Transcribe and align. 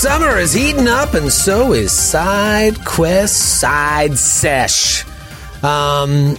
Summer 0.00 0.38
is 0.38 0.54
heating 0.54 0.88
up, 0.88 1.12
and 1.12 1.30
so 1.30 1.74
is 1.74 1.92
Side 1.92 2.82
Quest 2.86 3.60
Side 3.60 4.16
Sesh. 4.16 5.04
Um, 5.62 6.36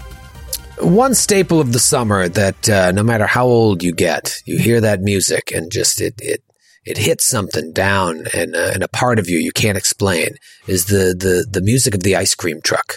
one 0.79 1.13
staple 1.13 1.59
of 1.59 1.71
the 1.71 1.77
summer 1.77 2.27
that 2.27 2.67
uh, 2.67 2.91
no 2.91 3.03
matter 3.03 3.27
how 3.27 3.45
old 3.45 3.83
you 3.83 3.93
get, 3.93 4.41
you 4.45 4.57
hear 4.57 4.81
that 4.81 5.01
music 5.01 5.51
and 5.51 5.71
just 5.71 6.01
it 6.01 6.15
it 6.17 6.41
it 6.85 6.97
hits 6.97 7.27
something 7.27 7.71
down 7.71 8.25
and 8.33 8.55
uh, 8.55 8.71
and 8.73 8.81
a 8.81 8.87
part 8.87 9.19
of 9.19 9.29
you 9.29 9.37
you 9.37 9.51
can't 9.51 9.77
explain 9.77 10.29
is 10.65 10.87
the 10.87 11.13
the 11.15 11.45
the 11.47 11.61
music 11.61 11.93
of 11.93 12.01
the 12.01 12.15
ice 12.15 12.33
cream 12.33 12.61
truck. 12.63 12.95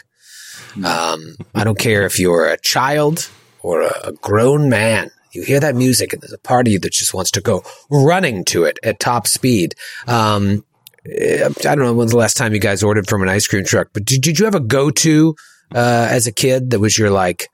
Um, 0.83 1.37
I 1.55 1.65
don't 1.65 1.79
care 1.79 2.07
if 2.07 2.19
you're 2.19 2.47
a 2.47 2.57
child 2.59 3.29
or 3.61 3.83
a, 3.83 4.01
a 4.05 4.13
grown 4.13 4.71
man. 4.71 5.11
You 5.35 5.43
hear 5.43 5.61
that 5.61 5.75
music, 5.75 6.13
and 6.13 6.23
there's 6.23 6.33
a 6.33 6.39
part 6.39 6.67
of 6.67 6.73
you 6.73 6.79
that 6.81 6.93
just 6.93 7.15
wants 7.15 7.31
to 7.33 7.41
go 7.41 7.63
running 7.91 8.45
to 8.47 8.65
it 8.65 8.79
at 8.83 9.01
top 9.01 9.27
speed. 9.27 9.75
Um, 10.07 10.65
eh, 11.07 11.45
I 11.45 11.75
don't 11.75 11.81
know 11.81 11.95
when's 11.95 12.13
the 12.13 12.17
last 12.17 12.37
time 12.37 12.55
you 12.55 12.61
guys 12.61 12.83
ordered 12.83 13.09
from 13.09 13.23
an 13.23 13.29
ice 13.29 13.47
cream 13.47 13.65
truck, 13.65 13.89
but 13.93 14.05
did, 14.05 14.23
did 14.23 14.39
you 14.39 14.45
have 14.45 14.55
a 14.55 14.61
go 14.61 14.91
to 14.91 15.35
uh, 15.75 16.09
as 16.11 16.27
a 16.27 16.33
kid 16.33 16.71
that 16.71 16.81
was 16.81 16.99
your 16.99 17.11
like, 17.11 17.49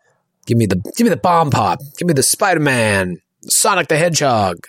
give 0.46 0.58
me 0.58 0.66
the 0.66 0.76
give 0.96 1.04
me 1.04 1.10
the 1.10 1.16
bomb 1.16 1.50
pop, 1.50 1.80
give 1.96 2.06
me 2.06 2.14
the 2.14 2.22
Spider 2.22 2.60
Man, 2.60 3.20
Sonic 3.42 3.88
the 3.88 3.96
Hedgehog? 3.96 4.66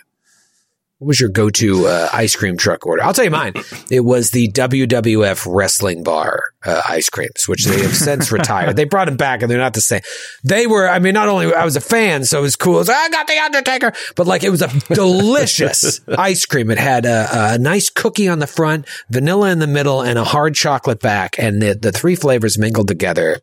What 1.02 1.08
was 1.08 1.20
your 1.20 1.30
go 1.30 1.50
to 1.50 1.86
uh, 1.88 2.08
ice 2.12 2.36
cream 2.36 2.56
truck 2.56 2.86
order? 2.86 3.02
I'll 3.02 3.12
tell 3.12 3.24
you 3.24 3.32
mine. 3.32 3.54
It 3.90 4.04
was 4.04 4.30
the 4.30 4.46
WWF 4.52 5.52
Wrestling 5.52 6.04
Bar 6.04 6.40
uh, 6.64 6.80
ice 6.88 7.10
creams, 7.10 7.48
which 7.48 7.64
they 7.64 7.82
have 7.82 7.92
since 7.92 8.30
retired. 8.32 8.76
They 8.76 8.84
brought 8.84 9.06
them 9.06 9.16
back, 9.16 9.42
and 9.42 9.50
they're 9.50 9.58
not 9.58 9.74
the 9.74 9.80
same. 9.80 10.02
They 10.44 10.68
were. 10.68 10.88
I 10.88 11.00
mean, 11.00 11.14
not 11.14 11.26
only 11.26 11.52
I 11.52 11.64
was 11.64 11.74
a 11.74 11.80
fan, 11.80 12.24
so 12.24 12.38
it 12.38 12.42
was 12.42 12.54
cool. 12.54 12.76
It 12.76 12.78
was, 12.78 12.88
I 12.88 13.08
got 13.08 13.26
the 13.26 13.36
Undertaker, 13.36 13.92
but 14.14 14.28
like 14.28 14.44
it 14.44 14.50
was 14.50 14.62
a 14.62 14.68
delicious 14.94 16.00
ice 16.06 16.46
cream. 16.46 16.70
It 16.70 16.78
had 16.78 17.04
a, 17.04 17.54
a 17.54 17.58
nice 17.58 17.90
cookie 17.90 18.28
on 18.28 18.38
the 18.38 18.46
front, 18.46 18.86
vanilla 19.10 19.50
in 19.50 19.58
the 19.58 19.66
middle, 19.66 20.02
and 20.02 20.20
a 20.20 20.24
hard 20.24 20.54
chocolate 20.54 21.00
back, 21.00 21.34
and 21.36 21.60
the, 21.60 21.74
the 21.74 21.90
three 21.90 22.14
flavors 22.14 22.58
mingled 22.58 22.86
together. 22.86 23.40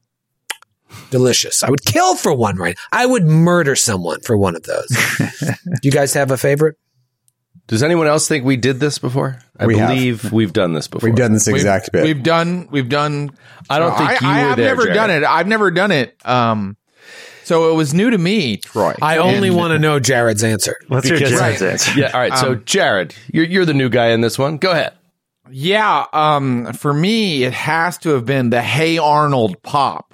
Delicious. 1.11 1.61
I 1.61 1.69
would 1.69 1.83
kill 1.83 2.15
for 2.15 2.33
one, 2.33 2.55
right? 2.55 2.77
I 2.93 3.05
would 3.05 3.25
murder 3.25 3.75
someone 3.75 4.21
for 4.21 4.37
one 4.37 4.55
of 4.55 4.63
those. 4.63 4.87
Do 4.87 5.53
you 5.83 5.91
guys 5.91 6.13
have 6.13 6.31
a 6.31 6.37
favorite? 6.37 6.77
Does 7.69 7.83
anyone 7.83 8.07
else 8.07 8.27
think 8.27 8.43
we 8.45 8.57
did 8.57 8.79
this 8.79 8.97
before? 8.99 9.39
I 9.57 9.67
We 9.67 9.77
have. 9.77 9.89
believe 9.89 10.31
we've 10.31 10.51
done 10.51 10.73
this 10.73 10.87
before. 10.87 11.07
We've 11.07 11.15
done 11.17 11.33
this 11.33 11.47
exact 11.47 11.91
bit. 11.91 12.03
We've 12.03 12.21
done. 12.23 12.67
We've 12.71 12.89
done. 12.89 13.29
I 13.69 13.77
don't 13.79 13.95
think 13.95 14.19
you 14.21 14.27
I, 14.27 14.41
were 14.43 14.47
have 14.49 14.57
there, 14.57 14.65
never 14.69 14.81
Jared. 14.83 14.95
done 14.95 15.11
it. 15.11 15.23
I've 15.23 15.47
never 15.47 15.69
done 15.69 15.91
it. 15.91 16.17
Um, 16.25 16.75
so 17.43 17.71
it 17.71 17.75
was 17.75 17.93
new 17.93 18.09
to 18.09 18.17
me, 18.17 18.57
Troy. 18.57 18.95
I 19.01 19.17
only 19.19 19.51
want 19.51 19.71
to 19.71 19.79
know 19.79 19.99
Jared's 19.99 20.43
answer. 20.43 20.75
Let's 20.89 21.07
hear 21.07 21.17
Because- 21.17 21.31
Jared's 21.31 21.61
answer. 21.61 21.99
Yeah. 21.99 22.11
All 22.11 22.19
right. 22.19 22.35
So, 22.37 22.55
Jared, 22.55 23.13
you're 23.31 23.45
you're 23.45 23.65
the 23.65 23.73
new 23.75 23.89
guy 23.89 24.07
in 24.09 24.21
this 24.21 24.37
one. 24.39 24.57
Go 24.57 24.71
ahead. 24.71 24.93
Yeah, 25.51 26.05
um, 26.11 26.73
for 26.73 26.93
me, 26.93 27.43
it 27.43 27.53
has 27.53 27.97
to 27.99 28.09
have 28.09 28.25
been 28.25 28.49
the 28.49 28.61
Hey 28.63 28.97
Arnold 28.97 29.61
pop, 29.63 30.13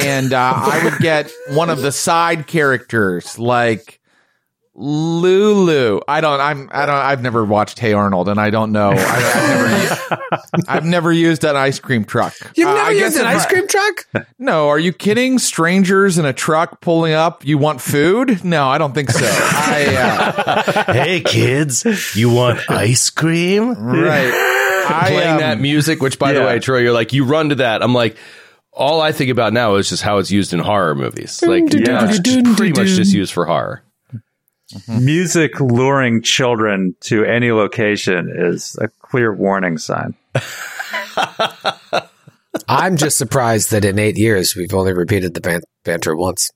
and 0.00 0.32
uh, 0.32 0.52
I 0.56 0.80
would 0.84 0.98
get 0.98 1.30
one 1.50 1.70
of 1.70 1.82
the 1.82 1.92
side 1.92 2.46
characters 2.48 3.38
like 3.38 3.99
Lulu. 4.80 6.00
I 6.08 6.20
don't. 6.20 6.40
I'm. 6.40 6.68
I 6.72 6.86
don't. 6.86 6.94
I've 6.94 7.22
never 7.22 7.44
watched 7.44 7.78
Hey 7.78 7.92
Arnold, 7.92 8.28
and 8.28 8.40
I 8.40 8.48
don't 8.50 8.72
know. 8.72 8.90
I, 8.96 8.96
I've 8.96 9.48
never. 9.48 10.32
u- 10.58 10.64
I've 10.68 10.84
never 10.86 11.12
used 11.12 11.44
an 11.44 11.54
ice 11.54 11.78
cream 11.78 12.04
truck. 12.04 12.34
You've 12.56 12.68
Uh, 12.68 12.74
never 12.74 12.86
I 12.90 12.94
guess 12.94 13.02
used 13.14 13.18
an 13.18 13.26
ice 13.26 13.46
cream 13.46 13.68
truck? 13.68 14.06
No, 14.38 14.68
are 14.68 14.78
you 14.78 14.92
kidding? 14.92 15.38
Strangers 15.38 16.16
in 16.18 16.24
a 16.24 16.32
truck 16.32 16.80
pulling 16.80 17.12
up. 17.12 17.44
You 17.44 17.58
want 17.58 17.80
food? 17.80 18.42
No, 18.44 18.66
I 18.68 18.78
don't 18.78 18.94
think 18.94 19.10
so. 19.10 19.24
I 19.24 20.32
uh, 20.86 20.92
hey, 20.92 21.20
kids, 21.20 21.84
you 22.16 22.30
want 22.30 22.60
ice 22.70 23.10
cream? 23.10 23.74
right. 23.74 24.32
I, 24.92 25.06
Playing 25.10 25.34
um, 25.34 25.38
that 25.40 25.60
music, 25.60 26.00
which 26.02 26.18
by 26.18 26.32
the 26.32 26.40
way, 26.40 26.58
Troy, 26.58 26.78
you're 26.78 26.92
like 26.92 27.12
you 27.12 27.24
run 27.24 27.50
to 27.50 27.54
that. 27.56 27.82
I'm 27.82 27.94
like. 27.94 28.16
All 28.72 29.00
I 29.00 29.10
think 29.10 29.32
about 29.32 29.52
now 29.52 29.74
is 29.74 29.88
just 29.90 30.00
how 30.00 30.18
it's 30.18 30.30
used 30.30 30.52
in 30.52 30.60
horror 30.60 30.94
movies. 30.94 31.42
Like, 31.42 31.64
Yeah. 31.74 32.08
it's 32.08 32.20
just 32.20 32.56
pretty 32.56 32.72
much 32.80 32.88
just 32.90 33.12
used 33.12 33.32
for 33.32 33.44
horror. 33.44 33.82
Mm-hmm. 34.72 35.04
Music 35.04 35.60
luring 35.60 36.22
children 36.22 36.94
to 37.00 37.24
any 37.24 37.50
location 37.52 38.32
is 38.34 38.76
a 38.80 38.88
clear 38.88 39.34
warning 39.34 39.78
sign. 39.78 40.14
I'm 42.68 42.96
just 42.96 43.18
surprised 43.18 43.70
that 43.72 43.84
in 43.84 43.98
eight 43.98 44.16
years 44.16 44.54
we've 44.56 44.74
only 44.74 44.92
repeated 44.92 45.34
the 45.34 45.40
ban- 45.40 45.62
banter 45.84 46.16
once. 46.16 46.50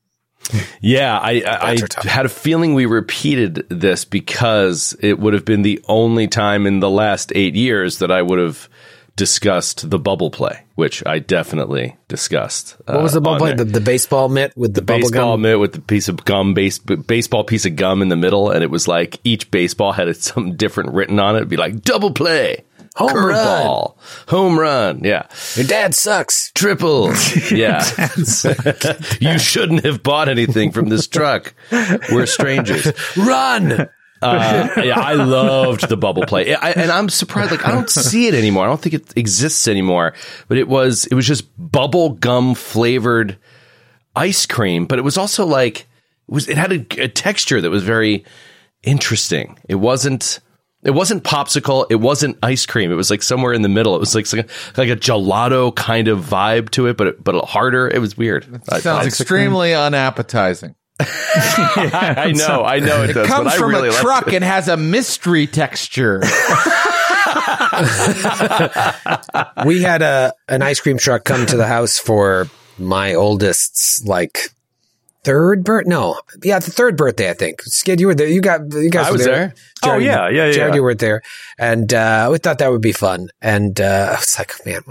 Yeah, 0.81 1.19
I, 1.19 1.43
I, 1.47 1.79
I 1.97 2.09
had 2.09 2.27
a 2.27 2.29
feeling 2.29 2.75
we 2.75 2.87
repeated 2.87 3.67
this 3.71 4.05
because 4.05 4.97
it 5.01 5.19
would 5.19 5.33
have 5.33 5.45
been 5.45 5.63
the 5.63 5.83
only 5.89 6.29
time 6.29 6.67
in 6.67 6.81
the 6.81 6.91
last 6.91 7.33
eight 7.35 7.55
years 7.55 7.99
that 7.99 8.11
I 8.11 8.21
would 8.23 8.39
have 8.39 8.69
discussed 9.17 9.91
the 9.91 9.99
bubble 9.99 10.31
play, 10.31 10.65
which 10.75 11.05
I 11.07 11.19
definitely 11.19 11.97
discussed. 12.09 12.77
What 12.87 13.03
was 13.03 13.13
the 13.13 13.21
uh, 13.21 13.23
bubble 13.23 13.39
play? 13.39 13.55
The, 13.55 13.65
the 13.65 13.81
baseball 13.81 14.29
mitt 14.29 14.57
with 14.57 14.75
the, 14.75 14.83
bubble 14.83 15.03
baseball 15.03 15.35
gum? 15.35 15.43
mitt 15.43 15.61
with 15.61 15.73
the 15.73 15.81
piece 15.81 16.09
of 16.09 16.25
gum, 16.25 16.55
base, 16.55 16.79
baseball 16.79 17.45
piece 17.45 17.65
of 17.67 17.77
gum 17.77 18.03
in 18.03 18.09
the 18.09 18.17
middle, 18.17 18.51
and 18.51 18.63
it 18.63 18.71
was 18.71 18.89
like 18.89 19.21
each 19.25 19.51
baseball 19.51 19.93
had 19.93 20.15
something 20.23 20.57
different 20.57 20.93
written 20.93 21.19
on 21.19 21.35
it. 21.35 21.39
It'd 21.39 21.49
be 21.49 21.57
like 21.57 21.83
double 21.83 22.13
play, 22.13 22.65
Home 22.97 23.11
curveball, 23.11 23.97
home 24.29 24.59
run, 24.59 25.01
yeah, 25.03 25.27
Your 25.57 25.67
dad 25.67 25.95
sucks. 25.95 26.53
triple, 26.53 27.13
yeah. 27.51 27.85
you 29.21 29.39
shouldn't 29.39 29.85
have 29.85 30.03
bought 30.03 30.29
anything 30.29 30.71
from 30.71 30.89
this 30.89 31.09
truck. 31.09 31.55
We're 31.73 32.27
strangers. 32.27 32.93
Run! 33.17 33.89
Uh, 34.25 34.83
yeah, 34.83 34.99
I 34.99 35.15
loved 35.15 35.89
the 35.89 35.97
bubble 35.97 36.25
play, 36.27 36.55
I, 36.55 36.71
and 36.71 36.91
I'm 36.91 37.09
surprised. 37.09 37.51
Like, 37.51 37.67
I 37.67 37.71
don't 37.71 37.91
see 37.91 38.27
it 38.27 38.35
anymore. 38.35 38.65
I 38.65 38.69
don't 38.69 38.81
think 38.81 38.95
it 38.95 39.17
exists 39.17 39.69
anymore. 39.69 40.15
But 40.49 40.59
it 40.59 40.69
was, 40.69 41.07
it 41.07 41.15
was 41.15 41.27
just 41.27 41.45
bubble 41.59 42.11
gum 42.11 42.55
flavored 42.55 43.37
ice 44.17 44.47
cream. 44.47 44.87
But 44.87 44.99
it 44.99 45.03
was 45.03 45.19
also 45.19 45.45
like, 45.45 45.81
it 45.81 45.87
was, 46.35 46.49
it 46.49 46.57
had 46.57 46.73
a, 46.73 47.03
a 47.03 47.09
texture 47.09 47.61
that 47.61 47.71
was 47.71 47.83
very 47.83 48.25
interesting. 48.83 49.59
It 49.69 49.77
wasn't. 49.77 50.41
It 50.83 50.93
wasn't 50.93 51.25
popsicle. 51.25 51.87
It 51.89 51.95
wasn't 51.95 52.37
ice 52.43 52.67
cream. 52.67 52.93
It 52.93 52.95
was 52.95 53.11
like 53.11 53.23
somewhere 53.23 53.55
in 53.55 53.63
the 53.63 53.71
middle. 53.71 53.97
It 53.97 54.01
was 54.01 54.15
like 54.15 54.31
like 54.77 54.91
a 54.91 54.97
gelato 54.97 55.75
kind 55.75 56.09
of 56.09 56.19
vibe 56.19 56.69
to 56.73 56.89
it, 56.89 56.99
but 56.99 57.07
it, 57.07 57.25
but 57.25 57.43
harder. 57.47 57.89
It 57.89 58.01
was 58.01 58.19
weird. 58.19 58.45
It 58.53 58.83
Sounds 58.83 58.87
I, 58.87 59.07
extremely 59.07 59.73
unappetizing. 59.73 60.75
I 61.01 62.33
know, 62.37 62.63
I 62.65 62.79
know 62.79 63.03
it, 63.03 63.15
does. 63.15 63.27
Comes 63.27 63.45
but 63.45 63.55
I 63.55 63.59
from 63.59 63.71
really 63.71 63.89
a 63.89 63.93
truck 63.93 64.29
it. 64.29 64.35
and 64.35 64.45
has 64.45 64.69
a 64.69 64.77
mystery 64.77 65.49
texture. 65.49 66.21
we 69.67 69.83
had 69.83 70.03
a 70.03 70.33
an 70.49 70.63
ice 70.63 70.81
cream 70.81 70.99
truck 70.99 71.25
come 71.25 71.47
to 71.47 71.57
the 71.57 71.67
house 71.67 71.99
for 71.99 72.47
my 72.79 73.15
oldest's 73.15 74.05
like 74.07 74.51
third 75.25 75.65
birth. 75.65 75.87
No, 75.87 76.21
yeah, 76.45 76.61
the 76.61 76.71
third 76.71 76.97
birthday. 76.97 77.29
I 77.29 77.35
think. 77.35 77.63
Skid, 77.63 78.01
you 78.01 78.07
were 78.07 78.15
there. 78.15 78.29
You 78.29 78.41
got 78.41 78.61
you 78.73 78.91
guys 78.91 79.07
I 79.07 79.11
were 79.11 79.17
was 79.17 79.25
there. 79.25 79.35
there. 79.35 79.55
Oh, 79.83 79.87
Jared, 79.89 80.05
yeah, 80.05 80.29
yeah, 80.29 80.47
yeah. 80.47 80.53
Jared, 80.53 80.75
you 80.77 80.83
were 80.85 80.95
there, 80.95 81.23
and 81.59 81.93
uh, 81.93 82.29
we 82.31 82.39
thought 82.39 82.59
that 82.59 82.71
would 82.71 82.83
be 82.83 82.93
fun. 82.93 83.31
And 83.43 83.81
uh, 83.81 84.11
I 84.13 84.21
was 84.21 84.39
like, 84.39 84.53
man. 84.65 84.83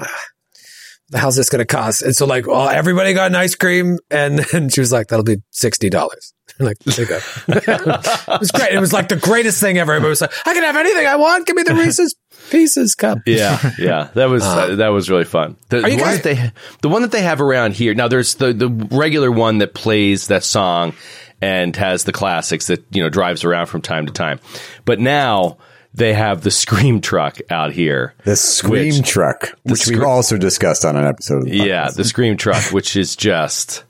Hell's 1.14 1.36
this 1.36 1.50
going 1.50 1.60
to 1.60 1.66
cost? 1.66 2.02
And 2.02 2.16
so, 2.16 2.26
like, 2.26 2.48
well, 2.48 2.68
everybody 2.70 3.14
got 3.14 3.28
an 3.28 3.36
ice 3.36 3.56
cream, 3.56 4.00
and 4.12 4.40
then 4.52 4.70
she 4.70 4.80
was 4.80 4.92
like, 4.92 5.08
"That'll 5.08 5.24
be 5.24 5.38
sixty 5.52 5.90
dollars." 5.90 6.34
like, 6.60 6.78
there 6.80 7.06
you 7.06 7.10
go. 7.10 7.20
it 7.48 8.40
was 8.40 8.52
great. 8.52 8.74
It 8.74 8.80
was 8.80 8.94
like 8.94 9.10
the 9.10 9.16
greatest 9.16 9.60
thing 9.60 9.78
ever. 9.78 9.94
Everybody 9.94 10.10
was 10.10 10.22
like, 10.22 10.34
"I 10.46 10.54
can 10.54 10.64
have 10.64 10.76
anything 10.76 11.08
I 11.08 11.16
want. 11.16 11.48
Give 11.48 11.56
me 11.56 11.64
the 11.64 11.76
Reese's 11.76 12.16
Pieces 12.52 12.96
cup." 12.96 13.20
Yeah, 13.26 13.72
yeah, 13.80 14.10
that 14.16 14.26
was 14.26 14.44
uh, 14.44 14.76
that 14.76 14.90
was 14.90 15.10
really 15.10 15.26
fun. 15.26 15.56
The, 15.70 15.84
Are 15.84 15.90
you 15.90 15.98
one 15.98 16.06
guys- 16.06 16.22
that 16.22 16.36
they 16.36 16.52
the 16.82 16.90
one 16.90 17.02
that 17.04 17.12
they 17.12 17.22
have 17.22 17.42
around 17.42 17.74
here 17.74 17.94
now. 17.94 18.08
There's 18.08 18.36
the 18.36 18.54
the 18.54 18.70
regular 18.70 19.32
one 19.32 19.60
that 19.60 19.74
plays 19.74 20.28
that 20.28 20.44
song 20.44 20.94
and 21.42 21.76
has 21.76 22.04
the 22.04 22.12
classics 22.12 22.68
that 22.68 22.84
you 22.92 23.04
know 23.04 23.10
drives 23.10 23.44
around 23.44 23.68
from 23.68 23.82
time 23.82 24.06
to 24.06 24.14
time. 24.14 24.40
But 24.86 25.00
now 25.00 25.58
they 25.94 26.14
have 26.14 26.42
the 26.42 26.52
Scream 26.52 27.02
truck 27.02 27.38
out 27.50 27.74
here. 27.74 28.14
The 28.24 28.36
Scream 28.36 28.96
Which- 28.98 29.08
truck, 29.08 29.50
which 29.64 29.82
Scre- 29.82 29.94
we've 29.94 30.04
also 30.04 30.38
discussed 30.38 30.86
on 30.86 30.96
an 30.96 31.06
episode. 31.06 31.40
Of 31.40 31.46
the 31.46 31.58
Yeah, 31.58 31.90
the 31.90 32.04
Scream 32.04 32.38
truck, 32.38 32.64
which 32.72 32.96
is 32.96 33.16
just 33.16 33.84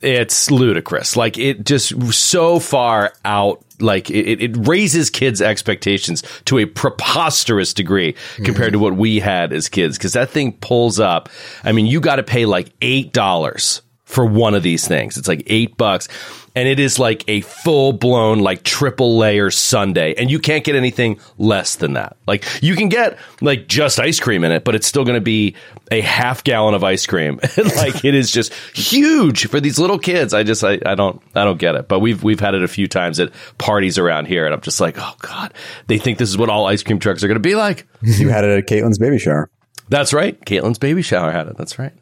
it's 0.00 0.50
ludicrous. 0.50 1.16
Like 1.16 1.38
it 1.38 1.64
just 1.64 2.12
so 2.12 2.58
far 2.58 3.12
out. 3.24 3.64
Like 3.80 4.10
it, 4.10 4.40
it 4.40 4.66
raises 4.68 5.10
kids' 5.10 5.42
expectations 5.42 6.22
to 6.44 6.58
a 6.58 6.66
preposterous 6.66 7.74
degree 7.74 8.14
compared 8.44 8.72
to 8.72 8.78
mm-hmm. 8.78 8.84
what 8.84 8.96
we 8.96 9.18
had 9.18 9.52
as 9.52 9.68
kids. 9.68 9.98
Because 9.98 10.12
that 10.12 10.30
thing 10.30 10.52
pulls 10.52 11.00
up. 11.00 11.28
I 11.64 11.72
mean, 11.72 11.86
you 11.86 12.00
got 12.00 12.16
to 12.16 12.22
pay 12.22 12.46
like 12.46 12.72
eight 12.80 13.12
dollars 13.12 13.82
for 14.12 14.26
one 14.26 14.54
of 14.54 14.62
these 14.62 14.86
things. 14.86 15.16
It's 15.16 15.26
like 15.26 15.44
eight 15.46 15.76
bucks. 15.78 16.06
And 16.54 16.68
it 16.68 16.78
is 16.78 16.98
like 16.98 17.24
a 17.28 17.40
full 17.40 17.94
blown, 17.94 18.40
like 18.40 18.62
triple 18.62 19.16
layer 19.16 19.50
sundae. 19.50 20.14
And 20.14 20.30
you 20.30 20.38
can't 20.38 20.62
get 20.64 20.76
anything 20.76 21.18
less 21.38 21.76
than 21.76 21.94
that. 21.94 22.18
Like 22.26 22.44
you 22.62 22.76
can 22.76 22.90
get 22.90 23.18
like 23.40 23.68
just 23.68 23.98
ice 23.98 24.20
cream 24.20 24.44
in 24.44 24.52
it, 24.52 24.64
but 24.64 24.74
it's 24.74 24.86
still 24.86 25.04
going 25.04 25.14
to 25.14 25.22
be 25.22 25.56
a 25.90 26.02
half 26.02 26.44
gallon 26.44 26.74
of 26.74 26.84
ice 26.84 27.06
cream. 27.06 27.40
like 27.76 28.04
it 28.04 28.14
is 28.14 28.30
just 28.30 28.52
huge 28.76 29.46
for 29.46 29.60
these 29.60 29.78
little 29.78 29.98
kids. 29.98 30.34
I 30.34 30.42
just, 30.42 30.62
I, 30.62 30.78
I 30.84 30.94
don't, 30.94 31.22
I 31.34 31.44
don't 31.44 31.58
get 31.58 31.74
it. 31.74 31.88
But 31.88 32.00
we've, 32.00 32.22
we've 32.22 32.40
had 32.40 32.54
it 32.54 32.62
a 32.62 32.68
few 32.68 32.88
times 32.88 33.18
at 33.18 33.32
parties 33.56 33.96
around 33.96 34.26
here. 34.26 34.44
And 34.44 34.52
I'm 34.52 34.60
just 34.60 34.78
like, 34.78 34.96
oh 34.98 35.14
God, 35.22 35.54
they 35.86 35.96
think 35.96 36.18
this 36.18 36.28
is 36.28 36.36
what 36.36 36.50
all 36.50 36.66
ice 36.66 36.82
cream 36.82 36.98
trucks 36.98 37.24
are 37.24 37.28
going 37.28 37.36
to 37.36 37.40
be 37.40 37.54
like. 37.54 37.86
You 38.02 38.28
had 38.28 38.44
it 38.44 38.58
at 38.58 38.66
Caitlin's 38.66 38.98
baby 38.98 39.18
shower. 39.18 39.48
That's 39.88 40.12
right. 40.12 40.38
Caitlin's 40.44 40.78
baby 40.78 41.00
shower 41.00 41.30
had 41.30 41.48
it. 41.48 41.56
That's 41.56 41.78
right. 41.78 41.94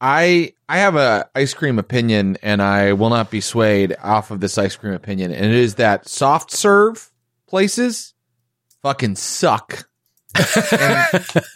I 0.00 0.52
I 0.68 0.78
have 0.78 0.96
a 0.96 1.28
ice 1.34 1.54
cream 1.54 1.78
opinion, 1.78 2.38
and 2.42 2.60
I 2.60 2.92
will 2.92 3.10
not 3.10 3.30
be 3.30 3.40
swayed 3.40 3.96
off 4.02 4.30
of 4.30 4.40
this 4.40 4.58
ice 4.58 4.76
cream 4.76 4.92
opinion. 4.92 5.32
And 5.32 5.46
it 5.46 5.52
is 5.52 5.76
that 5.76 6.08
soft 6.08 6.50
serve 6.50 7.10
places 7.46 8.14
fucking 8.82 9.16
suck. 9.16 9.88
and 10.36 10.44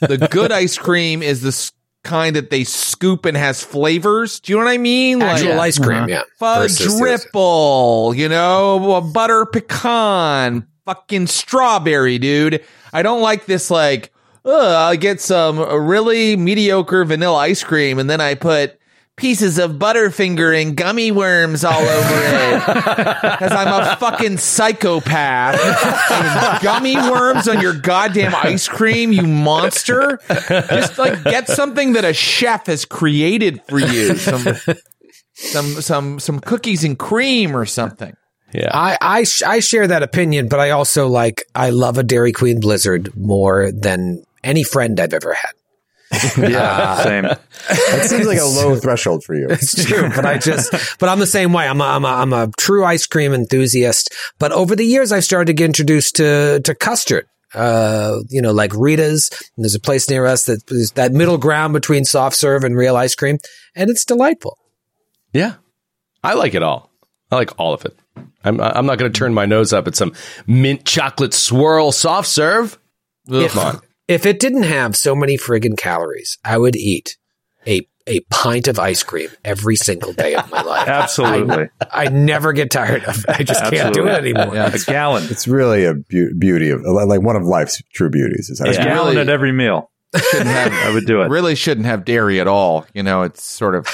the 0.00 0.28
good 0.31 0.50
ice 0.50 0.78
cream 0.78 1.22
is 1.22 1.42
the 1.42 1.72
kind 2.02 2.34
that 2.34 2.50
they 2.50 2.64
scoop 2.64 3.25
and 3.25 3.37
has 3.37 3.62
flavors. 3.62 4.40
Do 4.40 4.52
you 4.52 4.58
know 4.58 4.64
what 4.64 4.70
I 4.70 4.78
mean? 4.78 5.22
Actual 5.22 5.60
ice 5.60 5.78
cream, 5.78 5.98
uh-huh. 5.98 6.06
yeah. 6.08 6.22
fudge 6.38 6.78
Versus 6.78 7.00
ripple, 7.00 8.14
you 8.16 8.28
know, 8.28 9.00
butter 9.12 9.46
pecan, 9.46 10.66
fucking 10.87 11.26
strawberry, 11.26 12.19
dude. 12.19 12.64
I 12.92 13.02
don't 13.02 13.20
like 13.20 13.46
this 13.46 13.70
like, 13.70 14.06
Ugh, 14.06 14.19
Uh, 14.44 14.76
I 14.76 14.96
get 14.96 15.20
some 15.20 15.58
really 15.58 16.37
mediocre 16.37 17.04
vanilla 17.04 17.38
ice 17.38 17.62
cream 17.62 17.98
and 17.98 18.08
then 18.08 18.20
I 18.20 18.34
put 18.34 18.81
pieces 19.20 19.58
of 19.58 19.72
Butterfinger 19.72 20.60
and 20.60 20.75
gummy 20.75 21.12
worms 21.12 21.62
all 21.62 21.82
over 21.82 22.20
it 22.22 22.66
because 22.66 23.52
I'm 23.52 23.69
a 23.69 23.96
fucking 23.96 24.38
psychopath. 24.38 25.60
And 26.10 26.62
gummy 26.62 26.96
worms 26.96 27.46
on 27.46 27.60
your 27.60 27.75
goddamn 27.75 28.34
ice 28.34 28.66
cream, 28.66 29.12
you 29.12 29.26
monster. 29.26 30.19
Just 30.48 30.98
like 30.98 31.22
get 31.22 31.48
something 31.48 31.92
that 31.92 32.04
a 32.04 32.14
chef 32.14 32.66
has 32.66 32.87
created 32.87 33.62
for 33.69 33.78
you. 33.78 34.16
Some 34.16 34.56
some 35.34 35.66
some 35.82 36.19
some 36.20 36.40
cookies 36.40 36.82
and 36.82 36.98
cream 36.98 37.54
or 37.54 37.66
something. 37.66 38.16
Yeah. 38.52 38.70
I 38.72 38.98
I, 39.00 39.25
sh- 39.25 39.42
I 39.42 39.60
share 39.60 39.87
that 39.87 40.02
opinion, 40.02 40.48
but 40.48 40.60
I 40.60 40.70
also 40.70 41.08
like 41.08 41.44
I 41.54 41.70
love 41.70 41.98
a 41.98 42.02
Dairy 42.02 42.32
Queen 42.32 42.58
Blizzard 42.58 43.14
more 43.16 43.70
than 43.70 44.25
any 44.42 44.62
friend 44.64 44.98
I've 44.98 45.14
ever 45.14 45.34
had. 45.34 45.52
Yeah, 46.37 47.02
same. 47.04 47.22
That 47.22 48.06
seems 48.08 48.26
like 48.26 48.38
a 48.38 48.44
low 48.44 48.76
threshold 48.76 49.22
for 49.22 49.34
you. 49.34 49.46
It's 49.48 49.84
true, 49.84 50.08
but 50.08 50.26
I 50.26 50.38
just, 50.38 50.72
but 50.98 51.08
I'm 51.08 51.20
the 51.20 51.26
same 51.26 51.52
way. 51.52 51.69
I'm 51.69 51.81
a, 51.81 51.84
I'm 51.84 52.04
a, 52.04 52.08
I'm 52.08 52.32
a 52.32 52.50
true 52.58 52.84
ice 52.84 53.06
cream 53.06 53.32
enthusiast. 53.32 54.12
But 54.38 54.50
over 54.50 54.75
the 54.75 54.84
years, 54.84 55.12
I've 55.12 55.25
started 55.25 55.46
to 55.46 55.52
get 55.52 55.66
introduced 55.66 56.16
to, 56.16 56.60
to 56.60 56.75
custard. 56.75 57.26
Uh, 57.54 58.20
you 58.28 58.42
know, 58.42 58.52
like 58.52 58.72
Rita's. 58.75 59.31
And 59.56 59.64
there's 59.64 59.75
a 59.75 59.81
place 59.81 60.08
near 60.08 60.26
us 60.26 60.46
that 60.46 60.62
is 60.70 60.92
that 60.92 61.12
middle 61.12 61.38
ground 61.38 61.72
between 61.72 62.04
soft 62.04 62.37
serve 62.37 62.64
and 62.64 62.76
real 62.76 62.96
ice 62.96 63.14
cream. 63.14 63.38
And 63.75 63.90
it's 63.90 64.04
delightful. 64.04 64.58
Yeah, 65.32 65.54
I 66.25 66.34
like 66.34 66.54
it 66.54 66.62
all. 66.62 66.90
I 67.31 67.37
like 67.37 67.58
all 67.58 67.72
of 67.72 67.84
it. 67.84 67.96
I'm 68.44 68.60
I'm 68.60 68.87
not 68.87 68.98
going 68.98 69.12
to 69.12 69.19
turn 69.19 69.34
my 69.34 69.46
nose 69.46 69.72
up 69.72 69.87
at 69.87 69.94
some 69.94 70.12
mint 70.46 70.84
chocolate 70.84 71.34
swirl 71.34 71.92
soft 71.92 72.28
serve. 72.28 72.78
If, 73.28 73.52
Come 73.52 73.76
on. 73.76 73.81
If 74.10 74.26
it 74.26 74.40
didn't 74.40 74.64
have 74.64 74.96
so 74.96 75.14
many 75.14 75.36
friggin' 75.38 75.78
calories, 75.78 76.36
I 76.44 76.58
would 76.58 76.76
eat 76.76 77.16
a, 77.66 77.86
a 78.06 78.20
pint 78.30 78.66
of 78.68 78.78
ice 78.78 79.02
cream 79.02 79.28
every 79.44 79.76
single 79.76 80.12
day 80.12 80.34
of 80.34 80.50
my 80.50 80.62
life. 80.62 80.88
Absolutely. 81.02 81.68
I 81.92 82.08
never 82.08 82.52
get 82.52 82.70
tired 82.70 83.04
of 83.04 83.18
it. 83.18 83.24
I 83.28 83.42
just 83.42 83.60
can't 83.70 83.94
do 83.94 84.06
it 84.06 84.10
Absolutely. 84.10 84.40
anymore. 84.40 84.70
A 84.74 84.78
gallon. 84.86 85.24
It's 85.30 85.46
really 85.46 85.84
a 85.84 85.94
beau- 85.94 86.30
beauty 86.38 86.70
of 86.70 86.82
like 86.82 87.22
one 87.22 87.36
of 87.36 87.44
life's 87.44 87.80
true 87.94 88.10
beauties. 88.10 88.50
Is 88.50 88.60
A 88.60 88.68
ice 88.68 88.76
cream. 88.76 88.88
gallon 88.88 89.08
really- 89.10 89.20
at 89.20 89.28
every 89.28 89.52
meal. 89.52 89.90
Have 90.12 90.72
I 90.72 90.90
would 90.92 91.06
do 91.06 91.22
it. 91.22 91.30
really 91.30 91.54
shouldn't 91.54 91.86
have 91.86 92.04
dairy 92.04 92.40
at 92.40 92.48
all. 92.48 92.84
You 92.94 93.04
know, 93.04 93.22
it's 93.22 93.44
sort 93.44 93.76
of 93.76 93.86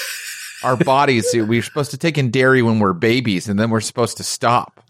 our 0.65 0.75
bodies. 0.75 1.29
We're 1.35 1.61
supposed 1.61 1.91
to 1.91 1.99
take 1.99 2.17
in 2.17 2.31
dairy 2.31 2.63
when 2.63 2.79
we're 2.79 2.95
babies, 2.95 3.49
and 3.51 3.59
then 3.61 3.69
we're 3.69 3.83
supposed 3.83 4.17
to 4.17 4.25
stop. 4.25 4.83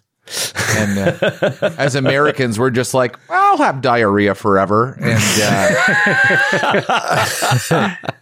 And 0.76 0.98
uh, 0.98 1.70
as 1.78 1.94
Americans, 1.94 2.58
we're 2.58 2.70
just 2.70 2.94
like, 2.94 3.16
I'll 3.30 3.58
have 3.58 3.80
diarrhea 3.80 4.34
forever. 4.34 4.98
And 5.00 5.22
uh, 5.42 5.74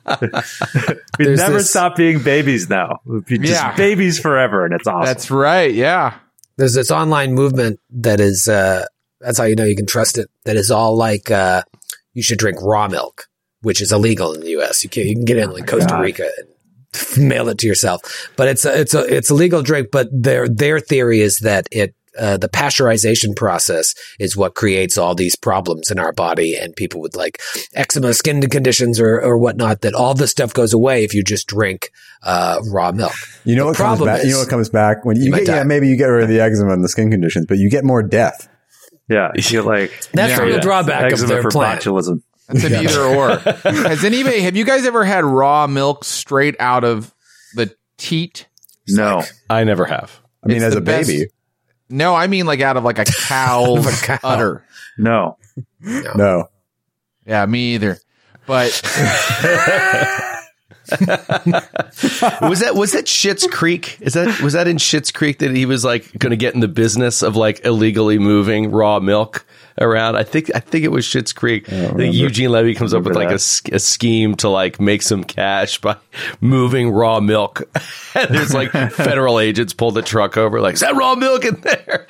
We 1.19 1.27
never 1.37 1.55
this- 1.55 1.71
stop 1.71 1.97
being 1.97 2.23
babies 2.23 2.69
now. 2.69 3.01
We'll 3.05 3.21
be 3.23 3.39
just 3.39 3.53
Yeah. 3.53 3.75
babies 3.77 4.19
forever, 4.19 4.65
and 4.65 4.75
it's 4.75 4.87
awesome. 4.87 5.07
that's 5.07 5.31
right. 5.31 5.73
Yeah. 5.73 6.15
there's 6.57 6.75
this 6.75 6.91
online 6.91 7.35
movement 7.35 7.81
that 7.91 8.21
is 8.21 8.47
uh 8.49 8.85
that's 9.21 9.39
how 9.39 9.45
you 9.45 9.57
know 9.57 9.65
you 9.65 9.75
can 9.75 9.87
trust 9.87 10.19
it 10.19 10.31
that 10.45 10.55
is 10.57 10.71
all 10.71 10.97
like 10.97 11.29
uh 11.31 11.63
you 12.13 12.23
should 12.23 12.39
drink 12.39 12.59
raw 12.63 12.87
milk 12.87 13.27
which 13.63 13.81
is 13.83 13.91
illegal 13.91 14.33
in 14.35 14.41
the 14.41 14.51
US 14.61 14.85
you 14.85 14.91
can 14.91 15.05
you 15.07 15.17
can 15.17 15.25
get 15.25 15.37
it 15.37 15.45
in 15.45 15.51
like 15.53 15.67
Costa 15.67 15.89
God. 15.89 16.01
Rica 16.03 16.31
and 16.39 16.49
mail 17.19 17.49
it 17.49 17.59
to 17.59 17.67
yourself 17.67 18.01
but 18.37 18.49
it's 18.49 18.65
a, 18.65 18.81
it's 18.81 18.95
a 18.95 19.01
it's 19.17 19.31
a 19.31 19.35
legal 19.35 19.63
drink 19.63 19.89
but 19.91 20.09
their 20.13 20.49
their 20.49 20.79
theory 20.81 21.21
is 21.21 21.39
that 21.39 21.67
it 21.71 21.95
uh, 22.17 22.37
the 22.37 22.49
pasteurization 22.49 23.35
process 23.35 23.93
is 24.21 24.37
what 24.37 24.55
creates 24.55 24.97
all 24.97 25.17
these 25.17 25.35
problems 25.35 25.91
in 25.91 25.99
our 25.99 26.13
body 26.13 26.55
and 26.55 26.77
people 26.77 27.01
with 27.01 27.17
like 27.17 27.41
eczema 27.75 28.15
skin 28.15 28.41
conditions 28.49 29.01
or, 29.01 29.21
or 29.21 29.37
whatnot 29.37 29.81
that 29.81 29.95
all 29.95 30.15
this 30.15 30.31
stuff 30.31 30.55
goes 30.55 30.73
away 30.73 31.03
if 31.03 31.13
you 31.13 31.25
just 31.25 31.49
drink 31.49 31.91
uh, 32.23 32.61
raw 32.71 32.93
milk 32.93 33.13
You 33.45 33.57
know 33.57 33.65
The 33.65 33.67
what 33.71 33.77
comes 33.77 33.99
problem 33.99 34.07
back? 34.15 34.25
you 34.25 34.31
know 34.31 34.39
what 34.39 34.49
comes 34.49 34.69
back 34.69 35.05
when 35.05 35.17
you, 35.17 35.31
might 35.33 35.45
get 35.47 35.57
yeah 35.57 35.63
maybe 35.65 35.89
you 35.89 35.97
get 35.97 36.07
rid 36.07 36.23
of 36.23 36.29
the 36.29 36.39
eczema 36.41 36.73
and 36.73 36.85
the 36.85 36.89
skin 36.89 37.11
conditions, 37.11 37.47
but 37.49 37.59
you 37.59 37.69
get 37.69 37.83
more 37.85 38.03
death. 38.03 38.49
yeah, 39.09 39.33
you 39.35 39.63
like 39.63 39.91
that's 40.13 40.31
Yeah. 40.31 40.37
the 40.39 40.45
real 40.45 40.55
Yeah. 40.57 40.61
drawback 40.61 41.07
of 41.07 41.13
eczema 41.15 41.29
their 41.29 41.43
for 41.43 41.51
plan 41.51 41.79
botulism. 41.79 42.23
That's 42.49 42.65
an 42.65 42.75
either 42.75 43.03
or. 43.03 43.37
Has 43.39 44.05
anybody, 44.05 44.41
have 44.41 44.57
you 44.57 44.65
guys 44.65 44.85
ever 44.87 45.05
had 45.05 45.25
raw 45.25 45.67
milk 45.67 46.05
straight 46.05 46.57
out 46.61 46.85
of 46.85 47.15
the 47.55 47.75
teat? 47.97 48.47
No, 48.89 49.23
I 49.49 49.65
never 49.65 49.87
have. 49.87 50.21
I 50.45 50.49
mean, 50.49 50.57
It's 50.59 50.65
as 50.67 50.75
a 50.77 50.81
best- 50.83 51.09
baby, 51.09 51.27
No, 51.89 52.15
I 52.15 52.27
mean 52.27 52.45
like 52.47 52.61
out 52.61 52.77
of 52.77 52.85
like 52.85 52.99
a 52.99 53.05
cow's 53.27 53.87
Of 53.87 53.95
a 53.95 53.97
cow. 54.05 54.19
udder. 54.23 54.65
no. 54.99 55.39
no. 55.81 56.49
Yeah, 57.27 57.47
me 57.47 57.75
either. 57.75 57.99
But 58.47 58.69
was 62.43 62.61
that 62.61 62.73
was 62.75 62.93
that 62.93 63.07
Schitt's 63.07 63.47
Creek? 63.47 63.97
Is 64.01 64.13
that 64.15 64.41
was 64.41 64.53
that 64.53 64.69
in 64.69 64.77
Schitt's 64.77 65.11
Creek 65.11 65.39
that 65.39 65.51
he 65.57 65.65
was 65.67 65.85
like 65.85 66.13
going 66.19 66.31
to 66.31 66.37
get 66.37 66.55
in 66.55 66.61
the 66.61 66.69
business 66.69 67.23
of 67.23 67.37
like 67.37 67.65
illegally 67.65 68.19
moving 68.19 68.71
raw 68.71 69.01
milk 69.01 69.47
around? 69.81 70.17
I 70.17 70.23
think 70.23 70.51
I 70.55 70.61
think 70.61 70.85
it 70.85 70.91
was 70.91 71.07
Schitt's 71.07 71.33
Creek. 71.33 71.73
I 71.73 71.89
think 71.93 72.15
Eugene 72.15 72.51
Levy 72.51 72.75
comes 72.75 72.95
up 72.95 73.05
with 73.05 73.15
like 73.15 73.31
a, 73.31 73.75
a 73.75 73.79
scheme 73.79 74.35
to 74.37 74.49
like 74.49 74.81
make 74.81 75.03
some 75.03 75.25
cash 75.25 75.81
by 75.81 75.97
moving 76.41 76.91
raw 76.91 77.21
milk. 77.21 77.63
and 78.15 78.35
there's 78.35 78.55
like 78.55 78.71
federal 78.93 79.41
agents 79.41 79.73
pull 79.73 79.91
the 79.91 80.03
truck 80.03 80.37
over, 80.37 80.61
like 80.61 80.75
is 80.75 80.81
that 80.81 80.95
raw 80.95 81.15
milk 81.15 81.45
in 81.45 81.61
there? 81.61 82.07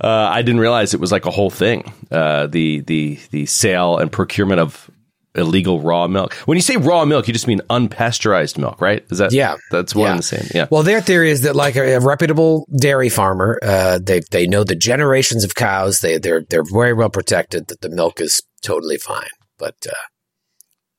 Uh, 0.00 0.30
I 0.32 0.42
didn't 0.42 0.60
realize 0.60 0.94
it 0.94 1.00
was 1.00 1.12
like 1.12 1.26
a 1.26 1.30
whole 1.30 1.50
thing. 1.50 1.92
Uh, 2.10 2.46
the 2.46 2.80
the 2.80 3.18
the 3.30 3.46
sale 3.46 3.98
and 3.98 4.10
procurement 4.10 4.60
of 4.60 4.90
illegal 5.34 5.80
raw 5.80 6.06
milk. 6.06 6.34
When 6.46 6.56
you 6.56 6.62
say 6.62 6.76
raw 6.76 7.04
milk, 7.04 7.26
you 7.26 7.32
just 7.32 7.46
mean 7.46 7.60
unpasteurized 7.70 8.58
milk, 8.58 8.80
right? 8.80 9.04
Is 9.10 9.18
that 9.18 9.32
Yeah. 9.32 9.56
That's 9.70 9.94
one 9.94 10.04
Yeah. 10.06 10.10
and 10.10 10.18
the 10.18 10.22
same. 10.24 10.46
Yeah. 10.54 10.66
Well, 10.70 10.82
their 10.82 11.00
theory 11.00 11.30
is 11.30 11.42
that 11.42 11.56
like 11.56 11.76
a, 11.76 11.94
a 11.94 12.00
reputable 12.00 12.66
dairy 12.78 13.08
farmer, 13.08 13.58
uh, 13.62 13.98
they 14.02 14.20
they 14.30 14.46
know 14.46 14.64
the 14.64 14.74
generations 14.76 15.44
of 15.44 15.54
cows. 15.54 16.00
They 16.00 16.18
they're 16.18 16.42
they're 16.48 16.64
very 16.64 16.92
well 16.92 17.10
protected. 17.10 17.68
That 17.68 17.80
the 17.80 17.88
milk 17.90 18.20
is 18.20 18.42
totally 18.62 18.98
fine, 18.98 19.30
but 19.58 19.76
uh, 19.88 19.94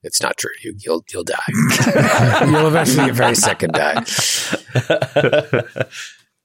it's 0.01 0.21
not 0.21 0.35
true. 0.37 0.51
You, 0.63 0.75
you'll 0.83 1.03
you'll 1.13 1.23
die. 1.23 1.37
you'll 2.45 2.67
eventually 2.67 3.05
get 3.07 3.15
very 3.15 3.35
sick 3.35 3.61
and 3.63 3.71
die. 3.73 4.03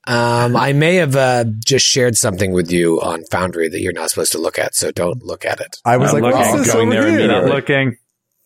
Um, 0.08 0.56
I 0.56 0.72
may 0.72 0.96
have 0.96 1.14
uh, 1.16 1.44
just 1.64 1.84
shared 1.86 2.16
something 2.16 2.52
with 2.52 2.72
you 2.72 3.00
on 3.00 3.24
Foundry 3.30 3.68
that 3.68 3.80
you're 3.80 3.92
not 3.92 4.08
supposed 4.10 4.32
to 4.32 4.38
look 4.38 4.58
at, 4.58 4.74
so 4.74 4.90
don't 4.90 5.22
look 5.22 5.44
at 5.44 5.60
it. 5.60 5.76
I 5.84 5.98
was 5.98 6.14
I'm 6.14 6.22
like, 6.22 6.32
looking. 6.34 6.50
what's 6.52 6.64
this 6.64 6.72
Going 6.72 6.88
over 6.88 6.94
there 6.94 7.02
here? 7.10 7.18
immediately. 7.20 7.46
Not 7.48 7.54
looking. 7.54 7.96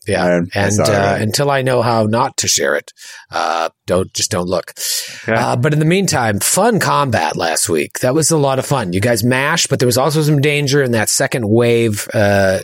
Yeah, 0.09 0.25
I- 0.25 0.31
I 0.39 0.41
and 0.57 0.73
saw 0.75 0.83
it 0.83 0.89
uh, 0.91 1.17
until 1.21 1.51
I 1.51 1.63
know 1.63 1.81
how 1.81 2.07
not 2.07 2.37
to 2.39 2.49
share 2.49 2.75
it, 2.75 2.91
uh, 3.31 3.69
don't 3.87 4.13
just 4.13 4.33
don't 4.33 4.49
look. 4.49 4.73
Okay. 5.29 5.33
Uh, 5.41 5.55
but 5.55 5.73
in 5.73 5.79
the 5.79 5.85
meantime, 5.85 6.41
fun 6.41 6.81
combat 6.81 7.37
last 7.37 7.69
week. 7.69 8.01
That 8.01 8.13
was 8.13 8.33
a 8.33 8.37
lot 8.37 8.59
of 8.59 8.67
fun. 8.67 8.93
You 8.93 9.01
guys 9.01 9.23
mashed, 9.23 9.69
but 9.69 9.79
there 9.79 9.87
was 9.87 9.97
also 9.99 10.23
some 10.23 10.41
danger 10.41 10.83
in 10.83 10.91
that 10.93 11.09
second 11.09 11.49
wave. 11.49 12.09
Uh, 12.13 12.59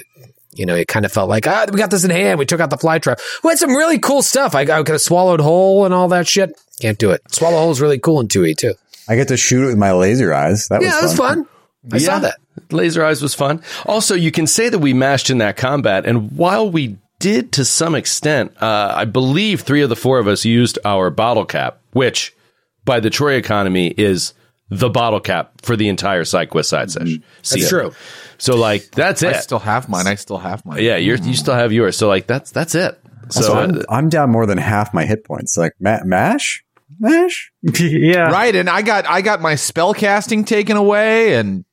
You 0.55 0.67
know, 0.67 0.75
it 0.75 0.89
kind 0.89 1.05
of 1.07 1.13
felt 1.13 1.29
like, 1.29 1.47
ah, 1.47 1.67
we 1.71 1.79
got 1.79 1.91
this 1.93 2.03
in 2.03 2.11
hand. 2.11 2.41
We 2.41 2.45
took 2.47 2.59
out 2.59 2.71
the 2.71 2.77
fly 2.79 2.99
trap. 2.99 3.21
We 3.45 3.51
had 3.51 3.59
some 3.61 3.71
really 3.77 4.01
cool 4.01 4.23
stuff. 4.23 4.57
I, 4.57 4.63
I 4.63 4.83
could 4.83 4.89
have 4.89 5.01
swallowed 5.01 5.39
whole 5.41 5.85
and 5.85 5.95
all 5.95 6.09
that 6.09 6.27
shit. 6.27 6.51
Can't 6.81 6.99
do 6.99 7.13
it. 7.13 7.21
Swallow 7.31 7.59
whole 7.59 7.71
is 7.71 7.81
really 7.81 8.01
cool 8.01 8.19
in 8.19 8.27
2E 8.27 8.57
too. 8.57 8.75
I 9.09 9.17
get 9.17 9.29
to 9.29 9.37
shoot 9.37 9.65
it 9.65 9.67
with 9.67 9.79
my 9.79 9.93
laser 9.93 10.33
eyes. 10.35 10.69
That 10.69 10.81
was 10.81 10.87
Yeah, 10.87 10.93
that 10.95 11.03
was 11.03 11.11
was 11.13 11.19
fun. 11.19 11.47
I 11.93 11.99
saw 11.99 12.19
that. 12.19 12.37
Laser 12.71 13.05
Eyes 13.05 13.23
was 13.23 13.35
fun. 13.35 13.63
Also, 13.87 14.15
you 14.15 14.31
can 14.31 14.47
say 14.47 14.69
that 14.69 14.81
we 14.81 14.93
mashed 14.93 15.31
in 15.31 15.39
that 15.39 15.57
combat, 15.57 16.05
and 16.07 16.33
while 16.33 16.69
we 16.71 16.99
did 17.19 17.53
to 17.53 17.65
some 17.65 17.95
extent, 17.95 18.53
uh, 18.61 18.93
I 18.95 19.05
believe 19.05 19.63
three 19.63 19.83
of 19.83 19.89
the 19.89 19.97
four 19.97 20.19
of 20.19 20.27
us 20.29 20.45
used 20.45 20.79
our 20.85 21.09
bottle 21.09 21.45
cap, 21.47 21.79
which 21.93 22.35
by 22.85 23.01
the 23.01 23.11
Troy 23.11 23.35
economy 23.35 23.89
is 23.97 24.35
the 24.71 24.91
bottle 24.91 25.21
cap 25.21 25.53
for 25.63 25.77
the 25.77 25.89
entire 25.89 26.25
SideQuest 26.25 26.67
side 26.67 26.91
session. 26.91 27.25
That's 27.49 27.69
true. 27.69 27.93
So, 28.39 28.57
like, 28.57 28.91
that's 28.91 29.23
it. 29.23 29.37
I 29.37 29.39
still 29.41 29.61
have 29.61 29.89
mine. 29.89 30.07
I 30.07 30.17
still 30.17 30.39
have 30.39 30.67
mine. 30.67 30.83
yeah, 30.83 30.97
you're, 30.97 31.17
you 31.17 31.35
still 31.35 31.55
have 31.55 31.73
yours. 31.73 31.97
So, 31.97 32.07
like, 32.09 32.27
that's 32.27 32.51
that's 32.51 32.75
it. 32.75 33.01
So, 33.31 33.43
So 33.43 33.55
I'm, 33.55 33.83
I'm 33.89 34.09
down 34.09 34.31
more 34.31 34.47
than 34.47 34.59
half 34.59 34.93
my 34.95 35.05
hit 35.05 35.25
points. 35.25 35.57
Like 35.57 35.73
ma- 35.81 36.03
mash, 36.05 36.05
mash. 36.05 36.65
yeah. 37.63 38.31
Right, 38.31 38.55
and 38.55 38.69
I 38.69 38.83
got 38.83 39.07
I 39.07 39.21
got 39.21 39.41
my 39.41 39.55
spell 39.55 39.95
casting 39.95 40.45
taken 40.45 40.77
away, 40.77 41.35
and 41.35 41.65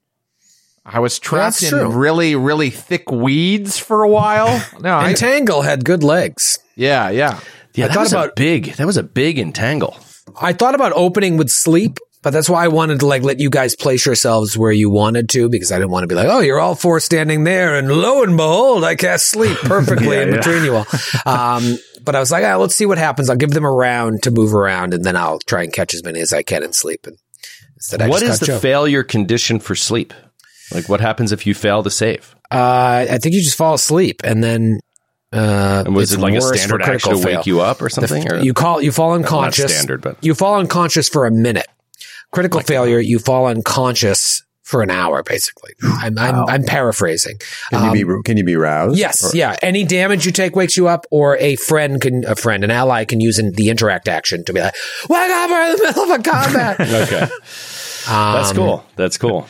I 0.85 0.99
was 0.99 1.19
trapped 1.19 1.61
That's 1.61 1.71
in 1.73 1.79
true. 1.79 1.89
really 1.89 2.35
really 2.35 2.69
thick 2.69 3.09
weeds 3.11 3.77
for 3.79 4.03
a 4.03 4.09
while. 4.09 4.63
No, 4.79 4.95
I, 4.97 5.13
had 5.61 5.85
good 5.85 6.03
legs. 6.03 6.59
yeah, 6.75 7.09
yeah. 7.09 7.39
yeah, 7.73 7.85
I 7.85 7.87
that 7.87 7.93
thought 7.93 7.99
was 8.01 8.13
a 8.13 8.17
about- 8.19 8.35
big. 8.35 8.73
That 8.73 8.85
was 8.87 8.97
a 8.97 9.03
big 9.03 9.39
entangle. 9.39 9.97
I 10.39 10.53
thought 10.53 10.75
about 10.75 10.91
opening 10.95 11.37
with 11.37 11.49
sleep, 11.49 11.99
but 12.25 12.31
that's 12.33 12.49
why 12.49 12.65
I 12.65 12.69
wanted 12.69 13.01
to 13.01 13.05
like 13.05 13.21
let 13.21 13.39
you 13.39 13.51
guys 13.51 13.75
place 13.75 14.03
yourselves 14.03 14.57
where 14.57 14.71
you 14.71 14.89
wanted 14.89 15.29
to 15.29 15.47
because 15.47 15.71
I 15.71 15.75
didn't 15.77 15.91
want 15.91 16.03
to 16.03 16.07
be 16.07 16.15
like, 16.15 16.27
oh, 16.27 16.39
you're 16.39 16.59
all 16.59 16.73
four 16.73 16.99
standing 16.99 17.43
there, 17.43 17.75
and 17.75 17.87
lo 17.87 18.23
and 18.23 18.35
behold, 18.35 18.83
I 18.83 18.95
cast 18.95 19.27
sleep 19.29 19.55
perfectly 19.63 20.17
in 20.17 20.31
between 20.31 20.63
you 20.65 20.75
all. 20.75 20.87
Um, 21.27 21.77
but 22.03 22.15
I 22.15 22.19
was 22.19 22.31
like, 22.31 22.43
ah, 22.43 22.55
let's 22.57 22.75
see 22.75 22.87
what 22.87 22.97
happens. 22.97 23.29
I'll 23.29 23.35
give 23.37 23.51
them 23.51 23.63
a 23.63 23.71
round 23.71 24.23
to 24.23 24.31
move 24.31 24.55
around, 24.55 24.95
and 24.95 25.03
then 25.05 25.15
I'll 25.15 25.37
try 25.37 25.61
and 25.63 25.71
catch 25.71 25.93
as 25.93 26.03
many 26.03 26.19
as 26.19 26.33
I 26.33 26.41
can 26.41 26.63
in 26.63 26.73
sleep. 26.73 27.05
And 27.05 27.17
instead, 27.75 27.99
just 27.99 28.23
is 28.23 28.39
the 28.39 28.45
Joe. 28.47 28.57
failure 28.59 29.03
condition 29.03 29.59
for 29.59 29.75
sleep? 29.75 30.11
Like, 30.73 30.89
what 30.89 31.01
happens 31.01 31.31
if 31.31 31.45
you 31.45 31.53
fail 31.53 31.83
to 31.83 31.91
save? 31.91 32.35
Uh, 32.51 33.05
I 33.07 33.19
think 33.19 33.35
you 33.35 33.41
just 33.43 33.55
fall 33.57 33.75
asleep, 33.75 34.21
and 34.23 34.43
then. 34.43 34.79
Uh, 35.31 35.83
And 35.85 35.95
was 35.95 36.11
it 36.13 36.19
like 36.19 36.33
a 36.33 36.41
standard 36.41 36.81
action 36.81 37.11
to 37.11 37.17
fail. 37.21 37.37
wake 37.37 37.45
you 37.45 37.59
up 37.61 37.81
or 37.83 37.85
The- 37.85 37.89
something? 38.07 38.31
or? 38.31 38.37
you 38.37 38.53
call 38.55 38.81
you 38.81 38.91
fall 38.91 39.13
unconscious. 39.13 39.71
standard, 39.75 40.01
but- 40.01 40.17
you 40.21 40.33
fall 40.33 40.59
unconscious 40.59 41.07
for 41.07 41.25
a 41.27 41.31
minute. 41.31 41.67
Critical 42.35 42.59
failure, 42.61 42.99
you 42.99 43.17
fall 43.17 43.47
unconscious 43.47 44.43
for 44.61 44.81
an 44.81 44.89
hour, 44.89 45.23
basically. 45.23 45.71
I'm 45.83 46.17
I'm, 46.19 46.35
I'm 46.49 46.63
paraphrasing. 46.63 47.37
Can 47.71 47.95
you 47.95 48.05
be 48.05 48.21
can 48.23 48.37
you 48.37 48.43
be 48.43 48.55
roused? 48.55 48.93
Um, 48.93 48.99
Yes, 48.99 49.33
Or- 49.33 49.37
yeah. 49.37 49.55
Any 49.61 49.83
damage 49.85 50.25
you 50.25 50.31
take 50.31 50.55
wakes 50.55 50.75
you 50.77 50.87
up, 50.87 51.05
or 51.11 51.37
a 51.37 51.55
friend 51.55 51.99
can 52.01 52.25
a 52.25 52.35
friend, 52.35 52.63
an 52.63 52.71
ally 52.71 53.05
can 53.05 53.19
use 53.19 53.39
in 53.39 53.53
the 53.53 53.69
interact 53.69 54.07
action 54.07 54.43
to 54.45 54.53
be 54.53 54.59
like, 54.61 54.73
"Wake 55.09 55.31
up! 55.31 55.49
We're 55.49 55.71
in 55.71 55.77
the 55.77 55.83
middle 55.83 56.03
of 56.03 56.19
a 56.19 56.23
combat." 56.23 56.79
okay, 56.81 57.27
that's 58.07 58.49
Um, 58.51 58.55
cool. 58.55 58.85
That's 58.95 59.17
cool. 59.17 59.47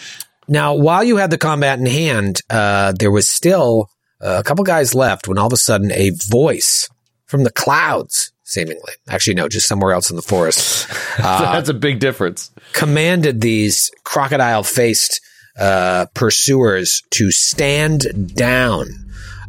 Now, 0.48 0.76
while 0.76 1.04
you 1.04 1.18
had 1.18 1.32
the 1.32 1.38
combat 1.40 1.80
in 1.80 1.88
hand, 1.88 2.42
uh, 2.52 2.94
there 3.00 3.10
was 3.12 3.28
still 3.30 3.90
uh, 4.22 4.38
a 4.40 4.44
couple 4.44 4.64
guys 4.64 4.94
left 4.94 5.28
when 5.28 5.38
all 5.40 5.48
of 5.48 5.54
a 5.54 5.58
sudden 5.58 5.92
a 5.92 6.12
voice 6.30 6.88
from 7.26 7.44
the 7.44 7.52
clouds, 7.52 8.32
seemingly, 8.46 8.94
actually, 9.10 9.34
no, 9.34 9.50
just 9.50 9.68
somewhere 9.68 9.92
else 9.92 10.10
in 10.10 10.16
the 10.16 10.22
forest, 10.22 10.88
uh, 11.20 11.54
that's 11.54 11.70
a 11.70 11.74
big 11.74 12.00
difference. 12.00 12.52
commanded 12.74 13.42
these 13.42 13.92
crocodile 14.04 14.64
faced 14.64 15.20
uh, 15.60 16.06
pursuers 16.14 17.04
to 17.12 17.32
stand 17.32 18.36
down 18.36 18.88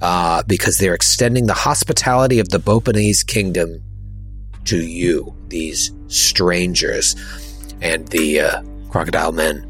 uh, 0.03 0.43
because 0.47 0.79
they're 0.79 0.95
extending 0.95 1.47
the 1.47 1.55
hospitality 1.55 2.39
of 2.39 2.49
the 2.51 2.59
Bopanese 2.59 3.27
kingdom 3.27 3.83
to 4.65 4.79
you, 4.79 5.35
these 5.49 5.93
strangers. 6.09 7.17
And 7.81 8.07
the 8.09 8.41
uh, 8.41 8.63
crocodile 8.91 9.33
men 9.33 9.67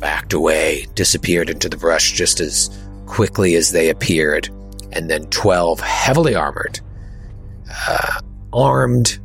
backed 0.00 0.32
away, 0.32 0.86
disappeared 0.94 1.48
into 1.48 1.68
the 1.68 1.76
brush 1.76 2.12
just 2.12 2.40
as 2.40 2.70
quickly 3.06 3.54
as 3.54 3.72
they 3.72 3.88
appeared. 3.88 4.48
And 4.92 5.10
then 5.10 5.24
12 5.26 5.80
heavily 5.80 6.34
armored, 6.34 6.80
uh, 7.88 8.20
armed 8.52 9.18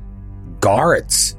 guards 0.60 1.38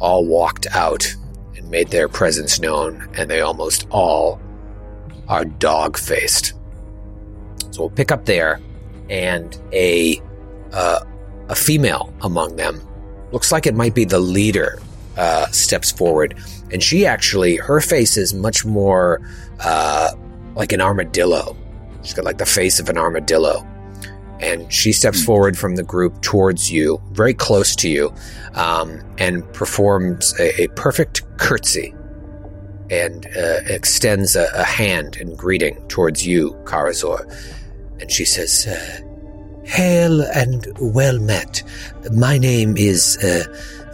all 0.00 0.26
walked 0.26 0.66
out 0.72 1.14
and 1.56 1.70
made 1.70 1.88
their 1.88 2.08
presence 2.08 2.60
known, 2.60 3.08
and 3.16 3.30
they 3.30 3.40
almost 3.40 3.86
all 3.90 4.40
are 5.28 5.44
dog 5.44 5.96
faced. 5.96 6.54
So 7.70 7.82
we'll 7.82 7.90
pick 7.90 8.10
up 8.12 8.24
there, 8.26 8.60
and 9.08 9.56
a 9.72 10.20
uh, 10.72 11.00
a 11.48 11.54
female 11.54 12.12
among 12.22 12.56
them 12.56 12.80
looks 13.30 13.52
like 13.52 13.66
it 13.66 13.74
might 13.74 13.94
be 13.94 14.04
the 14.04 14.20
leader. 14.20 14.80
Uh, 15.14 15.46
steps 15.48 15.92
forward, 15.92 16.34
and 16.70 16.82
she 16.82 17.04
actually 17.04 17.56
her 17.56 17.82
face 17.82 18.16
is 18.16 18.32
much 18.32 18.64
more 18.64 19.20
uh, 19.60 20.10
like 20.54 20.72
an 20.72 20.80
armadillo. 20.80 21.54
She's 22.02 22.14
got 22.14 22.24
like 22.24 22.38
the 22.38 22.46
face 22.46 22.80
of 22.80 22.88
an 22.88 22.96
armadillo, 22.96 23.66
and 24.42 24.70
she 24.72 24.92
steps 24.92 25.24
forward 25.24 25.56
from 25.56 25.76
the 25.76 25.82
group 25.82 26.20
towards 26.20 26.70
you, 26.70 27.00
very 27.12 27.32
close 27.32 27.76
to 27.76 27.88
you, 27.88 28.12
um, 28.54 29.00
and 29.18 29.50
performs 29.54 30.38
a, 30.38 30.62
a 30.62 30.68
perfect 30.70 31.22
curtsy 31.38 31.94
and 32.90 33.26
uh, 33.36 33.60
extends 33.66 34.36
a, 34.36 34.48
a 34.54 34.64
hand 34.64 35.16
in 35.16 35.34
greeting 35.36 35.82
towards 35.88 36.26
you, 36.26 36.50
Karazor. 36.64 37.20
And 38.00 38.10
she 38.10 38.24
says, 38.24 38.66
uh, 38.66 39.00
Hail 39.64 40.22
and 40.22 40.66
well 40.80 41.18
met. 41.20 41.62
My 42.12 42.36
name 42.36 42.76
is 42.76 43.16
uh, 43.18 43.44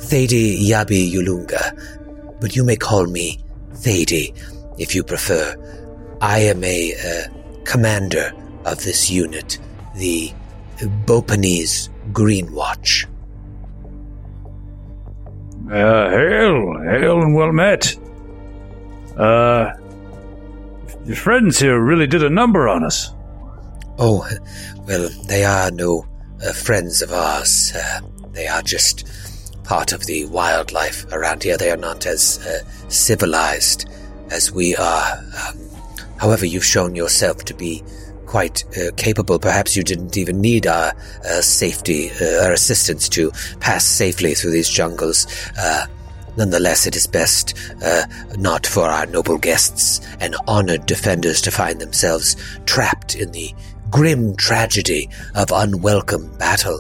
Thady 0.01 0.59
Yabi 0.59 1.13
Yulunga, 1.13 2.41
but 2.41 2.57
you 2.57 2.65
may 2.65 2.77
call 2.77 3.07
me 3.07 3.39
Thady 3.75 4.35
if 4.79 4.95
you 4.95 5.05
prefer. 5.05 5.55
I 6.23 6.39
am 6.41 6.65
a 6.65 6.95
uh, 6.95 7.63
commander 7.65 8.33
of 8.65 8.83
this 8.83 9.11
unit, 9.11 9.59
the 9.95 10.33
Bopanese 10.87 11.89
Green 12.13 12.53
Watch. 12.53 13.07
Uh, 15.71 16.11
hail, 16.11 16.79
hail, 16.83 17.23
and 17.23 17.35
well 17.35 17.53
met. 17.53 17.95
Uh, 19.17 19.73
your 21.05 21.17
friends 21.17 21.59
here 21.59 21.81
really 21.81 22.07
did 22.07 22.23
a 22.23 22.31
number 22.31 22.69
on 22.69 22.85
us. 22.85 23.13
Oh, 23.99 24.27
well, 24.87 25.09
they 25.27 25.45
are 25.45 25.71
no 25.71 26.07
uh, 26.43 26.53
friends 26.53 27.03
of 27.03 27.13
ours. 27.13 27.73
Uh, 27.75 28.01
they 28.33 28.47
are 28.47 28.63
just 28.63 29.07
part 29.65 29.93
of 29.93 30.07
the 30.07 30.25
wildlife 30.27 31.05
around 31.13 31.43
here. 31.43 31.59
They 31.59 31.71
are 31.71 31.77
not 31.77 32.07
as 32.07 32.39
uh, 32.47 32.63
civilized 32.89 33.91
as 34.31 34.53
we 34.53 34.77
are. 34.77 35.19
Um, 35.19 35.59
however, 36.19 36.47
you've 36.47 36.65
shown 36.65 36.95
yourself 36.95 37.45
to 37.47 37.55
be 37.55 37.83
quite 38.29 38.65
uh, 38.77 38.93
capable. 38.97 39.39
Perhaps 39.39 39.77
you 39.77 39.83
didn't 39.83 40.17
even 40.17 40.41
need 40.41 40.67
our 40.67 40.93
uh, 41.25 41.41
safety, 41.41 42.11
uh, 42.21 42.45
our 42.45 42.53
assistance 42.53 43.09
to 43.09 43.33
pass 43.59 43.85
safely 43.85 44.35
through 44.35 44.53
these 44.53 44.69
jungles. 44.69 45.27
Uh, 45.59 45.87
Nonetheless, 46.37 46.87
it 46.87 46.95
is 46.95 47.09
best 47.09 47.59
uh, 47.83 48.07
not 48.37 48.65
for 48.65 48.85
our 48.85 49.07
noble 49.07 49.39
guests 49.39 50.01
and 50.21 50.37
honored 50.47 50.87
defenders 50.87 51.41
to 51.41 51.51
find 51.51 51.81
themselves 51.81 52.37
trapped 52.65 53.17
in 53.17 53.33
the 53.33 53.53
grim 53.91 54.37
tragedy 54.37 55.11
of 55.35 55.51
unwelcome 55.51 56.31
battle. 56.39 56.79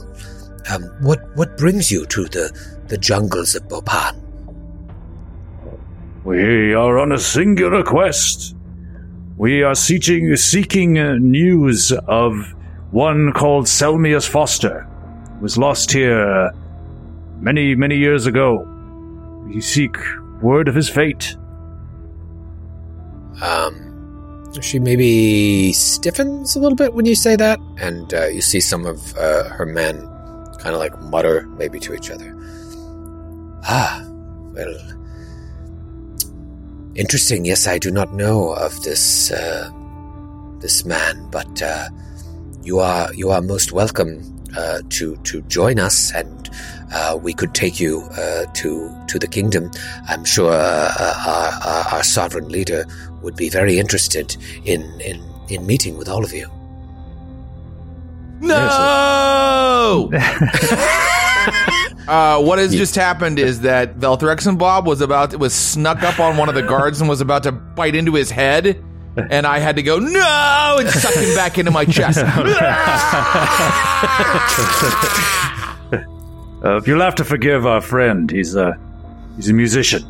Um, 0.71 0.85
what 1.01 1.37
what 1.37 1.59
brings 1.59 1.91
you 1.91 2.07
to 2.07 2.27
the, 2.27 2.57
the 2.87 2.99
jungles 2.99 3.57
of 3.57 3.67
Bopan? 3.67 4.21
We 6.23 6.73
are 6.75 6.99
on 7.01 7.11
a 7.11 7.19
singular 7.19 7.83
quest. 7.83 8.55
We 9.39 9.63
are 9.63 9.77
seeking, 9.77 10.35
seeking 10.35 10.99
uh, 10.99 11.15
news 11.15 11.93
of 11.93 12.35
one 12.91 13.33
called 13.33 13.67
Selmius 13.67 14.29
Foster, 14.29 14.85
was 15.41 15.57
lost 15.57 15.93
here 15.93 16.51
many, 17.39 17.77
many 17.77 17.97
years 17.97 18.27
ago. 18.27 18.67
We 19.47 19.61
seek 19.61 19.97
word 20.43 20.67
of 20.67 20.75
his 20.75 20.89
fate. 20.89 21.37
Um, 23.41 24.53
she 24.61 24.81
maybe 24.81 25.73
stiffens 25.73 26.57
a 26.57 26.59
little 26.59 26.75
bit 26.75 26.95
when 26.95 27.07
you 27.07 27.15
say 27.15 27.37
that, 27.37 27.61
and 27.81 28.13
uh, 28.13 28.27
you 28.27 28.41
see 28.41 28.59
some 28.59 28.87
of 28.87 29.17
uh, 29.17 29.51
her 29.51 29.67
men 29.67 30.01
kind 30.59 30.75
of 30.75 30.81
like 30.81 31.01
mutter 31.03 31.47
maybe 31.57 31.79
to 31.79 31.95
each 31.95 32.11
other. 32.11 32.35
Ah, 33.69 34.05
well, 34.53 34.98
interesting. 36.99 37.45
Yes, 37.45 37.67
I 37.67 37.79
do 37.79 37.91
not 37.91 38.13
know 38.13 38.53
of 38.53 38.83
this 38.83 39.31
uh, 39.31 39.71
this 40.59 40.85
man, 40.85 41.29
but 41.31 41.63
uh, 41.63 41.89
you 42.63 42.81
are 42.81 43.15
you 43.15 43.31
are 43.31 43.41
most 43.41 43.73
welcome 43.73 44.21
uh, 44.57 44.83
to 44.91 45.17
to 45.17 45.41
join 45.43 45.79
us, 45.79 46.13
and 46.13 46.51
uh, 46.93 47.19
we 47.21 47.33
could 47.33 47.55
take 47.55 47.81
you 47.81 48.03
uh, 48.19 48.45
to 48.55 48.91
to 49.07 49.19
the 49.19 49.29
kingdom. 49.29 49.71
I'm 50.09 50.25
sure 50.25 50.53
uh, 50.53 51.15
our, 51.27 51.53
our, 51.65 51.85
our 51.95 52.03
sovereign 52.03 52.49
leader 52.49 52.85
would 53.23 53.37
be 53.37 53.49
very 53.49 53.79
interested 53.79 54.37
in, 54.65 54.83
in 55.01 55.23
in 55.49 55.67
meeting 55.67 55.97
with 55.97 56.09
all 56.09 56.25
of 56.25 56.33
you. 56.33 56.49
No. 58.41 60.11
uh, 62.09 62.43
what 62.43 62.59
has 62.59 62.75
just 62.75 62.95
happened 62.95 63.39
is 63.39 63.61
that 63.61 63.99
Velthrexen 63.99 64.59
Bob 64.59 64.87
was 64.87 65.01
about 65.01 65.37
was 65.39 65.55
snuck 65.55 66.03
up 66.03 66.19
on 66.19 66.37
one 66.37 66.49
of 66.49 66.55
the 66.55 66.63
guards 66.63 67.01
and 67.01 67.09
was 67.09 67.21
about 67.21 67.45
to 67.45 67.53
bite 67.53 67.95
into 67.95 68.15
his 68.15 68.31
head, 68.31 68.83
and 69.17 69.47
I 69.47 69.59
had 69.59 69.77
to 69.77 69.83
go 69.83 69.99
no 69.99 70.77
and 70.81 70.89
suck 70.89 71.15
him 71.15 71.35
back 71.35 71.59
into 71.59 71.71
my 71.71 71.85
chest. 71.85 72.19
Uh, 76.61 76.81
you'll 76.87 77.01
have 77.01 77.15
to 77.15 77.25
forgive 77.25 77.67
our 77.67 77.81
friend. 77.81 78.29
He's 78.33 78.57
a 78.57 78.77
he's 79.37 79.49
a 79.49 79.53
musician. 79.53 80.03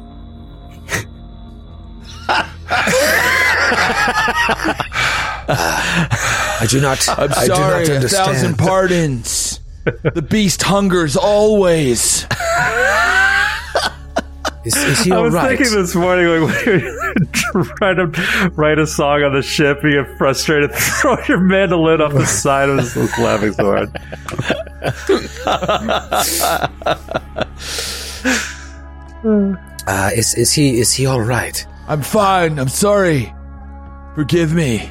I 5.50 6.66
do 6.68 6.80
not. 6.80 7.08
I'm 7.08 7.32
I 7.32 7.42
do 7.44 7.48
not 7.48 7.86
sorry, 7.86 7.96
a 7.96 8.00
thousand 8.00 8.58
pardons. 8.58 9.47
The 9.84 10.26
beast 10.28 10.62
hungers 10.62 11.16
always. 11.16 12.26
Is, 14.64 14.76
is 14.76 15.00
he 15.00 15.12
I 15.12 15.20
was 15.20 15.32
right? 15.32 15.56
thinking 15.56 15.74
this 15.74 15.94
morning, 15.94 16.26
like, 16.26 16.66
when 16.66 16.80
you 16.80 17.64
trying 17.76 17.96
to 17.96 18.50
write 18.54 18.78
a 18.78 18.86
song 18.86 19.22
on 19.22 19.32
the 19.32 19.40
ship, 19.40 19.82
you 19.82 20.02
get 20.02 20.18
frustrated, 20.18 20.72
throw 20.74 21.16
your 21.26 21.40
mandolin 21.40 22.02
off 22.02 22.12
the 22.12 22.26
side. 22.26 22.68
I 22.68 22.74
was 22.74 22.96
laughing 23.18 23.52
so 23.52 23.64
hard. 23.64 23.88
Uh, 29.86 30.10
is 30.14 30.34
is 30.34 30.52
he 30.52 30.78
is 30.80 30.92
he 30.92 31.06
all 31.06 31.22
right? 31.22 31.66
I'm 31.86 32.02
fine. 32.02 32.58
I'm 32.58 32.68
sorry. 32.68 33.32
Forgive 34.14 34.52
me. 34.52 34.90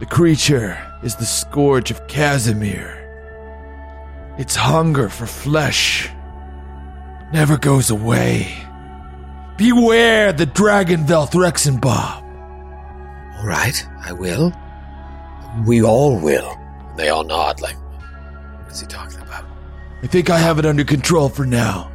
The 0.00 0.06
creature 0.06 0.76
is 1.04 1.14
the 1.14 1.26
scourge 1.26 1.92
of 1.92 2.08
Casimir. 2.08 3.01
Its 4.38 4.56
hunger 4.56 5.08
for 5.08 5.26
flesh 5.26 6.08
never 7.32 7.58
goes 7.58 7.90
away. 7.90 8.52
Beware 9.56 10.32
the 10.32 10.46
dragon 10.46 11.04
Velthrexenbob. 11.04 12.22
All 13.38 13.46
right, 13.46 13.86
I 14.04 14.12
will. 14.12 14.52
We 15.66 15.82
all 15.82 16.18
will. 16.18 16.58
They 16.96 17.10
all 17.10 17.24
nod. 17.24 17.60
Like, 17.60 17.76
what 17.76 18.72
is 18.72 18.80
he 18.80 18.86
talking 18.86 19.20
about? 19.20 19.44
I 20.02 20.06
think 20.06 20.30
I 20.30 20.38
have 20.38 20.58
it 20.58 20.66
under 20.66 20.84
control 20.84 21.28
for 21.28 21.44
now. 21.44 21.90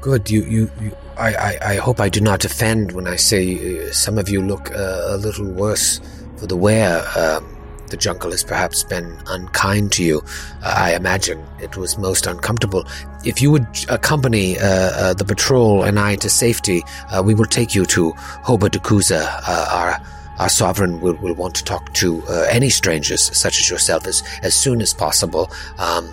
Good. 0.00 0.30
You, 0.30 0.44
you, 0.44 0.70
you 0.80 0.96
I, 1.18 1.34
I, 1.34 1.58
I 1.72 1.76
hope 1.76 2.00
I 2.00 2.08
do 2.08 2.20
not 2.20 2.44
offend 2.44 2.92
when 2.92 3.06
I 3.06 3.16
say 3.16 3.88
uh, 3.88 3.92
some 3.92 4.16
of 4.16 4.28
you 4.28 4.42
look 4.42 4.70
uh, 4.70 5.06
a 5.08 5.16
little 5.16 5.50
worse 5.50 6.00
for 6.36 6.46
the 6.46 6.56
wear. 6.56 7.04
Um, 7.18 7.56
the 7.90 7.96
jungle 7.96 8.30
has 8.30 8.42
perhaps 8.42 8.82
been 8.82 9.18
unkind 9.26 9.92
to 9.92 10.04
you. 10.04 10.22
Uh, 10.62 10.74
I 10.76 10.94
imagine 10.94 11.44
it 11.60 11.76
was 11.76 11.98
most 11.98 12.26
uncomfortable. 12.26 12.84
If 13.24 13.42
you 13.42 13.50
would 13.50 13.66
accompany 13.88 14.58
uh, 14.58 14.64
uh, 14.64 15.14
the 15.14 15.24
patrol 15.24 15.82
and 15.82 15.98
I 15.98 16.16
to 16.16 16.30
safety, 16.30 16.82
uh, 17.10 17.22
we 17.24 17.34
will 17.34 17.46
take 17.46 17.74
you 17.74 17.84
to 17.86 18.12
Hobadakuza. 18.44 19.42
Uh, 19.46 19.68
our 19.72 20.00
our 20.38 20.48
sovereign 20.48 21.02
will, 21.02 21.16
will 21.16 21.34
want 21.34 21.54
to 21.54 21.62
talk 21.62 21.92
to 21.92 22.22
uh, 22.26 22.46
any 22.48 22.70
strangers 22.70 23.36
such 23.36 23.60
as 23.60 23.68
yourself 23.68 24.06
as, 24.06 24.22
as 24.42 24.54
soon 24.54 24.80
as 24.80 24.94
possible. 24.94 25.50
Um, 25.78 26.08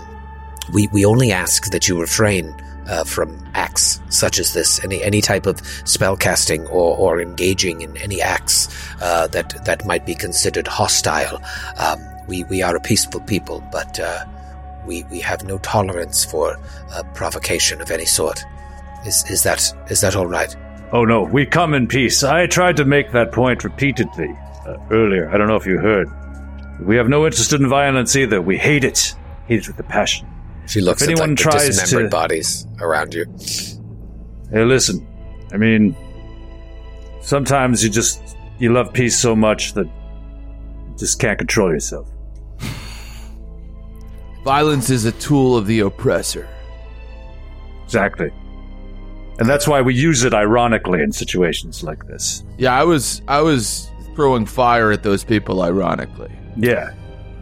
we, 0.74 0.88
we 0.88 1.06
only 1.06 1.32
ask 1.32 1.72
that 1.72 1.88
you 1.88 1.98
refrain 1.98 2.54
uh, 2.88 3.04
from 3.04 3.38
acts 3.54 4.02
such 4.10 4.40
as 4.40 4.54
this, 4.54 4.84
any 4.84 5.04
any 5.04 5.22
type 5.22 5.46
of 5.46 5.60
spell 5.86 6.16
casting 6.16 6.66
or, 6.68 6.98
or 6.98 7.22
engaging 7.22 7.82
in 7.82 7.96
any 7.98 8.22
acts 8.22 8.70
uh, 9.02 9.28
that 9.28 9.66
that 9.66 9.86
might 9.86 10.06
be 10.06 10.16
considered 10.16 10.68
hostile. 10.68 11.42
Um, 11.78 12.00
we 12.28 12.44
we 12.46 12.62
are 12.62 12.76
a 12.76 12.80
peaceful 12.80 13.22
people, 13.22 13.64
but 13.72 14.00
uh, 14.00 14.26
we 14.86 15.04
we 15.06 15.20
have 15.20 15.44
no 15.44 15.58
tolerance 15.60 16.24
for 16.26 16.58
uh, 16.92 17.04
provocation 17.14 17.82
of 17.82 17.92
any 17.92 18.06
sort. 18.06 18.44
Is 19.06 19.30
is 19.30 19.44
that 19.44 19.74
is 19.90 20.02
that 20.02 20.16
all 20.16 20.28
right? 20.28 20.56
Oh 20.92 21.04
no, 21.04 21.24
we 21.24 21.46
come 21.46 21.74
in 21.74 21.88
peace. 21.88 22.24
I 22.24 22.48
tried 22.48 22.78
to 22.78 22.86
make 22.86 23.12
that 23.12 23.32
point 23.32 23.64
repeatedly 23.64 24.36
uh, 24.66 24.78
earlier. 24.90 25.30
I 25.30 25.38
don't 25.38 25.48
know 25.48 25.58
if 25.58 25.66
you 25.66 25.78
heard. 25.78 26.10
We 26.80 26.96
have 26.96 27.10
no 27.10 27.26
interest 27.26 27.54
in 27.54 27.68
violence 27.68 28.16
either. 28.16 28.42
We 28.42 28.58
hate 28.58 28.84
it. 28.84 29.16
Hate 29.48 29.60
it 29.60 29.68
with 29.68 29.80
a 29.80 29.84
passion. 29.84 30.28
She 30.68 30.82
looks 30.82 31.02
If 31.02 31.08
at 31.08 31.12
anyone 31.14 31.30
like 31.32 31.38
the 31.38 31.44
tries 31.44 31.80
dismembered 31.80 32.12
to- 32.12 32.16
bodies 32.16 32.68
around 32.82 33.14
you. 33.14 33.26
Hey, 34.52 34.64
listen. 34.64 35.06
I 35.54 35.58
mean, 35.58 35.96
sometimes 37.22 37.84
you 37.84 37.90
just 37.90 38.38
you 38.60 38.74
love 38.74 38.92
peace 38.94 39.18
so 39.18 39.36
much 39.36 39.74
that 39.74 39.86
you 39.86 40.96
just 40.98 41.20
can't 41.20 41.38
control 41.38 41.70
yourself. 41.72 42.08
Violence 44.44 44.90
is 44.90 45.06
a 45.06 45.12
tool 45.14 45.58
of 45.58 45.68
the 45.68 45.82
oppressor. 45.82 46.48
Exactly. 47.84 48.32
And 49.40 49.48
that's 49.48 49.68
why 49.68 49.82
we 49.82 49.94
use 49.94 50.24
it 50.24 50.34
ironically 50.34 51.02
in 51.02 51.12
situations 51.12 51.84
like 51.84 52.06
this. 52.08 52.44
Yeah, 52.58 52.74
I 52.78 52.84
was 52.84 53.22
I 53.28 53.42
was 53.42 53.90
throwing 54.16 54.46
fire 54.46 54.92
at 54.92 55.04
those 55.04 55.24
people 55.24 55.62
ironically. 55.62 56.32
Yeah. 56.56 56.94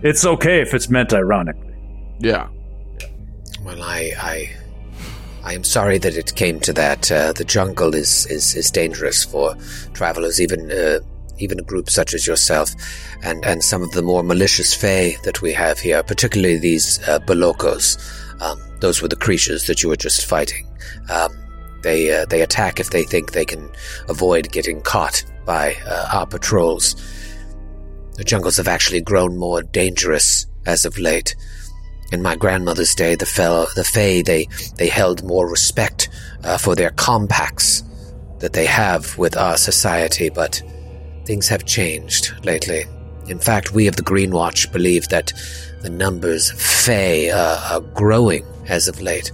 It's 0.04 0.26
okay 0.26 0.62
if 0.62 0.74
it's 0.74 0.90
meant 0.90 1.14
ironically. 1.14 1.74
Yeah. 2.20 2.50
Well, 3.66 3.82
I, 3.82 4.14
I, 4.20 4.56
I 5.44 5.54
am 5.54 5.64
sorry 5.64 5.98
that 5.98 6.16
it 6.16 6.36
came 6.36 6.60
to 6.60 6.74
that. 6.74 7.12
Uh, 7.12 7.34
the 7.34 7.44
jungle 7.44 7.96
is, 7.96 8.28
is, 8.28 8.56
is 8.56 8.70
dangerous 8.70 9.24
for 9.24 9.56
travelers, 9.96 10.40
even 10.40 10.72
uh, 10.72 11.00
even 11.40 11.60
a 11.60 11.64
group 11.64 11.90
such 11.90 12.14
as 12.14 12.28
yourself, 12.28 12.70
and, 13.24 13.44
and 13.44 13.64
some 13.64 13.82
of 13.82 13.92
the 13.92 14.04
more 14.04 14.22
malicious 14.22 14.74
fae 14.76 15.18
that 15.24 15.42
we 15.42 15.52
have 15.52 15.80
here, 15.80 16.04
particularly 16.04 16.60
these 16.60 17.00
uh, 17.10 17.18
Bolokos. 17.20 17.98
Um, 18.40 18.62
those 18.82 19.02
were 19.02 19.08
the 19.08 19.16
creatures 19.16 19.66
that 19.66 19.82
you 19.82 19.90
were 19.90 19.96
just 19.96 20.28
fighting. 20.28 20.68
Um, 21.10 21.36
they 21.82 22.16
uh, 22.16 22.26
they 22.28 22.42
attack 22.42 22.80
if 22.80 22.92
they 22.92 23.04
think 23.04 23.32
they 23.32 23.46
can 23.46 23.72
avoid 24.08 24.52
getting 24.52 24.80
caught 24.82 25.24
by 25.44 25.76
uh, 25.88 26.10
our 26.14 26.28
patrols. 26.28 26.96
The 28.14 28.24
jungles 28.24 28.58
have 28.58 28.68
actually 28.68 29.02
grown 29.02 29.38
more 29.38 29.64
dangerous 29.64 30.46
as 30.68 30.86
of 30.86 31.00
late. 31.00 31.36
In 32.16 32.22
my 32.22 32.38
grandmother's 32.38 32.96
day, 32.96 33.16
the 33.16 33.26
fel- 33.26 33.68
the 33.76 33.84
Fae 33.84 34.22
they 34.22 34.48
they 34.78 34.88
held 34.88 35.22
more 35.26 35.50
respect 35.50 36.08
uh, 36.46 36.58
for 36.58 36.74
their 36.74 36.92
compacts 36.92 37.84
that 38.40 38.54
they 38.54 38.66
have 38.66 39.18
with 39.18 39.36
our 39.36 39.58
society, 39.58 40.30
but 40.30 40.64
things 41.26 41.50
have 41.50 41.66
changed 41.66 42.34
lately. 42.46 42.86
In 43.28 43.38
fact, 43.38 43.74
we 43.74 43.88
of 43.88 43.98
the 43.98 44.02
Green 44.02 44.32
Watch 44.32 44.72
believe 44.72 45.10
that 45.10 45.34
the 45.82 45.90
numbers 45.90 46.52
of 46.52 46.62
Fae 46.62 47.32
uh, 47.32 47.60
are 47.74 47.82
growing 47.82 48.46
as 48.70 48.88
of 48.88 49.02
late, 49.02 49.34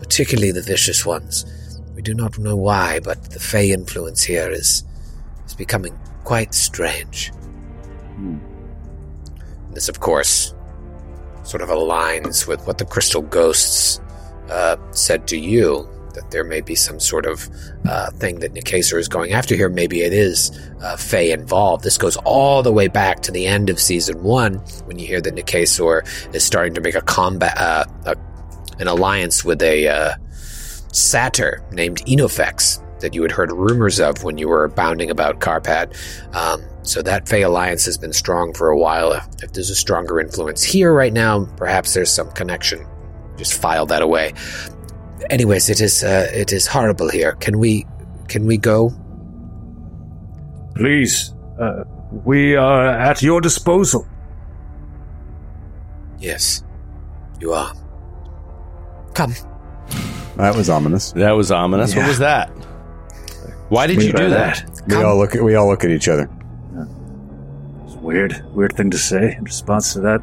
particularly 0.00 0.50
the 0.50 0.62
vicious 0.62 1.06
ones. 1.06 1.46
We 1.94 2.02
do 2.02 2.12
not 2.12 2.40
know 2.40 2.56
why, 2.56 2.98
but 2.98 3.22
the 3.30 3.38
Fae 3.38 3.70
influence 3.72 4.24
here 4.24 4.50
is 4.50 4.82
is 5.44 5.54
becoming 5.54 5.96
quite 6.24 6.54
strange. 6.54 7.30
This, 9.74 9.88
of 9.88 10.00
course, 10.00 10.55
sort 11.46 11.62
of 11.62 11.68
aligns 11.68 12.46
with 12.46 12.66
what 12.66 12.78
the 12.78 12.84
crystal 12.84 13.22
ghosts 13.22 14.00
uh, 14.50 14.76
said 14.90 15.26
to 15.28 15.38
you 15.38 15.88
that 16.14 16.30
there 16.30 16.44
may 16.44 16.60
be 16.60 16.74
some 16.74 16.98
sort 16.98 17.26
of 17.26 17.48
uh, 17.88 18.10
thing 18.12 18.40
that 18.40 18.54
Nikasor 18.54 18.98
is 18.98 19.06
going 19.06 19.32
after 19.32 19.54
here. 19.54 19.68
Maybe 19.68 20.00
it 20.00 20.12
is 20.12 20.50
uh, 20.80 20.96
Fey 20.96 21.30
involved. 21.30 21.84
This 21.84 21.98
goes 21.98 22.16
all 22.18 22.62
the 22.62 22.72
way 22.72 22.88
back 22.88 23.20
to 23.22 23.30
the 23.30 23.46
end 23.46 23.70
of 23.70 23.78
season 23.78 24.22
one 24.22 24.54
when 24.86 24.98
you 24.98 25.06
hear 25.06 25.20
that 25.20 25.34
Nikasor 25.34 26.34
is 26.34 26.42
starting 26.42 26.74
to 26.74 26.80
make 26.80 26.94
a 26.94 27.02
combat, 27.02 27.56
uh, 27.58 27.84
a, 28.06 28.16
an 28.80 28.88
alliance 28.88 29.44
with 29.44 29.62
a 29.62 29.88
uh, 29.88 30.14
satyr 30.92 31.62
named 31.70 31.98
Enofex 32.06 32.82
that 33.00 33.14
you 33.14 33.20
had 33.22 33.30
heard 33.30 33.52
rumors 33.52 34.00
of 34.00 34.24
when 34.24 34.38
you 34.38 34.48
were 34.48 34.68
bounding 34.68 35.10
about 35.10 35.40
Carpad. 35.40 35.94
Um, 36.34 36.64
so 36.86 37.02
that 37.02 37.28
Fey 37.28 37.42
alliance 37.42 37.84
has 37.84 37.98
been 37.98 38.12
strong 38.12 38.52
for 38.54 38.70
a 38.70 38.78
while. 38.78 39.12
If 39.42 39.52
there's 39.52 39.70
a 39.70 39.74
stronger 39.74 40.20
influence 40.20 40.62
here 40.62 40.92
right 40.92 41.12
now, 41.12 41.46
perhaps 41.56 41.94
there's 41.94 42.10
some 42.10 42.30
connection. 42.32 42.86
Just 43.36 43.54
file 43.54 43.86
that 43.86 44.02
away. 44.02 44.32
Anyways, 45.30 45.68
it 45.68 45.80
is 45.80 46.04
uh, 46.04 46.30
it 46.32 46.52
is 46.52 46.66
horrible 46.66 47.10
here. 47.10 47.32
Can 47.32 47.58
we 47.58 47.86
can 48.28 48.46
we 48.46 48.56
go? 48.56 48.92
Please, 50.74 51.34
uh, 51.58 51.84
we 52.24 52.54
are 52.54 52.86
at 52.86 53.22
your 53.22 53.40
disposal. 53.40 54.06
Yes, 56.18 56.62
you 57.40 57.52
are. 57.52 57.72
Come. 59.14 59.34
That 60.36 60.54
was 60.54 60.68
ominous. 60.68 61.12
That 61.12 61.32
was 61.32 61.50
ominous. 61.50 61.96
What 61.96 62.06
was 62.06 62.18
that? 62.18 62.48
Why 63.68 63.86
did 63.86 64.02
you 64.02 64.12
do 64.12 64.30
that? 64.30 64.64
We 64.86 65.02
all 65.02 65.16
look 65.16 65.34
at 65.34 65.42
we 65.42 65.56
all 65.56 65.66
look 65.66 65.82
at 65.82 65.90
each 65.90 66.08
other. 66.08 66.30
It's 68.06 68.14
a 68.14 68.18
weird, 68.18 68.54
weird 68.54 68.76
thing 68.76 68.90
to 68.90 68.98
say 68.98 69.34
in 69.36 69.44
response 69.44 69.92
to 69.94 70.00
that 70.00 70.22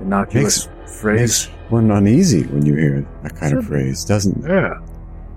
innocuous 0.00 0.68
phrase. 1.00 1.48
Makes 1.48 1.70
one 1.70 1.90
uneasy 1.90 2.44
when 2.44 2.64
you 2.64 2.76
hear 2.76 3.08
that 3.22 3.36
kind 3.36 3.56
of 3.56 3.66
phrase, 3.66 4.04
doesn't 4.04 4.44
it? 4.44 4.48
Yeah. 4.48 4.80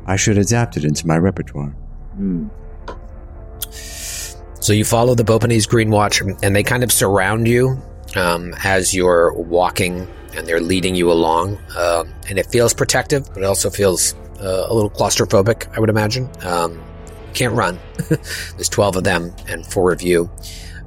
I 0.05 0.15
should 0.15 0.37
adapt 0.37 0.77
it 0.77 0.83
into 0.83 1.07
my 1.07 1.17
repertoire. 1.17 1.75
So 3.71 4.73
you 4.73 4.85
follow 4.85 5.15
the 5.15 5.23
Bopanese 5.23 5.67
Green 5.67 5.89
Watch, 5.89 6.21
and 6.21 6.55
they 6.55 6.61
kind 6.61 6.83
of 6.83 6.91
surround 6.91 7.47
you 7.47 7.81
um, 8.15 8.53
as 8.63 8.93
you're 8.93 9.33
walking 9.33 10.07
and 10.35 10.45
they're 10.45 10.61
leading 10.61 10.93
you 10.93 11.11
along. 11.11 11.57
Um, 11.75 12.13
and 12.29 12.37
it 12.37 12.45
feels 12.51 12.73
protective, 12.73 13.27
but 13.33 13.39
it 13.39 13.45
also 13.45 13.71
feels 13.71 14.13
uh, 14.39 14.67
a 14.67 14.73
little 14.73 14.91
claustrophobic, 14.91 15.75
I 15.75 15.79
would 15.79 15.89
imagine. 15.89 16.29
Um, 16.41 16.73
you 16.73 17.33
can't 17.33 17.55
run. 17.55 17.79
There's 18.09 18.69
12 18.69 18.97
of 18.97 19.03
them 19.03 19.33
and 19.47 19.65
four 19.65 19.91
of 19.91 20.03
you. 20.03 20.29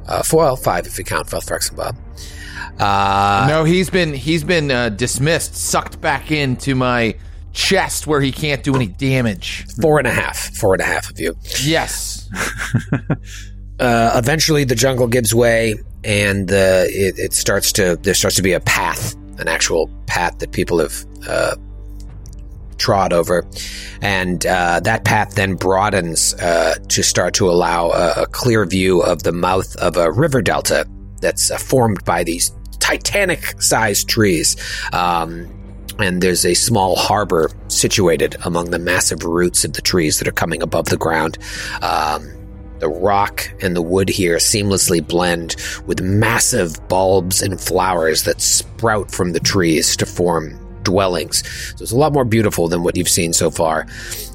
Uh, 0.07 0.23
four, 0.23 0.43
well, 0.43 0.57
five 0.57 0.87
if 0.87 0.99
you 0.99 1.05
count 1.05 1.29
Felthrex 1.29 1.69
and 1.69 1.77
Bob. 1.77 1.97
Uh, 2.81 3.47
no, 3.49 3.65
he's 3.65 3.91
been 3.91 4.15
he's 4.15 4.45
been 4.45 4.71
uh, 4.71 4.89
dismissed, 4.89 5.55
sucked 5.55 6.01
back 6.01 6.31
into 6.31 6.75
my 6.75 7.15
chest 7.53 8.07
where 8.07 8.21
he 8.21 8.33
can't 8.33 8.63
do 8.63 8.75
any 8.75 8.87
damage. 8.87 9.67
four 9.81 9.99
and 9.99 10.07
a 10.07 10.11
half. 10.11 10.55
Four 10.57 10.75
and 10.75 10.81
a 10.81 10.87
half 10.87 11.11
of 11.11 11.21
you. 11.21 11.37
Yes. 11.63 12.29
uh, 13.79 14.13
eventually 14.15 14.65
the 14.65 14.75
jungle 14.75 15.07
gives 15.07 15.35
way 15.35 15.75
and 16.05 16.51
uh, 16.51 16.85
it, 16.87 17.19
it 17.19 17.33
starts 17.33 17.73
to 17.73 17.97
there 17.97 18.15
starts 18.15 18.37
to 18.37 18.43
be 18.43 18.53
a 18.53 18.61
path 18.61 19.15
an 19.39 19.49
actual 19.49 19.89
path 20.07 20.39
that 20.39 20.53
people 20.53 20.79
have 20.79 21.05
uh, 21.29 21.57
trod 22.83 23.13
over. 23.13 23.47
And 24.01 24.45
uh, 24.45 24.81
that 24.81 25.05
path 25.05 25.37
then 25.37 25.55
broadens 25.55 26.35
uh, 26.35 26.75
to 26.89 27.03
start 27.03 27.35
to 27.35 27.49
allow 27.49 27.91
a, 27.91 28.23
a 28.23 28.27
clear 28.27 28.67
view 28.67 29.01
of 29.03 29.23
the 29.23 29.33
mouth 29.33 29.75
of 29.77 29.97
a 29.97 30.11
river 30.11 30.43
delta 30.43 30.87
that's 31.21 31.51
uh, 31.51 31.59
formed 31.59 32.05
by 32.05 32.25
these 32.25 32.51
titanic 32.81 33.63
sized 33.63 34.09
trees. 34.09 34.57
Um, 34.93 35.49
and 35.99 36.21
there's 36.21 36.45
a 36.45 36.55
small 36.55 36.97
harbor 36.97 37.51
situated 37.69 38.37
among 38.45 38.71
the 38.71 38.79
massive 38.79 39.23
roots 39.23 39.65
of 39.65 39.75
the 39.75 39.83
trees 39.83 40.19
that 40.19 40.27
are 40.27 40.33
coming 40.33 40.63
above 40.63 40.87
the 40.87 40.97
ground. 40.97 41.39
Um, 41.83 42.29
the 42.81 42.89
rock 42.89 43.49
and 43.61 43.77
the 43.77 43.83
wood 43.83 44.09
here 44.09 44.39
seamlessly 44.39 45.07
blend 45.07 45.55
with 45.87 46.01
massive 46.01 46.77
bulbs 46.89 47.41
and 47.41 47.61
flowers 47.61 48.25
that 48.25 48.41
sprout 48.41 49.13
from 49.13 49.33
the 49.33 49.39
trees 49.39 49.97
to 49.99 50.07
form 50.07 50.59
dwellings. 50.85 51.47
So 51.77 51.83
it's 51.83 51.93
a 51.93 51.97
lot 51.97 52.13
more 52.13 52.25
beautiful 52.25 52.69
than 52.69 52.83
what 52.83 52.97
you've 52.97 53.09
seen 53.09 53.33
so 53.33 53.51
far. 53.51 53.87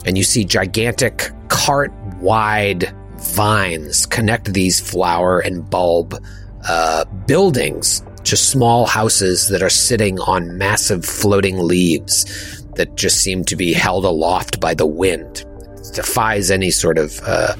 And 0.05 0.17
you 0.17 0.23
see 0.23 0.45
gigantic 0.45 1.29
cart 1.49 1.91
wide 2.19 2.93
vines 3.17 4.05
connect 4.05 4.53
these 4.53 4.79
flower 4.79 5.39
and 5.39 5.67
bulb 5.69 6.21
uh, 6.67 7.05
buildings 7.25 8.03
to 8.25 8.35
small 8.35 8.85
houses 8.85 9.47
that 9.49 9.63
are 9.63 9.69
sitting 9.69 10.19
on 10.19 10.57
massive 10.57 11.05
floating 11.05 11.57
leaves 11.59 12.25
that 12.75 12.95
just 12.95 13.17
seem 13.21 13.43
to 13.45 13.55
be 13.55 13.73
held 13.73 14.05
aloft 14.05 14.59
by 14.59 14.73
the 14.73 14.85
wind. 14.85 15.45
It 15.77 15.95
defies 15.95 16.51
any 16.51 16.69
sort 16.69 16.97
of 16.97 17.19
uh, 17.23 17.53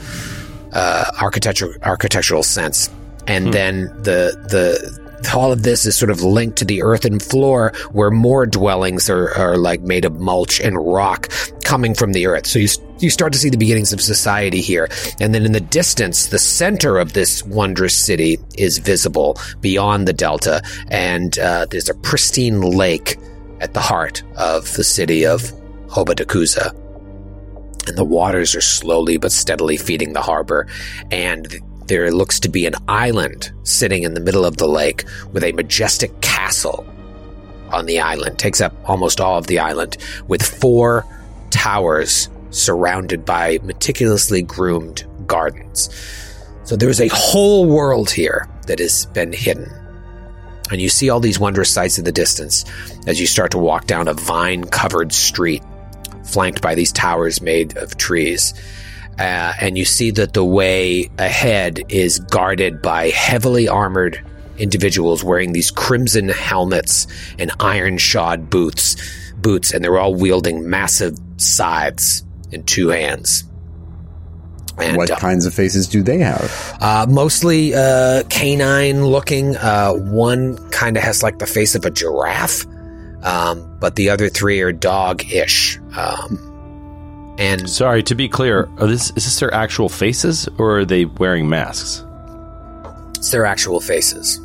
uh, 0.74 1.06
architectural 1.22 1.74
architectural 1.84 2.44
sense. 2.44 2.90
And 3.28 3.54
then 3.54 3.86
the 4.04 4.38
the 4.50 5.07
all 5.34 5.52
of 5.52 5.64
this 5.64 5.86
is 5.86 5.98
sort 5.98 6.12
of 6.12 6.22
linked 6.22 6.58
to 6.58 6.66
the 6.66 6.82
earthen 6.84 7.20
floor 7.20 7.74
where 7.92 8.12
more 8.12 8.46
dwellings 8.46 9.10
are, 9.10 9.34
are 9.36 9.58
like 9.58 9.82
made 9.82 10.06
of 10.06 10.20
mulch 10.20 10.60
and 10.60 10.78
rock 10.78 11.30
coming 11.64 11.94
from 11.94 12.14
the 12.14 12.28
earth. 12.28 12.48
So 12.48 12.60
you 12.60 12.68
you 13.00 13.10
start 13.12 13.32
to 13.34 13.40
see 13.40 13.50
the 13.50 13.58
beginnings 13.58 13.94
of 13.94 14.02
society 14.02 14.62
here. 14.62 14.90
And 15.20 15.34
then 15.34 15.46
in 15.46 15.52
the 15.52 15.62
distance, 15.62 16.28
the 16.28 16.40
center 16.40 16.98
of 16.98 17.14
this 17.14 17.44
wondrous 17.44 17.96
city 17.96 18.40
is 18.58 18.80
visible 18.80 19.38
beyond 19.62 20.08
the 20.08 20.14
delta, 20.14 20.64
and 20.90 21.38
uh, 21.38 21.68
there's 21.70 21.90
a 21.90 21.94
pristine 21.94 22.62
lake 22.62 23.18
at 23.62 23.74
the 23.74 23.82
heart 23.82 24.24
of 24.36 24.74
the 24.74 24.84
city 24.84 25.26
of 25.26 25.42
Hobadakuza 25.88 26.76
and 27.88 27.98
the 27.98 28.04
waters 28.04 28.56
are 28.56 28.62
slowly 28.62 29.18
but 29.18 29.32
steadily 29.32 29.78
feeding 29.78 30.14
the 30.14 30.22
harbor. 30.22 30.68
And 31.12 31.48
there 31.88 32.12
looks 32.12 32.40
to 32.42 32.50
be 32.50 32.66
an 32.66 32.76
island 32.88 33.52
sitting 33.64 34.04
in 34.04 34.14
the 34.14 34.20
middle 34.20 34.46
of 34.46 34.58
the 34.58 34.68
lake 34.68 35.06
with 35.32 35.44
a 35.44 35.52
majestic 35.54 36.22
castle 36.22 36.86
on 37.72 37.86
the 37.86 38.00
island. 38.00 38.38
Takes 38.38 38.62
up 38.62 38.74
almost 38.86 39.20
all 39.20 39.38
of 39.38 39.48
the 39.48 39.60
island 39.60 39.98
with 40.28 40.44
four 40.44 41.06
towers 41.50 42.30
surrounded 42.50 43.26
by 43.26 43.60
meticulously 43.64 44.42
groomed 44.42 45.06
gardens. 45.28 45.90
So 46.64 46.76
there's 46.76 47.02
a 47.02 47.10
whole 47.10 47.66
world 47.66 48.10
here 48.10 48.48
that 48.68 48.80
has 48.80 49.06
been 49.08 49.32
hidden. 49.32 49.72
And 50.70 50.82
you 50.82 50.90
see 50.90 51.10
all 51.10 51.22
these 51.22 51.40
wondrous 51.40 51.72
sights 51.72 51.98
in 51.98 52.04
the 52.04 52.12
distance 52.12 52.66
as 53.08 53.22
you 53.22 53.28
start 53.28 53.52
to 53.52 53.58
walk 53.58 53.88
down 53.88 54.10
a 54.10 54.14
vine 54.14 54.66
covered 54.66 55.14
street 55.14 55.64
flanked 56.26 56.62
by 56.62 56.76
these 56.76 56.92
towers 56.92 57.42
made 57.42 57.78
of 57.78 57.96
trees. 57.96 58.54
Uh, 59.20 59.54
and 59.60 59.78
you 59.78 59.86
see 59.86 60.12
that 60.12 60.34
the 60.34 60.46
way 60.46 61.10
ahead 61.18 61.82
is 61.90 62.20
guarded 62.20 62.82
by 62.82 63.10
heavily 63.10 63.68
armored 63.68 64.24
individuals 64.58 65.24
wearing 65.24 65.54
these 65.54 65.72
crimson 65.72 66.30
helmets 66.30 67.08
and 67.40 67.52
iron 67.60 67.98
shod 67.98 68.50
boots, 68.50 68.96
boots, 69.36 69.74
and 69.74 69.84
they're 69.84 69.98
all 69.98 70.14
wielding 70.14 70.70
massive 70.70 71.18
scythes 71.38 72.24
in 72.52 72.64
two 72.64 72.90
hands. 72.90 73.44
And, 74.80 74.96
what 74.96 75.10
uh, 75.10 75.16
kinds 75.16 75.48
of 75.48 75.54
faces 75.54 75.88
do 75.88 76.04
they 76.04 76.20
have? 76.20 76.78
uh, 76.80 77.08
mostly 77.10 77.74
uh, 77.74 78.24
canine 78.30 79.04
looking. 79.04 79.56
Uh, 79.56 79.94
one 79.94 80.58
kind 80.70 80.98
of 80.98 81.04
has 81.04 81.24
like 81.24 81.40
the 81.40 81.48
face 81.48 81.74
of 81.74 81.86
a 81.86 81.90
giraffe, 81.90 82.66
um, 83.24 83.78
but 83.80 83.96
the 83.96 84.12
other 84.12 84.30
three 84.30 84.62
are 84.62 84.72
dog 84.72 85.24
ish. 85.32 85.80
Um, 85.96 86.57
and 87.38 87.70
Sorry, 87.70 88.02
to 88.04 88.16
be 88.16 88.28
clear, 88.28 88.70
are 88.78 88.88
this, 88.88 89.10
is 89.12 89.26
this 89.26 89.40
their 89.40 89.54
actual 89.54 89.90
faces 89.90 90.48
or 90.58 90.80
are 90.80 90.86
they 90.86 91.06
wearing 91.06 91.48
masks? 91.50 92.04
it's 93.18 93.32
their 93.32 93.46
actual 93.46 93.80
faces. 93.80 94.40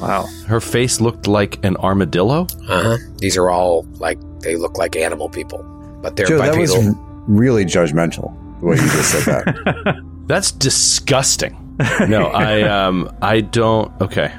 Wow. 0.00 0.26
Her 0.46 0.60
face 0.60 1.00
looked 1.00 1.26
like 1.26 1.64
an 1.64 1.76
armadillo. 1.76 2.46
Uh 2.68 2.82
huh. 2.82 2.96
These 3.18 3.36
are 3.36 3.50
all 3.50 3.84
like, 3.98 4.18
they 4.40 4.56
look 4.56 4.78
like 4.78 4.96
animal 4.96 5.28
people, 5.28 5.62
but 6.02 6.16
they're 6.16 6.26
Joe, 6.26 6.38
that 6.38 6.56
was 6.56 6.72
bipedal. 6.74 6.94
really 7.28 7.64
judgmental. 7.64 8.34
The 8.60 8.66
way 8.66 8.76
you 8.76 8.82
just 8.82 9.10
said 9.12 9.44
that. 9.44 10.02
That's 10.26 10.50
disgusting. 10.52 11.76
No, 12.08 12.26
I 12.34 12.62
um 12.62 13.14
I 13.22 13.40
don't 13.40 13.90
okay. 14.00 14.32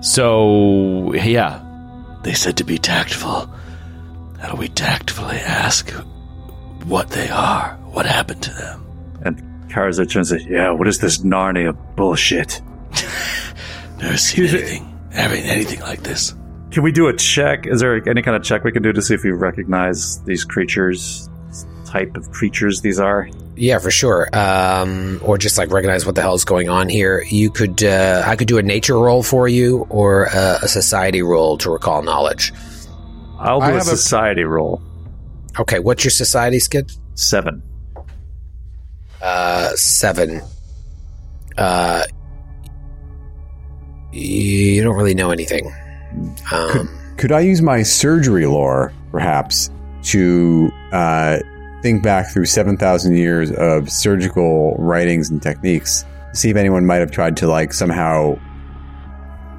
So 0.00 1.12
yeah. 1.14 1.62
They 2.22 2.34
said 2.34 2.56
to 2.58 2.64
be 2.64 2.78
tactful. 2.78 3.48
How 4.40 4.50
do 4.50 4.56
we 4.56 4.68
tactfully 4.68 5.36
ask 5.36 5.90
what 6.86 7.10
they 7.10 7.28
are? 7.28 7.76
What 7.92 8.06
happened 8.06 8.42
to 8.44 8.50
them? 8.52 8.82
And 9.24 9.70
Karza 9.70 10.08
turns 10.10 10.30
to, 10.30 10.42
yeah, 10.42 10.70
what 10.70 10.88
is 10.88 10.98
this 10.98 11.18
Narnia 11.18 11.76
bullshit? 11.96 12.60
Never 14.00 14.16
seen 14.16 14.44
anything 14.46 14.92
having 15.12 15.44
anything 15.44 15.80
like 15.80 16.02
this. 16.02 16.34
Can 16.70 16.82
we 16.82 16.92
do 16.92 17.06
a 17.08 17.16
check? 17.16 17.66
Is 17.66 17.80
there 17.80 18.06
any 18.08 18.20
kind 18.22 18.36
of 18.36 18.42
check 18.42 18.62
we 18.64 18.72
can 18.72 18.82
do 18.82 18.92
to 18.92 19.00
see 19.00 19.14
if 19.14 19.24
we 19.24 19.30
recognize 19.30 20.20
these 20.24 20.44
creatures, 20.44 21.28
type 21.86 22.16
of 22.16 22.30
creatures 22.32 22.82
these 22.82 23.00
are? 23.00 23.28
Yeah, 23.54 23.78
for 23.78 23.90
sure. 23.90 24.28
Um, 24.36 25.18
or 25.24 25.38
just 25.38 25.56
like 25.56 25.70
recognize 25.70 26.04
what 26.04 26.14
the 26.14 26.20
hell 26.20 26.34
is 26.34 26.44
going 26.44 26.68
on 26.68 26.90
here. 26.90 27.22
You 27.26 27.50
could, 27.50 27.82
uh, 27.82 28.22
I 28.26 28.36
could 28.36 28.48
do 28.48 28.58
a 28.58 28.62
nature 28.62 28.98
roll 28.98 29.22
for 29.22 29.48
you, 29.48 29.86
or 29.88 30.28
uh, 30.28 30.58
a 30.62 30.68
society 30.68 31.22
roll 31.22 31.56
to 31.58 31.70
recall 31.70 32.02
knowledge. 32.02 32.52
I'll 33.38 33.60
do 33.60 33.66
I 33.66 33.70
a 33.70 33.72
have 33.74 33.82
a- 33.82 33.96
society 33.96 34.44
roll. 34.44 34.82
Okay, 35.58 35.78
what's 35.78 36.04
your 36.04 36.10
society 36.10 36.58
skid? 36.58 36.92
Seven. 37.14 37.62
Uh, 39.22 39.70
seven. 39.74 40.42
Uh, 41.56 42.04
you 44.12 44.82
don't 44.82 44.96
really 44.96 45.14
know 45.14 45.30
anything. 45.30 45.72
Um, 46.52 46.88
Could 47.16 47.32
I 47.32 47.40
use 47.40 47.62
my 47.62 47.82
surgery 47.82 48.46
lore, 48.46 48.92
perhaps, 49.10 49.70
to 50.04 50.70
uh, 50.92 51.38
think 51.82 52.02
back 52.02 52.30
through 52.32 52.46
7,000 52.46 53.16
years 53.16 53.50
of 53.52 53.90
surgical 53.90 54.74
writings 54.78 55.30
and 55.30 55.42
techniques 55.42 56.04
to 56.32 56.36
see 56.36 56.50
if 56.50 56.56
anyone 56.56 56.84
might 56.86 56.96
have 56.96 57.10
tried 57.10 57.36
to, 57.38 57.46
like, 57.48 57.72
somehow 57.72 58.38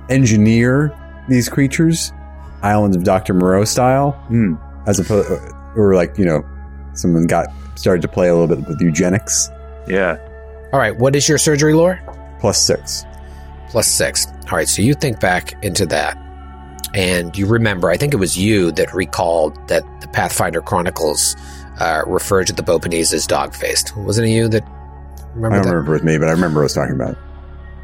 engineer 0.10 0.96
these 1.28 1.50
creatures, 1.50 2.14
Islands 2.62 2.96
of 2.96 3.04
Dr. 3.04 3.34
Moreau 3.34 3.66
style, 3.66 4.12
Hmm. 4.30 4.56
as 4.86 5.00
opposed, 5.00 5.30
or 5.78 5.96
like, 5.96 6.18
you 6.18 6.26
know, 6.26 6.44
someone 6.94 7.28
got 7.28 7.48
started 7.76 8.02
to 8.02 8.08
play 8.08 8.28
a 8.28 8.36
little 8.36 8.54
bit 8.56 8.68
with 8.68 8.82
eugenics, 8.82 9.50
Yeah. 9.88 10.18
all 10.74 10.80
right, 10.80 10.98
what 10.98 11.16
is 11.16 11.30
your 11.30 11.38
surgery 11.38 11.74
lore? 11.74 12.00
plus 12.40 12.62
six. 12.62 13.06
Plus 13.70 13.88
six. 13.88 14.28
All 14.52 14.58
right, 14.58 14.68
so 14.68 14.82
you 14.82 14.94
think 14.94 15.20
back 15.20 15.54
into 15.64 15.86
that, 15.88 16.18
and 16.94 17.36
you 17.38 17.46
remember. 17.48 17.90
I 17.90 17.98
think 17.98 18.14
it 18.14 18.18
was 18.18 18.38
you 18.38 18.72
that 18.74 18.94
recalled 18.94 19.56
that 19.70 19.84
the 20.02 20.08
Pathfinder 20.08 20.62
Chronicles 20.62 21.36
uh, 21.80 22.04
referred 22.08 22.48
to 22.48 22.54
the 22.54 22.62
Bopanese 22.64 23.14
as 23.14 23.28
dog 23.28 23.54
faced. 23.54 23.96
Wasn't 23.98 24.28
it 24.28 24.32
you 24.32 24.48
that 24.50 24.64
Remember 24.64 24.78
I 25.34 25.36
remember 25.36 25.56
don't 25.58 25.64
that? 25.64 25.70
remember 25.72 25.92
it 25.92 25.96
was 25.96 26.04
me, 26.04 26.18
but 26.18 26.28
I 26.28 26.32
remember 26.32 26.60
what 26.60 26.62
I 26.62 26.66
was 26.66 26.74
talking 26.74 26.96
about. 26.96 27.18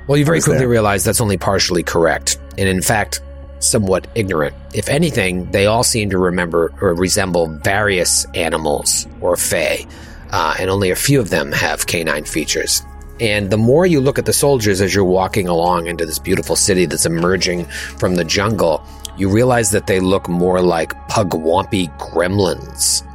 Well, 0.08 0.18
you 0.18 0.26
very 0.26 0.40
quickly 0.42 0.60
there. 0.60 0.68
realize 0.70 1.04
that's 1.04 1.22
only 1.22 1.38
partially 1.38 1.84
correct, 1.84 2.38
and 2.58 2.68
in 2.70 2.82
fact, 2.82 3.22
somewhat 3.64 4.08
ignorant. 4.16 4.56
If 4.74 4.90
anything, 4.90 5.50
they 5.52 5.66
all 5.66 5.84
seem 5.84 6.10
to 6.12 6.18
remember 6.18 6.74
or 6.82 6.94
resemble 6.94 7.48
various 7.48 8.26
animals 8.34 9.08
or 9.22 9.36
fae, 9.38 9.86
uh, 10.32 10.56
and 10.60 10.70
only 10.70 10.92
a 10.92 10.96
few 10.96 11.20
of 11.20 11.30
them 11.30 11.52
have 11.52 11.88
canine 11.88 12.26
features. 12.26 12.84
And 13.20 13.50
the 13.50 13.58
more 13.58 13.86
you 13.86 14.02
look 14.02 14.20
at 14.20 14.26
the 14.26 14.34
soldiers 14.34 14.82
as 14.82 14.94
you're 14.94 15.04
walking 15.04 15.48
along 15.48 15.88
into 15.88 16.06
this 16.06 16.20
beautiful 16.20 16.56
city 16.56 16.86
that's 16.86 17.06
emerging 17.06 17.66
from 17.66 18.16
the 18.16 18.24
jungle, 18.24 18.84
you 19.18 19.30
realize 19.30 19.72
that 19.72 19.88
they 19.88 20.00
look 20.00 20.28
more 20.28 20.62
like 20.62 20.94
pugwampi 21.08 21.96
gremlins, 22.00 23.06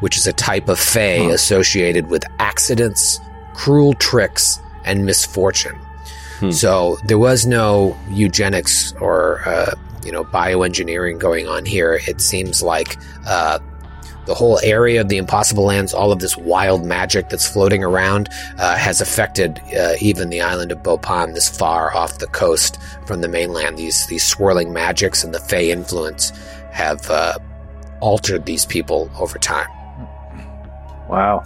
which 0.00 0.16
is 0.16 0.26
a 0.26 0.32
type 0.32 0.68
of 0.68 0.78
fae 0.78 1.28
associated 1.32 2.08
with 2.08 2.24
accidents, 2.38 3.20
cruel 3.54 3.94
tricks, 3.94 4.60
and 4.84 5.04
misfortune. 5.04 5.78
So 6.50 6.98
there 7.06 7.18
was 7.18 7.46
no 7.46 7.96
eugenics 8.10 8.92
or 9.00 9.46
uh, 9.48 9.74
you 10.04 10.12
know 10.12 10.24
bioengineering 10.24 11.18
going 11.18 11.48
on 11.48 11.64
here. 11.64 12.00
It 12.06 12.20
seems 12.20 12.62
like 12.62 12.96
uh, 13.26 13.58
the 14.26 14.34
whole 14.34 14.58
area 14.62 15.00
of 15.00 15.08
the 15.08 15.18
Impossible 15.18 15.64
Lands, 15.64 15.92
all 15.92 16.12
of 16.12 16.18
this 16.18 16.36
wild 16.36 16.84
magic 16.84 17.28
that's 17.28 17.46
floating 17.46 17.84
around, 17.84 18.28
uh, 18.58 18.76
has 18.76 19.00
affected 19.00 19.60
uh, 19.78 19.94
even 20.00 20.30
the 20.30 20.40
island 20.40 20.72
of 20.72 20.78
Bopan, 20.82 21.34
this 21.34 21.48
far 21.48 21.94
off 21.94 22.18
the 22.18 22.26
coast 22.28 22.78
from 23.06 23.20
the 23.20 23.28
mainland. 23.28 23.76
These 23.78 24.06
these 24.06 24.24
swirling 24.24 24.72
magics 24.72 25.24
and 25.24 25.34
the 25.34 25.40
Fey 25.40 25.70
influence 25.70 26.30
have 26.72 27.08
uh, 27.10 27.38
altered 28.00 28.46
these 28.46 28.66
people 28.66 29.10
over 29.18 29.38
time. 29.38 29.68
Wow. 31.08 31.42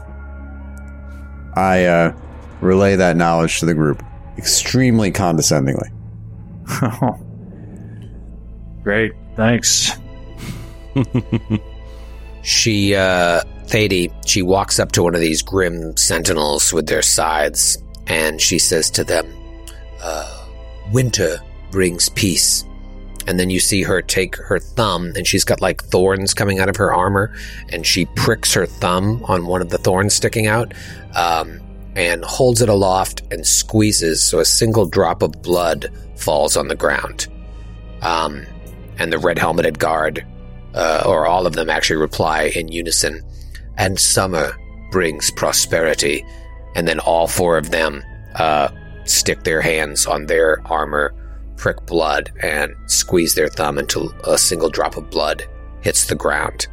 I 1.55 1.85
uh, 1.85 2.16
relay 2.61 2.96
that 2.96 3.16
knowledge 3.16 3.59
to 3.61 3.66
the 3.66 3.74
group 3.74 4.03
extremely 4.38 5.11
condescendingly. 5.11 5.90
Great. 8.83 9.12
Thanks. 9.37 9.92
She, 12.48 12.94
uh, 12.94 13.42
Thady, 13.66 14.11
she 14.24 14.40
walks 14.40 14.79
up 14.79 14.92
to 14.92 15.03
one 15.03 15.14
of 15.14 15.20
these 15.20 15.42
grim 15.42 15.94
sentinels 15.98 16.72
with 16.72 16.87
their 16.87 17.03
scythes, 17.03 17.77
and 18.07 18.40
she 18.40 18.59
says 18.59 18.90
to 18.92 19.05
them, 19.05 19.31
uh, 20.03 20.46
Winter 20.90 21.37
brings 21.70 22.09
peace. 22.09 22.64
And 23.27 23.38
then 23.38 23.51
you 23.51 23.61
see 23.61 23.83
her 23.83 24.01
take 24.01 24.37
her 24.37 24.59
thumb, 24.59 25.12
and 25.14 25.27
she's 25.27 25.44
got 25.44 25.61
like 25.61 25.85
thorns 25.85 26.33
coming 26.33 26.59
out 26.59 26.70
of 26.70 26.77
her 26.77 26.94
armor, 26.94 27.35
and 27.70 27.87
she 27.87 28.07
pricks 28.07 28.55
her 28.55 28.64
thumb 28.64 29.22
on 29.24 29.46
one 29.46 29.61
of 29.61 29.68
the 29.68 29.77
thorns 29.77 30.14
sticking 30.14 30.46
out, 30.46 30.72
um, 31.14 31.61
and 31.99 32.25
holds 32.25 32.63
it 32.63 32.69
aloft 32.69 33.23
and 33.33 33.45
squeezes 33.45 34.23
so 34.23 34.39
a 34.39 34.45
single 34.45 34.87
drop 34.87 35.21
of 35.21 35.43
blood 35.43 35.91
falls 36.15 36.57
on 36.57 36.69
the 36.69 36.77
ground. 36.77 37.27
Um, 38.03 38.47
and 39.01 39.13
the 39.13 39.19
red 39.19 39.37
helmeted 39.37 39.81
guard 39.81 40.25
uh, 40.75 41.03
or 41.05 41.27
all 41.27 41.45
of 41.45 41.55
them 41.55 41.69
actually 41.69 41.97
reply 41.97 42.53
in 42.55 42.69
unison. 42.69 43.21
And 43.77 43.99
summer 43.99 44.57
brings 44.93 45.33
prosperity. 45.33 46.25
And 46.77 46.87
then 46.87 47.01
all 47.01 47.27
four 47.27 47.59
of 47.59 47.73
them 47.73 48.05
uh, 48.37 48.69
stick 49.05 49.43
their 49.43 49.61
hands 49.61 50.07
on 50.07 50.27
their 50.27 50.63
armor, 50.67 51.13
prick 51.57 51.85
blood, 51.85 52.31
and 52.41 52.77
squeeze 52.87 53.35
their 53.35 53.49
thumb 53.49 53.77
until 53.77 54.13
a 54.23 54.39
single 54.39 54.71
drop 54.71 54.97
of 54.97 55.11
blood 55.11 55.45
hits 55.81 56.05
the 56.05 56.15
ground. 56.15 56.69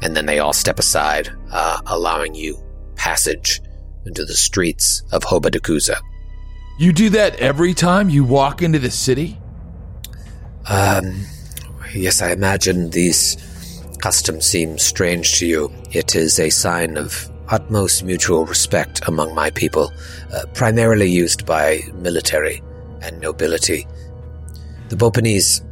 And 0.00 0.16
then 0.16 0.24
they 0.24 0.38
all 0.38 0.54
step 0.54 0.78
aside, 0.78 1.30
uh, 1.50 1.82
allowing 1.84 2.34
you 2.34 2.56
passage 2.96 3.60
into 4.06 4.24
the 4.24 4.34
streets 4.34 5.02
of 5.12 5.22
Hobadakuza. 5.22 6.00
You 6.78 6.92
do 6.92 7.10
that 7.10 7.36
every 7.36 7.74
time 7.74 8.08
you 8.08 8.24
walk 8.24 8.62
into 8.62 8.78
the 8.78 8.90
city? 8.90 9.38
Um, 10.68 11.26
yes, 11.94 12.22
I 12.22 12.32
imagine 12.32 12.90
these 12.90 13.36
customs 14.00 14.46
seem 14.46 14.78
strange 14.78 15.38
to 15.38 15.46
you. 15.46 15.72
It 15.92 16.16
is 16.16 16.40
a 16.40 16.50
sign 16.50 16.96
of 16.96 17.30
utmost 17.48 18.02
mutual 18.02 18.46
respect 18.46 19.06
among 19.06 19.34
my 19.34 19.50
people, 19.50 19.92
uh, 20.32 20.46
primarily 20.54 21.10
used 21.10 21.44
by 21.44 21.80
military 21.94 22.62
and 23.02 23.20
nobility. 23.20 23.86
The 24.88 24.96
Bopanese, 24.96 25.64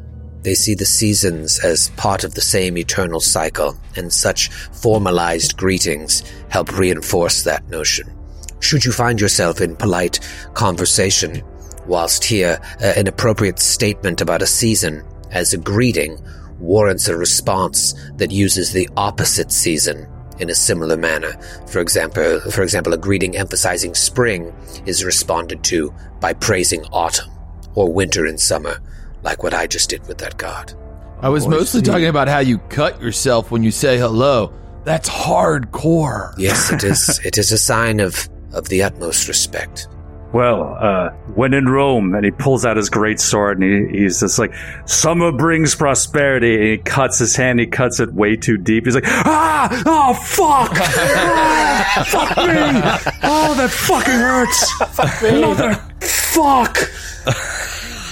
they 0.42 0.54
see 0.54 0.74
the 0.74 0.84
seasons 0.84 1.58
as 1.64 1.90
part 1.96 2.24
of 2.24 2.34
the 2.34 2.40
same 2.40 2.76
eternal 2.76 3.20
cycle, 3.20 3.76
and 3.96 4.12
such 4.12 4.48
formalized 4.50 5.56
greetings 5.56 6.22
help 6.50 6.78
reinforce 6.78 7.42
that 7.44 7.68
notion. 7.68 8.19
Should 8.60 8.84
you 8.84 8.92
find 8.92 9.20
yourself 9.20 9.60
in 9.60 9.76
polite 9.76 10.20
conversation, 10.54 11.42
whilst 11.86 12.24
here 12.24 12.60
uh, 12.82 12.92
an 12.96 13.06
appropriate 13.06 13.58
statement 13.58 14.20
about 14.20 14.42
a 14.42 14.46
season 14.46 15.02
as 15.30 15.52
a 15.52 15.58
greeting 15.58 16.18
warrants 16.58 17.08
a 17.08 17.16
response 17.16 17.94
that 18.16 18.30
uses 18.30 18.72
the 18.72 18.88
opposite 18.96 19.50
season 19.50 20.06
in 20.38 20.50
a 20.50 20.54
similar 20.54 20.96
manner. 20.96 21.32
For 21.66 21.80
example, 21.80 22.40
for 22.50 22.62
example, 22.62 22.92
a 22.92 22.98
greeting 22.98 23.36
emphasizing 23.36 23.94
spring 23.94 24.54
is 24.86 25.04
responded 25.04 25.64
to 25.64 25.94
by 26.20 26.32
praising 26.32 26.84
autumn 26.86 27.30
or 27.74 27.92
winter 27.92 28.26
and 28.26 28.40
summer, 28.40 28.78
like 29.22 29.42
what 29.42 29.54
I 29.54 29.66
just 29.66 29.90
did 29.90 30.06
with 30.06 30.18
that 30.18 30.36
god. 30.36 30.74
I 31.20 31.28
was 31.28 31.46
mostly 31.46 31.82
talking 31.82 32.06
about 32.06 32.28
how 32.28 32.38
you 32.38 32.58
cut 32.58 33.00
yourself 33.02 33.50
when 33.50 33.62
you 33.62 33.70
say 33.70 33.98
hello. 33.98 34.54
That's 34.84 35.08
hardcore. 35.08 36.34
Yes, 36.38 36.72
it 36.72 36.82
is. 36.82 37.20
it 37.24 37.36
is 37.36 37.52
a 37.52 37.58
sign 37.58 38.00
of 38.00 38.28
of 38.52 38.68
the 38.68 38.82
utmost 38.82 39.28
respect. 39.28 39.88
Well, 40.32 40.76
uh, 40.78 41.10
when 41.34 41.54
in 41.54 41.66
Rome, 41.66 42.14
and 42.14 42.24
he 42.24 42.30
pulls 42.30 42.64
out 42.64 42.76
his 42.76 42.88
great 42.88 43.18
sword, 43.18 43.60
and 43.60 43.90
he, 43.90 43.98
he's 44.02 44.20
just 44.20 44.38
like, 44.38 44.52
"Summer 44.86 45.32
brings 45.32 45.74
prosperity." 45.74 46.54
And 46.54 46.64
he 46.64 46.78
cuts 46.78 47.18
his 47.18 47.34
hand. 47.34 47.58
He 47.58 47.66
cuts 47.66 47.98
it 47.98 48.12
way 48.14 48.36
too 48.36 48.56
deep. 48.56 48.84
He's 48.84 48.94
like, 48.94 49.08
"Ah, 49.08 49.82
oh 49.86 50.14
fuck, 50.14 50.70
Ah, 50.76 52.04
fuck 52.06 52.36
me! 52.36 53.20
Oh, 53.24 53.54
that 53.56 53.70
fucking 53.70 54.12
hurts, 54.12 54.70
fuck 54.94 55.22
me, 55.22 55.40
mother, 55.40 55.74
fuck." 56.00 56.78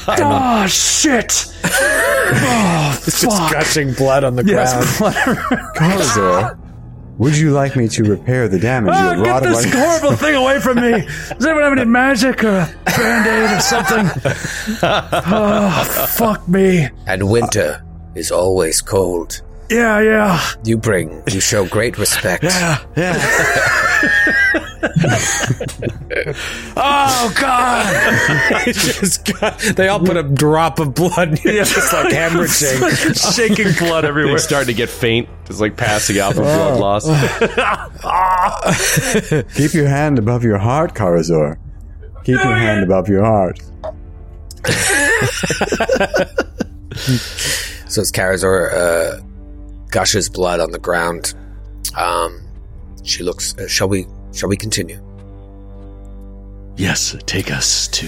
Oh 0.20 0.66
shit! 0.66 1.44
Oh, 1.64 2.98
fuck. 3.03 3.53
gushing 3.53 3.92
blood 3.92 4.24
on 4.24 4.37
the 4.37 4.44
Yes, 4.44 4.98
Karazor, 5.77 6.59
would 7.18 7.37
you 7.37 7.50
like 7.50 7.76
me 7.76 7.88
to 7.88 8.04
repair 8.04 8.48
the 8.48 8.59
damage 8.59 8.94
Ah, 8.96 9.12
you 9.14 9.24
have 9.24 9.42
get 9.42 9.50
this 9.50 9.64
upon 9.66 9.78
horrible 9.81 10.16
thing 10.16 10.35
away 10.35 10.61
from 10.61 10.76
me! 10.76 10.92
Does 11.02 11.44
anyone 11.46 11.62
have 11.64 11.72
any 11.72 11.85
magic 11.85 12.42
or 12.44 12.59
a 12.61 12.74
band-aid 12.87 13.57
or 13.57 13.61
something? 13.61 14.33
Oh, 14.83 16.09
fuck 16.16 16.48
me. 16.48 16.88
And 17.07 17.31
winter 17.31 17.83
is 18.14 18.31
always 18.31 18.81
cold. 18.81 19.42
Yeah, 19.70 20.00
yeah. 20.00 20.40
You 20.64 20.78
bring, 20.78 21.22
you 21.28 21.40
show 21.40 21.66
great 21.66 21.98
respect. 21.98 22.44
Oh, 26.76 27.32
God. 27.40 28.64
just 28.72 29.24
got, 29.40 29.58
they 29.58 29.88
all 29.88 30.00
put 30.00 30.16
a 30.16 30.22
drop 30.22 30.78
of 30.78 30.94
blood, 30.94 31.38
Yeah, 31.44 31.52
just 31.64 31.92
like 31.92 32.12
hemorrhaging. 32.12 33.34
Shaking 33.37 33.72
blood 33.78 34.04
everywhere. 34.04 34.32
They're 34.32 34.38
starting 34.38 34.68
to 34.68 34.74
get 34.74 34.88
faint, 34.88 35.28
just 35.46 35.61
like 35.61 35.76
passing 35.76 36.18
out 36.18 36.34
from 36.34 36.44
blood 36.44 36.80
loss. 36.80 37.04
Keep 39.54 39.74
your 39.74 39.88
hand 39.88 40.18
above 40.18 40.44
your 40.44 40.58
heart, 40.58 40.94
Karazor. 40.94 41.58
Keep 42.24 42.37
your 42.44 42.54
hand 42.54 42.84
above 42.84 43.08
your 43.08 43.24
heart. 43.24 43.58
So 47.88 48.02
as 48.02 48.12
Karazor 48.12 48.72
uh, 48.72 49.20
gushes 49.90 50.28
blood 50.28 50.61
on 50.61 50.72
the 50.72 50.78
ground, 50.78 51.34
um, 51.96 52.40
she 53.08 53.22
looks. 53.22 53.56
Uh, 53.58 53.66
shall 53.68 53.88
we? 53.88 54.06
Shall 54.32 54.48
we 54.48 54.56
continue? 54.56 55.00
Yes, 56.76 57.16
take 57.26 57.50
us 57.50 57.88
to. 57.88 58.06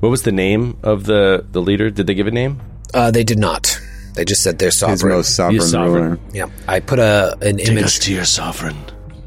What 0.00 0.10
was 0.10 0.22
the 0.22 0.32
name 0.32 0.76
of 0.82 1.04
the 1.04 1.44
the 1.52 1.62
leader? 1.62 1.90
Did 1.90 2.06
they 2.06 2.14
give 2.14 2.26
a 2.26 2.30
name? 2.30 2.60
Uh, 2.92 3.10
they 3.10 3.24
did 3.24 3.38
not. 3.38 3.80
They 4.14 4.24
just 4.26 4.42
said 4.42 4.58
they're 4.58 4.66
His 4.68 4.78
sovereign. 4.78 5.14
most 5.16 5.34
sovereign, 5.36 5.54
He's 5.54 5.70
sovereign. 5.70 6.02
ruler. 6.04 6.18
yeah, 6.34 6.46
I 6.68 6.80
put 6.80 6.98
a 6.98 7.32
an 7.40 7.56
Take 7.56 7.68
us 7.68 7.68
image. 7.70 7.98
to 8.00 8.12
your 8.14 8.24
sovereign. 8.26 8.76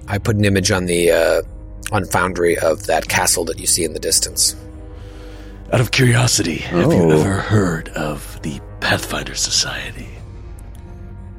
I 0.07 0.19
put 0.19 0.35
an 0.35 0.45
image 0.45 0.69
on 0.69 0.85
the 0.85 1.11
uh, 1.11 1.41
on 1.91 2.05
Foundry 2.05 2.57
of 2.59 2.85
that 2.85 3.07
castle 3.07 3.45
that 3.45 3.57
you 3.59 3.65
see 3.65 3.83
in 3.83 3.93
the 3.93 3.99
distance. 3.99 4.55
Out 5.73 5.81
of 5.81 5.89
curiosity, 5.89 6.57
have 6.57 6.93
you 6.93 7.01
Oh. 7.11 7.19
ever 7.19 7.33
heard 7.33 7.89
of 7.89 8.39
the 8.43 8.59
Pathfinder 8.79 9.33
Society? 9.33 10.07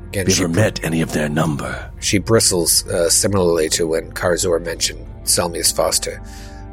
Again, 0.09 0.21
Have 0.23 0.29
you 0.29 0.35
she, 0.35 0.45
ever 0.45 0.53
met 0.53 0.85
any 0.85 1.01
of 1.01 1.13
their 1.13 1.29
number? 1.29 1.91
she 2.01 2.19
bristles 2.19 2.87
uh, 2.89 3.09
similarly 3.11 3.69
to 3.71 3.87
when 3.87 4.13
Karazor 4.13 4.63
mentioned 4.65 5.07
Selmius 5.25 5.75
Foster. 5.75 6.23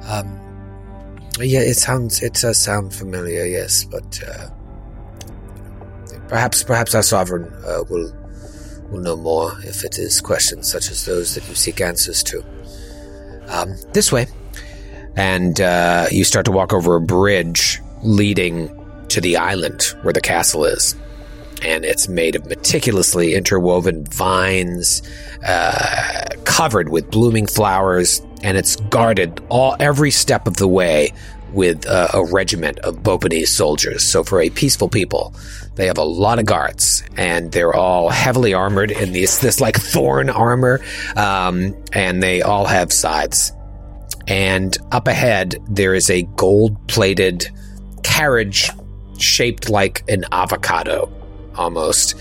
Um, 0.08 0.39
yeah, 1.39 1.62
it 1.62 1.76
sounds 1.76 2.22
it 2.22 2.34
does 2.36 2.58
sound 2.60 2.93
familiar, 2.93 3.46
yes, 3.46 3.86
but 3.86 4.22
uh, 4.28 4.50
perhaps 6.28 6.63
perhaps 6.63 6.93
our 6.93 7.02
sovereign 7.04 7.52
uh, 7.65 7.84
will 7.89 8.13
will 8.91 9.00
know 9.00 9.15
more 9.15 9.54
if 9.63 9.84
it 9.84 9.98
is 9.98 10.22
questions 10.22 10.72
such 10.72 10.91
as 10.91 11.06
those 11.06 11.34
that 11.36 11.48
you 11.50 11.56
seek 11.56 11.82
answers 11.82 12.22
to. 12.24 12.43
Um, 13.48 13.76
this 13.93 14.12
way, 14.12 14.28
and 15.15 15.60
uh, 15.60 16.06
you 16.12 16.24
start 16.24 16.46
to 16.46 16.52
walk 16.52 16.72
over 16.72 16.96
a 16.96 17.02
bridge 17.02 17.82
leading 18.04 18.69
to 19.10 19.19
the 19.19 19.38
island 19.38 19.82
where 20.04 20.13
the 20.13 20.22
castle 20.22 20.65
is 20.65 20.96
and 21.63 21.86
it's 21.86 22.08
made 22.08 22.36
of 22.36 22.45
meticulously 22.45 23.34
interwoven 23.34 24.06
vines, 24.06 25.02
uh, 25.45 26.26
covered 26.43 26.89
with 26.89 27.10
blooming 27.10 27.47
flowers 27.47 28.21
and 28.43 28.58
it's 28.58 28.76
guarded 28.76 29.41
all 29.49 29.76
every 29.80 30.12
step 30.12 30.45
of 30.47 30.58
the 30.58 30.67
way 30.67 31.13
with 31.54 31.88
uh, 31.88 32.08
a 32.13 32.26
regiment 32.26 32.80
of 32.80 32.97
Bopanese 32.97 33.47
soldiers. 33.47 34.04
So 34.04 34.23
for 34.23 34.41
a 34.41 34.49
peaceful 34.49 34.89
people, 34.89 35.34
they 35.76 35.88
have 35.88 35.97
a 35.97 36.04
lot 36.04 36.39
of 36.39 36.45
guards, 36.45 37.04
and 37.15 37.52
they're 37.52 37.73
all 37.73 38.10
heavily 38.10 38.54
armored 38.54 38.91
in 38.91 39.13
this 39.13 39.38
this 39.38 39.62
like 39.62 39.76
thorn 39.76 40.30
armor, 40.30 40.82
um, 41.15 41.76
and 41.93 42.21
they 42.21 42.41
all 42.41 42.65
have 42.65 42.91
scythes. 42.91 43.52
And 44.28 44.78
up 44.91 45.08
ahead, 45.08 45.56
there 45.69 45.93
is 45.93 46.10
a 46.10 46.23
gold 46.36 46.88
plated 46.88 47.49
carriage 48.04 48.69
shaped 49.17 49.69
like 49.69 50.04
an 50.10 50.26
avocado 50.32 51.12
almost. 51.56 52.16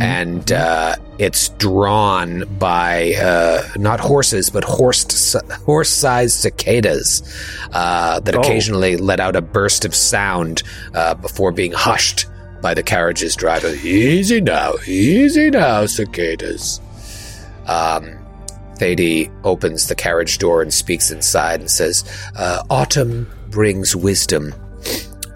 And 0.00 0.50
uh, 0.50 0.96
it's 1.18 1.50
drawn 1.50 2.44
by 2.58 3.14
uh, 3.14 3.62
not 3.76 4.00
horses, 4.00 4.50
but 4.50 4.64
horse 4.64 5.34
horse 5.64 5.90
sized 5.90 6.38
cicadas 6.40 7.22
uh, 7.72 8.20
that 8.20 8.34
occasionally 8.34 8.96
let 8.96 9.20
out 9.20 9.36
a 9.36 9.40
burst 9.42 9.84
of 9.84 9.94
sound 9.94 10.62
uh, 10.94 11.14
before 11.14 11.52
being 11.52 11.72
hushed 11.72 12.26
by 12.60 12.74
the 12.74 12.82
carriage's 12.82 13.36
driver. 13.36 13.68
Easy 13.84 14.40
now, 14.40 14.72
easy 14.86 15.50
now, 15.50 15.86
cicadas. 15.86 16.80
Um, 17.66 18.18
Thady 18.76 19.30
opens 19.44 19.88
the 19.88 19.94
carriage 19.94 20.38
door 20.38 20.62
and 20.62 20.72
speaks 20.72 21.10
inside 21.10 21.60
and 21.60 21.70
says, 21.70 22.04
uh, 22.36 22.62
Autumn 22.70 23.30
brings 23.50 23.94
wisdom. 23.96 24.54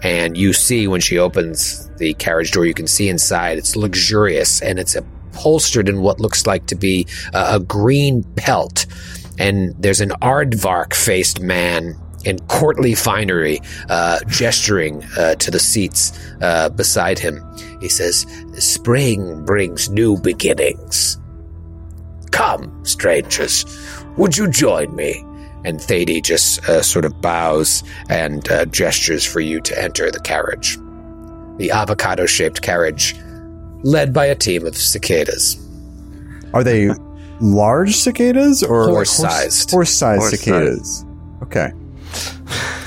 And 0.03 0.37
you 0.37 0.53
see 0.53 0.87
when 0.87 1.01
she 1.01 1.17
opens 1.17 1.89
the 1.97 2.13
carriage 2.15 2.51
door, 2.51 2.65
you 2.65 2.73
can 2.73 2.87
see 2.87 3.07
inside. 3.07 3.57
It's 3.57 3.75
luxurious 3.75 4.61
and 4.61 4.77
it's 4.77 4.95
upholstered 4.95 5.87
in 5.87 6.01
what 6.01 6.19
looks 6.19 6.45
like 6.45 6.67
to 6.67 6.75
be 6.75 7.07
uh, 7.33 7.53
a 7.55 7.59
green 7.59 8.23
pelt. 8.35 8.85
And 9.39 9.73
there's 9.79 10.01
an 10.01 10.11
aardvark 10.21 10.93
faced 10.93 11.39
man 11.39 11.95
in 12.25 12.39
courtly 12.47 12.95
finery, 12.95 13.59
uh, 13.89 14.19
gesturing 14.27 15.03
uh, 15.17 15.35
to 15.35 15.51
the 15.51 15.59
seats 15.59 16.17
uh, 16.41 16.69
beside 16.69 17.19
him. 17.19 17.43
He 17.81 17.89
says, 17.89 18.25
Spring 18.57 19.43
brings 19.45 19.89
new 19.89 20.17
beginnings. 20.17 21.17
Come, 22.31 22.83
strangers, 22.85 23.65
would 24.17 24.37
you 24.37 24.49
join 24.49 24.95
me? 24.95 25.23
And 25.65 25.81
Thady 25.81 26.21
just 26.21 26.67
uh, 26.67 26.81
sort 26.81 27.05
of 27.05 27.21
bows 27.21 27.83
and 28.09 28.49
uh, 28.51 28.65
gestures 28.65 29.25
for 29.25 29.39
you 29.39 29.61
to 29.61 29.81
enter 29.81 30.11
the 30.11 30.19
carriage. 30.19 30.77
The 31.57 31.71
avocado 31.71 32.25
shaped 32.25 32.61
carriage, 32.61 33.15
led 33.83 34.13
by 34.13 34.25
a 34.25 34.35
team 34.35 34.65
of 34.65 34.75
cicadas. 34.75 35.57
Are 36.53 36.63
they 36.63 36.89
large 37.43 37.95
cicadas 37.95 38.63
or 38.63 38.87
Horse-sized. 38.87 39.71
Horse 39.71 39.91
sized 39.91 40.37
cicadas. 40.37 41.05
Okay. 41.43 41.71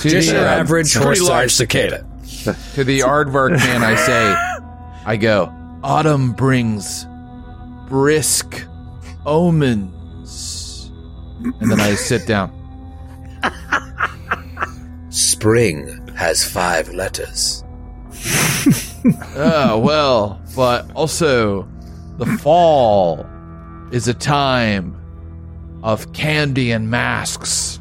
To 0.01 0.09
Just 0.09 0.31
your 0.31 0.41
uh, 0.41 0.45
average 0.45 0.95
horse 0.95 1.25
sized 1.25 1.57
cicada. 1.57 2.07
to 2.75 2.85
the 2.85 3.01
aardvark 3.01 3.51
man, 3.51 3.83
I 3.83 3.97
say, 3.97 4.35
I 5.05 5.17
go. 5.17 5.53
Autumn 5.83 6.33
brings 6.33 7.07
brisk 7.89 8.65
omens, 9.25 10.91
and 11.61 11.71
then 11.71 11.81
I 11.81 11.95
sit 11.95 12.27
down. 12.27 12.53
Spring 15.11 16.07
has 16.15 16.45
five 16.45 16.89
letters. 16.93 17.65
Oh 19.37 19.79
well, 19.85 20.41
but 20.55 20.91
also 20.95 21.69
the 22.19 22.27
fall 22.43 23.27
is 23.93 24.09
a 24.09 24.15
time 24.15 24.97
of 25.83 26.13
candy 26.13 26.73
and 26.73 26.91
masks. 26.91 27.79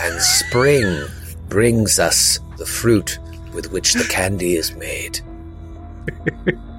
And 0.00 0.20
spring 0.20 1.04
brings 1.48 1.98
us 1.98 2.38
the 2.58 2.66
fruit 2.66 3.18
with 3.52 3.72
which 3.72 3.94
the 3.94 4.04
candy 4.04 4.56
is 4.56 4.74
made. 4.76 5.20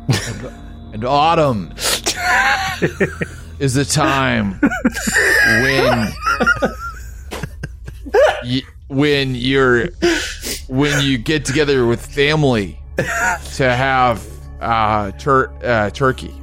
And 0.96 1.04
autumn 1.04 1.72
is 3.60 3.74
the 3.74 3.84
time 3.84 4.58
when 5.62 6.14
y- 8.44 8.62
when 8.88 9.36
you're 9.36 9.88
when 10.68 11.04
you 11.04 11.18
get 11.18 11.46
together 11.46 11.86
with 11.86 12.06
family 12.06 12.80
to 12.98 13.04
have 13.76 14.26
uh, 14.62 15.12
tur- 15.12 15.52
uh, 15.64 15.90
turkey. 15.92 16.34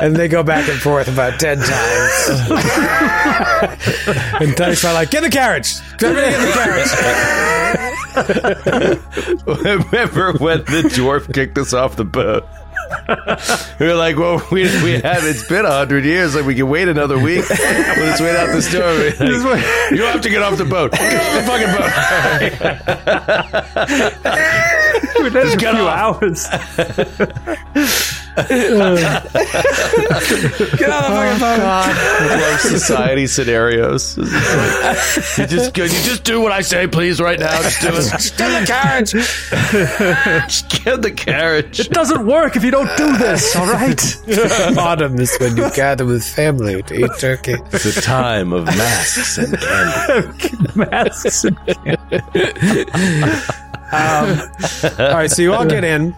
And 0.00 0.16
they 0.16 0.26
go 0.28 0.42
back 0.42 0.68
and 0.68 0.78
forth 0.80 1.08
about 1.08 1.38
ten 1.38 1.58
times. 1.58 2.28
and 4.40 4.56
Tiny's 4.56 4.82
like, 4.84 5.10
get 5.10 5.22
the 5.22 5.30
carriage! 5.30 5.74
Get 5.98 6.10
in 6.10 6.16
the 6.16 6.52
carriage! 9.46 9.92
Remember 9.92 10.32
when 10.38 10.58
the 10.64 10.82
dwarf 10.94 11.32
kicked 11.32 11.58
us 11.58 11.72
off 11.72 11.96
the 11.96 12.04
boat? 12.04 12.44
we 13.80 13.86
were 13.86 13.94
like, 13.94 14.16
well, 14.16 14.42
we, 14.50 14.62
we 14.82 14.92
had 14.92 15.24
it's 15.24 15.46
been 15.48 15.64
a 15.64 15.70
hundred 15.70 16.04
years. 16.04 16.34
Like 16.34 16.44
we 16.44 16.54
can 16.54 16.68
wait 16.68 16.88
another 16.88 17.18
week. 17.18 17.46
Just 17.46 18.20
wait 18.20 18.36
out 18.36 18.52
the 18.52 18.60
storm. 18.62 18.98
Like, 18.98 19.18
you 19.90 19.96
don't 19.98 20.12
have 20.12 20.20
to 20.22 20.30
get 20.30 20.42
off 20.42 20.56
the 20.56 20.64
boat. 20.64 20.92
Get 20.92 21.20
off 21.20 21.32
the 21.34 21.42
fucking 21.48 21.76
boat. 21.76 21.90
we 25.18 25.24
Within 25.24 25.46
a 25.46 25.58
few 25.58 25.68
off. 25.86 26.22
hours. 26.22 26.46
Love 28.36 28.98
oh, 30.94 32.58
society 32.60 33.26
scenarios. 33.26 34.16
you 34.16 34.24
just 35.46 35.76
you 35.76 35.88
just 35.88 36.24
do 36.24 36.40
what 36.40 36.50
I 36.50 36.62
say, 36.62 36.86
please, 36.86 37.20
right 37.20 37.38
now. 37.38 37.60
Just 37.60 37.82
do 37.82 37.88
it. 37.88 38.38
Get 38.38 38.60
the 38.60 38.66
carriage! 38.66 39.12
just 40.48 40.84
get 40.84 41.02
the 41.02 41.10
carriage. 41.10 41.80
It 41.80 41.90
doesn't 41.90 42.26
work 42.26 42.56
if 42.56 42.64
you 42.64 42.70
don't 42.70 42.96
do 42.96 43.18
this, 43.18 43.54
all 43.54 43.66
right? 43.66 44.00
Autumn 44.78 45.18
is 45.18 45.36
when 45.38 45.56
you 45.58 45.70
gather 45.74 46.06
with 46.06 46.24
family 46.24 46.82
to 46.84 47.04
eat 47.04 47.10
turkey. 47.18 47.56
It's 47.70 47.94
the 47.94 48.00
time 48.00 48.54
of 48.54 48.64
masks 48.64 49.36
and 49.36 49.58
candy. 49.58 50.68
Masks. 50.74 51.44
and 51.44 51.58
candy. 51.66 52.16
Um, 53.92 54.40
all 54.98 55.14
right, 55.14 55.30
so 55.30 55.42
you 55.42 55.52
all 55.52 55.66
get 55.66 55.84
in. 55.84 56.16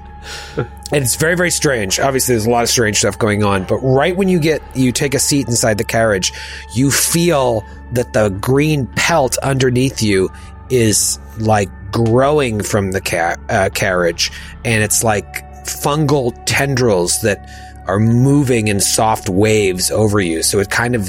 And 0.56 1.02
it's 1.02 1.16
very, 1.16 1.37
very 1.37 1.50
strange. 1.50 1.98
Obviously, 1.98 2.34
there's 2.34 2.46
a 2.46 2.50
lot 2.50 2.62
of 2.62 2.68
strange 2.68 2.98
stuff 2.98 3.18
going 3.18 3.42
on. 3.42 3.64
But 3.64 3.78
right 3.78 4.16
when 4.16 4.28
you 4.28 4.38
get, 4.38 4.62
you 4.76 4.92
take 4.92 5.14
a 5.14 5.18
seat 5.18 5.48
inside 5.48 5.78
the 5.78 5.84
carriage, 5.84 6.32
you 6.72 6.90
feel 6.90 7.64
that 7.92 8.12
the 8.12 8.28
green 8.28 8.87
pelt 8.87 9.37
underneath 9.38 10.02
you 10.02 10.30
is 10.70 11.18
like 11.38 11.68
growing 11.90 12.62
from 12.62 12.92
the 12.92 13.37
uh, 13.48 13.70
carriage, 13.70 14.30
and 14.64 14.82
it's 14.82 15.02
like 15.04 15.44
fungal 15.64 16.37
tendrils 16.46 17.22
that 17.22 17.48
are 17.87 18.00
moving 18.00 18.68
in 18.68 18.80
soft 18.80 19.28
waves 19.28 19.90
over 19.90 20.20
you. 20.20 20.42
So 20.42 20.58
it 20.58 20.70
kind 20.70 20.94
of 20.94 21.02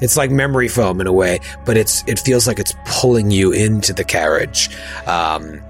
it's 0.00 0.16
like 0.16 0.30
memory 0.30 0.68
foam 0.68 1.00
in 1.00 1.06
a 1.06 1.12
way, 1.12 1.40
but 1.64 1.76
it's 1.76 2.04
it 2.06 2.18
feels 2.18 2.46
like 2.46 2.58
it's 2.58 2.74
pulling 2.84 3.30
you 3.30 3.52
into 3.52 3.92
the 3.92 4.04
carriage. 4.04 4.70
Um, 5.06 5.62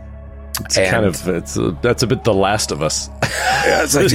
It's 0.64 0.76
kind 0.76 1.04
of 1.04 1.28
it's 1.28 1.56
uh, 1.58 1.74
that's 1.82 2.02
a 2.02 2.06
bit 2.06 2.24
the 2.24 2.34
Last 2.34 2.72
of 2.72 2.82
Us. 2.82 3.08
it's 3.22 3.94
like 3.94 4.08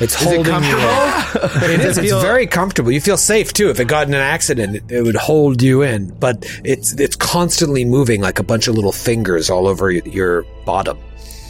it's 0.00 0.14
holding 0.22 0.44
you. 0.44 0.50
comfortable? 0.50 1.64
in. 1.64 1.70
It 1.80 1.80
is. 1.80 1.98
It's 1.98 2.12
very 2.12 2.46
comfortable. 2.46 2.90
You 2.92 3.00
feel 3.00 3.16
safe 3.16 3.52
too. 3.52 3.70
If 3.70 3.80
it 3.80 3.86
got 3.88 4.06
in 4.08 4.14
an 4.14 4.20
accident, 4.20 4.76
it, 4.76 4.84
it 4.90 5.02
would 5.02 5.16
hold 5.16 5.62
you 5.62 5.82
in. 5.82 6.08
But 6.18 6.44
it's 6.64 6.92
it's 6.98 7.16
constantly 7.16 7.84
moving 7.84 8.20
like 8.20 8.38
a 8.38 8.42
bunch 8.42 8.68
of 8.68 8.74
little 8.74 8.92
fingers 8.92 9.48
all 9.50 9.66
over 9.66 9.86
y- 9.86 10.02
your 10.04 10.44
bottom. 10.64 10.98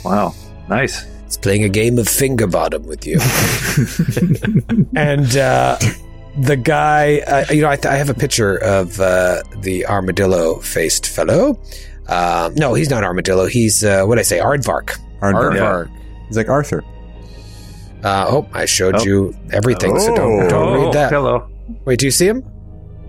Wow. 0.05 0.35
Nice. 0.69 1.05
It's 1.27 1.37
playing 1.37 1.65
a 1.65 1.69
game 1.69 1.99
of 1.99 2.09
finger 2.09 2.47
bottom 2.47 2.85
with 2.87 3.07
you. 3.07 3.19
and 4.97 5.37
uh, 5.37 5.79
the 6.39 6.57
guy, 6.57 7.19
uh, 7.21 7.45
you 7.53 7.63
know, 7.63 7.69
I, 7.71 7.77
th- 7.77 7.87
I 7.87 7.97
have 7.97 8.11
a 8.11 8.15
picture 8.15 8.57
of 8.57 9.01
uh, 9.01 9.43
the 9.59 9.87
armadillo 9.87 10.57
faced 10.61 11.07
fellow. 11.07 11.59
Um, 12.11 12.55
no, 12.57 12.75
he's 12.75 12.91
not 12.91 13.05
armadillo. 13.05 13.47
He's 13.47 13.85
uh, 13.85 14.05
what 14.05 14.19
I 14.19 14.23
say, 14.23 14.39
aardvark. 14.39 14.99
Aardvark. 15.23 15.53
Aardvark. 15.57 15.91
He's 16.27 16.37
like 16.37 16.49
Arthur. 16.49 16.83
Uh, 18.03 18.27
oh, 18.29 18.49
I 18.53 18.65
showed 18.65 18.97
Oh. 18.97 19.05
you 19.05 19.35
everything, 19.53 19.99
so 20.01 20.15
don't 20.17 20.49
don't 20.49 20.69
Oh, 20.69 20.85
read 20.87 20.95
that. 20.95 21.13
hello. 21.13 21.47
Wait, 21.85 21.99
do 22.01 22.07
you 22.07 22.11
see 22.11 22.27
him? 22.27 22.43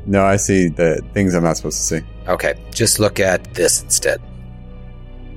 No, 0.06 0.24
I 0.24 0.36
see 0.36 0.68
the 0.68 1.02
things 1.14 1.34
I'm 1.34 1.44
not 1.44 1.58
supposed 1.58 1.78
to 1.78 1.84
see. 1.84 2.02
Okay, 2.28 2.54
just 2.74 3.00
look 3.00 3.20
at 3.20 3.44
this 3.54 3.82
instead. 3.84 4.20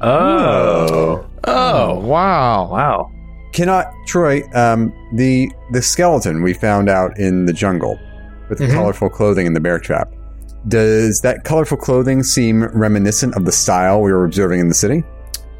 Oh. 0.01 1.25
Oh 1.47 2.01
wow! 2.01 2.69
Wow. 2.71 3.11
Cannot 3.53 3.87
Troy, 4.07 4.43
um, 4.55 4.93
the 5.15 5.51
the 5.73 5.81
skeleton 5.83 6.43
we 6.43 6.53
found 6.55 6.89
out 6.89 7.19
in 7.19 7.47
the 7.47 7.53
jungle 7.53 7.99
with 8.49 8.59
the 8.59 8.67
Mhm. 8.67 8.75
colorful 8.75 9.09
clothing 9.09 9.47
in 9.47 9.53
the 9.53 9.61
bear 9.61 9.79
trap. 9.79 10.11
Does 10.69 11.21
that 11.21 11.45
colorful 11.45 11.77
clothing 11.77 12.23
seem 12.23 12.65
reminiscent 12.65 13.37
of 13.37 13.45
the 13.45 13.53
style 13.53 14.01
we 14.01 14.13
were 14.13 14.25
observing 14.25 14.61
in 14.61 14.69
the 14.69 14.75
city? 14.75 15.05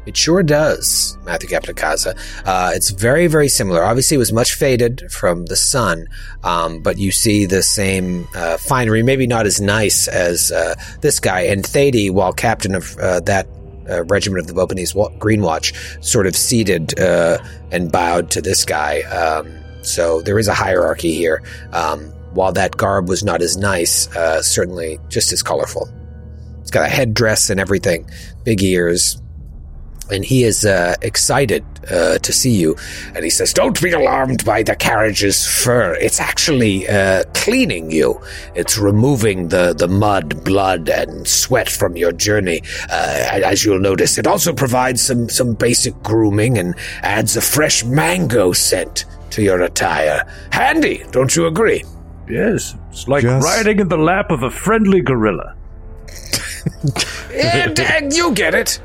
It 0.05 0.15
sure 0.15 0.43
does, 0.43 1.17
Matthew 1.25 1.49
Capodicasa. 1.49 2.15
Uh, 2.45 2.71
it's 2.75 2.91
very, 2.91 3.25
very 3.25 3.47
similar. 3.47 3.83
Obviously, 3.83 4.15
it 4.15 4.19
was 4.19 4.31
much 4.31 4.53
faded 4.53 5.11
from 5.11 5.47
the 5.47 5.55
sun, 5.55 6.07
um, 6.43 6.81
but 6.81 6.99
you 6.99 7.11
see 7.11 7.45
the 7.45 7.63
same 7.63 8.27
uh, 8.35 8.57
finery, 8.57 9.01
maybe 9.01 9.25
not 9.25 9.47
as 9.47 9.59
nice 9.59 10.07
as 10.07 10.51
uh, 10.51 10.75
this 11.01 11.19
guy. 11.19 11.41
And 11.41 11.65
Thady, 11.65 12.11
while 12.11 12.33
captain 12.33 12.75
of 12.75 12.95
uh, 12.97 13.19
that 13.21 13.47
uh, 13.89 14.03
regiment 14.03 14.47
of 14.47 14.47
the 14.47 14.53
Bopinese 14.53 14.93
Wa- 14.93 15.09
Green 15.17 15.41
Watch, 15.41 15.73
sort 16.01 16.27
of 16.27 16.35
seated 16.35 16.99
uh, 16.99 17.39
and 17.71 17.91
bowed 17.91 18.29
to 18.31 18.41
this 18.41 18.63
guy. 18.63 19.01
Um, 19.01 19.51
so 19.81 20.21
there 20.21 20.37
is 20.37 20.47
a 20.47 20.53
hierarchy 20.53 21.13
here. 21.13 21.41
Um, 21.71 22.13
while 22.35 22.51
that 22.53 22.77
garb 22.77 23.09
was 23.09 23.23
not 23.23 23.41
as 23.41 23.57
nice, 23.57 24.13
uh, 24.15 24.41
certainly 24.41 24.99
just 25.09 25.31
as 25.33 25.41
colorful. 25.41 25.89
It's 26.61 26.71
got 26.71 26.85
a 26.85 26.89
headdress 26.89 27.49
and 27.49 27.59
everything, 27.59 28.09
big 28.43 28.61
ears, 28.63 29.21
and 30.11 30.23
he 30.23 30.43
is 30.43 30.65
uh, 30.65 30.95
excited 31.01 31.63
uh, 31.89 32.17
to 32.19 32.33
see 32.33 32.51
you. 32.51 32.75
And 33.15 33.23
he 33.23 33.29
says, 33.29 33.53
"Don't 33.53 33.79
be 33.81 33.91
alarmed 33.91 34.43
by 34.45 34.63
the 34.63 34.75
carriage's 34.75 35.47
fur. 35.47 35.95
It's 35.95 36.19
actually 36.19 36.87
uh, 36.87 37.23
cleaning 37.33 37.91
you. 37.91 38.19
It's 38.55 38.77
removing 38.77 39.49
the 39.49 39.73
the 39.73 39.87
mud, 39.87 40.43
blood, 40.43 40.89
and 40.89 41.27
sweat 41.27 41.69
from 41.69 41.95
your 41.97 42.11
journey. 42.11 42.61
Uh, 42.89 43.41
as 43.43 43.63
you'll 43.65 43.79
notice, 43.79 44.17
it 44.17 44.27
also 44.27 44.53
provides 44.53 45.01
some 45.01 45.29
some 45.29 45.53
basic 45.53 45.93
grooming 46.03 46.57
and 46.57 46.75
adds 47.01 47.37
a 47.37 47.41
fresh 47.41 47.83
mango 47.83 48.51
scent 48.53 49.05
to 49.31 49.41
your 49.41 49.61
attire. 49.61 50.25
Handy, 50.51 51.03
don't 51.11 51.35
you 51.35 51.47
agree?" 51.47 51.83
Yes, 52.29 52.75
it's 52.89 53.07
like 53.07 53.21
Just- 53.21 53.45
riding 53.45 53.79
in 53.79 53.87
the 53.87 53.97
lap 53.97 54.31
of 54.31 54.43
a 54.43 54.49
friendly 54.49 55.01
gorilla. 55.01 55.55
and, 57.33 57.79
and 57.79 58.13
you 58.13 58.33
get 58.33 58.55
it. 58.55 58.79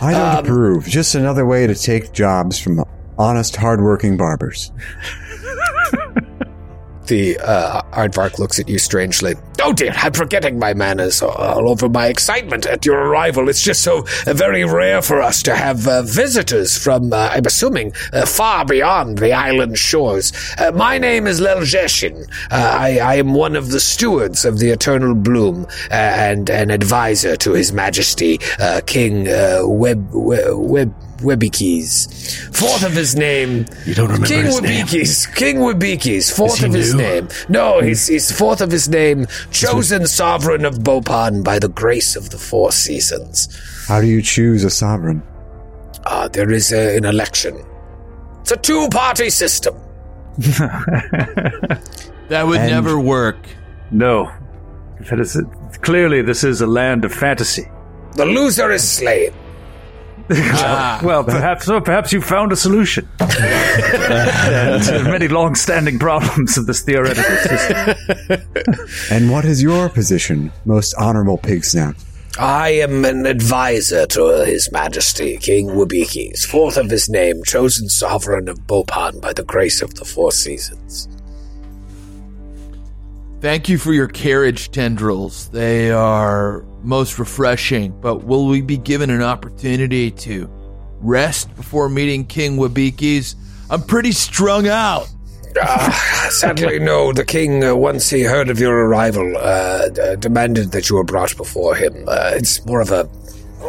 I 0.00 0.12
don't 0.12 0.36
um, 0.38 0.44
approve. 0.44 0.86
Just 0.86 1.14
another 1.14 1.44
way 1.44 1.66
to 1.66 1.74
take 1.74 2.12
jobs 2.12 2.58
from 2.58 2.84
honest, 3.18 3.56
hardworking 3.56 4.16
barbers. 4.16 4.70
The 7.08 7.38
uh, 7.38 7.82
aardvark 7.92 8.38
looks 8.38 8.58
at 8.58 8.68
you 8.68 8.78
strangely. 8.78 9.34
Oh 9.60 9.72
dear, 9.72 9.92
I'm 9.96 10.12
forgetting 10.12 10.58
my 10.58 10.74
manners 10.74 11.22
all 11.22 11.68
over 11.68 11.88
my 11.88 12.06
excitement 12.06 12.66
at 12.66 12.84
your 12.84 12.98
arrival. 12.98 13.48
It's 13.48 13.62
just 13.62 13.82
so 13.82 14.06
uh, 14.26 14.34
very 14.34 14.64
rare 14.64 15.00
for 15.02 15.22
us 15.22 15.42
to 15.44 15.56
have 15.56 15.88
uh, 15.88 16.02
visitors 16.02 16.76
from, 16.76 17.12
uh, 17.12 17.30
I'm 17.32 17.46
assuming, 17.46 17.92
uh, 18.12 18.26
far 18.26 18.64
beyond 18.64 19.18
the 19.18 19.32
island 19.32 19.78
shores. 19.78 20.32
Uh, 20.58 20.70
my 20.72 20.98
name 20.98 21.26
is 21.26 21.40
Leljeshin. 21.40 22.28
Uh, 22.50 22.76
I, 22.78 22.98
I 22.98 23.14
am 23.16 23.32
one 23.32 23.56
of 23.56 23.70
the 23.70 23.80
stewards 23.80 24.44
of 24.44 24.58
the 24.58 24.68
Eternal 24.68 25.14
Bloom 25.14 25.66
and 25.90 26.50
an 26.50 26.70
advisor 26.70 27.36
to 27.36 27.52
His 27.52 27.72
Majesty, 27.72 28.38
King 28.86 29.24
Web, 29.24 30.08
Web, 30.12 30.52
Web 30.52 30.94
Webikis. 31.18 32.54
Fourth 32.56 32.84
of 32.84 32.92
his 32.92 33.14
name. 33.16 33.66
You 33.84 33.94
don't 33.94 34.06
remember 34.06 34.26
King 34.26 34.44
his 34.44 34.60
name? 34.62 34.86
Webikis. 34.86 35.34
King 35.34 35.56
Webikis. 35.58 36.34
Fourth 36.34 36.62
of 36.62 36.72
his 36.72 36.94
new? 36.94 37.02
name. 37.02 37.28
No, 37.48 37.80
he's, 37.80 38.06
he's 38.06 38.30
fourth 38.32 38.60
of 38.60 38.70
his 38.70 38.88
name. 38.88 39.26
Chosen 39.50 40.06
sovereign 40.06 40.64
of 40.64 40.76
Bopan 40.78 41.42
by 41.44 41.58
the 41.58 41.68
grace 41.68 42.16
of 42.16 42.30
the 42.30 42.38
four 42.38 42.72
seasons. 42.72 43.48
How 43.86 44.00
do 44.00 44.06
you 44.06 44.22
choose 44.22 44.64
a 44.64 44.70
sovereign? 44.70 45.22
Uh, 46.04 46.28
there 46.28 46.50
is 46.50 46.72
a, 46.72 46.96
an 46.96 47.04
election. 47.04 47.64
It's 48.40 48.52
a 48.52 48.56
two-party 48.56 49.30
system. 49.30 49.74
That 52.28 52.46
would 52.46 52.60
And- 52.60 52.70
never 52.70 53.00
work. 53.00 53.38
No, 53.90 54.30
that 55.08 55.18
is 55.18 55.40
clearly 55.80 56.20
this 56.20 56.44
is 56.44 56.60
a 56.60 56.66
land 56.66 57.06
of 57.06 57.12
fantasy. 57.12 57.66
The 58.16 58.26
loser 58.26 58.70
is 58.70 58.86
slain. 58.86 59.32
Well, 61.02 61.24
perhaps 61.24 61.64
so. 61.66 61.80
Perhaps 61.88 62.12
you 62.12 62.20
found 62.20 62.52
a 62.52 62.56
solution. 62.56 63.08
and 63.20 63.30
there 64.82 65.00
are 65.00 65.10
many 65.10 65.28
long-standing 65.28 65.98
problems 65.98 66.58
of 66.58 66.66
this 66.66 66.82
theoretical 66.82 67.36
system. 67.36 68.42
And 69.10 69.30
what 69.30 69.44
is 69.44 69.62
your 69.62 69.88
position, 69.88 70.52
most 70.64 70.94
honorable 70.98 71.38
pig 71.38 71.64
snout? 71.64 71.94
I 72.38 72.70
am 72.70 73.04
an 73.04 73.26
advisor 73.26 74.06
to 74.06 74.44
His 74.44 74.70
Majesty, 74.70 75.38
King 75.38 75.68
Webikis. 75.68 76.44
Fourth 76.44 76.76
of 76.76 76.90
his 76.90 77.08
name, 77.08 77.42
chosen 77.44 77.88
sovereign 77.88 78.48
of 78.48 78.60
Bopan 78.60 79.20
by 79.20 79.32
the 79.32 79.44
grace 79.44 79.82
of 79.82 79.94
the 79.94 80.04
four 80.04 80.30
seasons. 80.30 81.08
Thank 83.40 83.68
you 83.68 83.78
for 83.78 83.92
your 83.92 84.08
carriage 84.08 84.70
tendrils. 84.70 85.48
They 85.50 85.90
are 85.90 86.64
most 86.82 87.18
refreshing, 87.18 87.98
but 88.00 88.24
will 88.24 88.46
we 88.46 88.60
be 88.60 88.76
given 88.76 89.10
an 89.10 89.22
opportunity 89.22 90.10
to 90.12 90.48
rest 91.00 91.54
before 91.56 91.88
meeting 91.88 92.24
King 92.24 92.56
Wabikis? 92.56 93.34
I'm 93.70 93.82
pretty 93.82 94.12
strung 94.12 94.66
out. 94.68 95.08
Ah, 95.60 96.28
sadly, 96.30 96.78
no. 96.78 97.12
The 97.12 97.24
king, 97.24 97.64
uh, 97.64 97.74
once 97.74 98.10
he 98.10 98.22
heard 98.22 98.48
of 98.48 98.60
your 98.60 98.86
arrival, 98.86 99.36
uh, 99.36 99.88
demanded 100.16 100.72
that 100.72 100.88
you 100.88 100.96
were 100.96 101.04
brought 101.04 101.36
before 101.36 101.74
him. 101.74 102.04
Uh, 102.06 102.32
it's 102.34 102.64
more 102.66 102.80
of 102.80 102.90
a. 102.90 103.08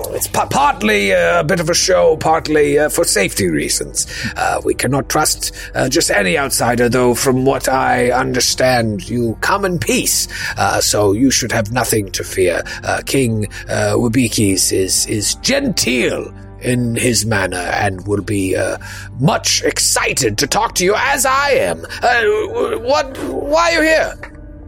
It's 0.10 0.28
pa- 0.28 0.48
partly 0.48 1.14
uh, 1.14 1.42
a 1.42 1.44
bit 1.44 1.60
of 1.60 1.70
a 1.70 1.74
show, 1.74 2.18
partly 2.18 2.80
uh, 2.80 2.90
for 2.90 3.04
safety 3.04 3.48
reasons. 3.50 4.08
Uh, 4.36 4.62
we 4.64 4.74
cannot 4.74 5.10
trust 5.10 5.54
uh, 5.76 5.90
just 5.90 6.10
any 6.12 6.38
outsider, 6.38 6.90
though, 6.90 7.16
from 7.16 7.46
what 7.46 7.68
I 7.70 8.12
understand, 8.12 9.08
you 9.10 9.38
come 9.42 9.66
in 9.66 9.80
peace. 9.80 10.28
Uh, 10.58 10.82
so 10.82 11.12
you 11.12 11.32
should 11.32 11.52
have 11.52 11.72
nothing 11.72 12.12
to 12.12 12.24
fear. 12.24 12.64
King 13.06 13.46
uh, 13.70 13.94
Wabikis 13.96 14.72
is, 14.72 15.06
is 15.08 15.36
genteel 15.36 16.34
in 16.62 16.96
his 16.96 17.26
manner 17.26 17.58
and 17.58 18.06
will 18.08 18.22
be 18.22 18.56
uh, 18.56 18.78
much 19.20 19.64
excited 19.64 20.38
to 20.38 20.48
talk 20.48 20.76
to 20.76 20.84
you 20.84 20.94
as 20.98 21.26
I 21.26 21.52
am. 21.52 21.86
Uh, 22.02 22.80
what? 22.80 23.18
Why 23.20 23.72
are 23.72 23.74
you 23.76 23.82
here? 23.82 24.14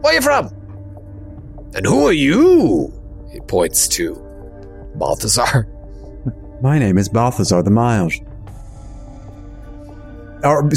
Where 0.00 0.12
are 0.12 0.16
you 0.16 0.22
from? 0.22 0.46
And 1.74 1.86
who 1.86 2.06
are 2.06 2.12
you? 2.12 2.92
He 3.30 3.40
points 3.40 3.88
to 3.88 4.21
Balthazar. 4.94 5.68
My 6.62 6.78
name 6.78 6.98
is 6.98 7.08
Balthazar 7.08 7.62
the 7.62 7.70
Mild. 7.70 8.12
Our, 10.44 10.68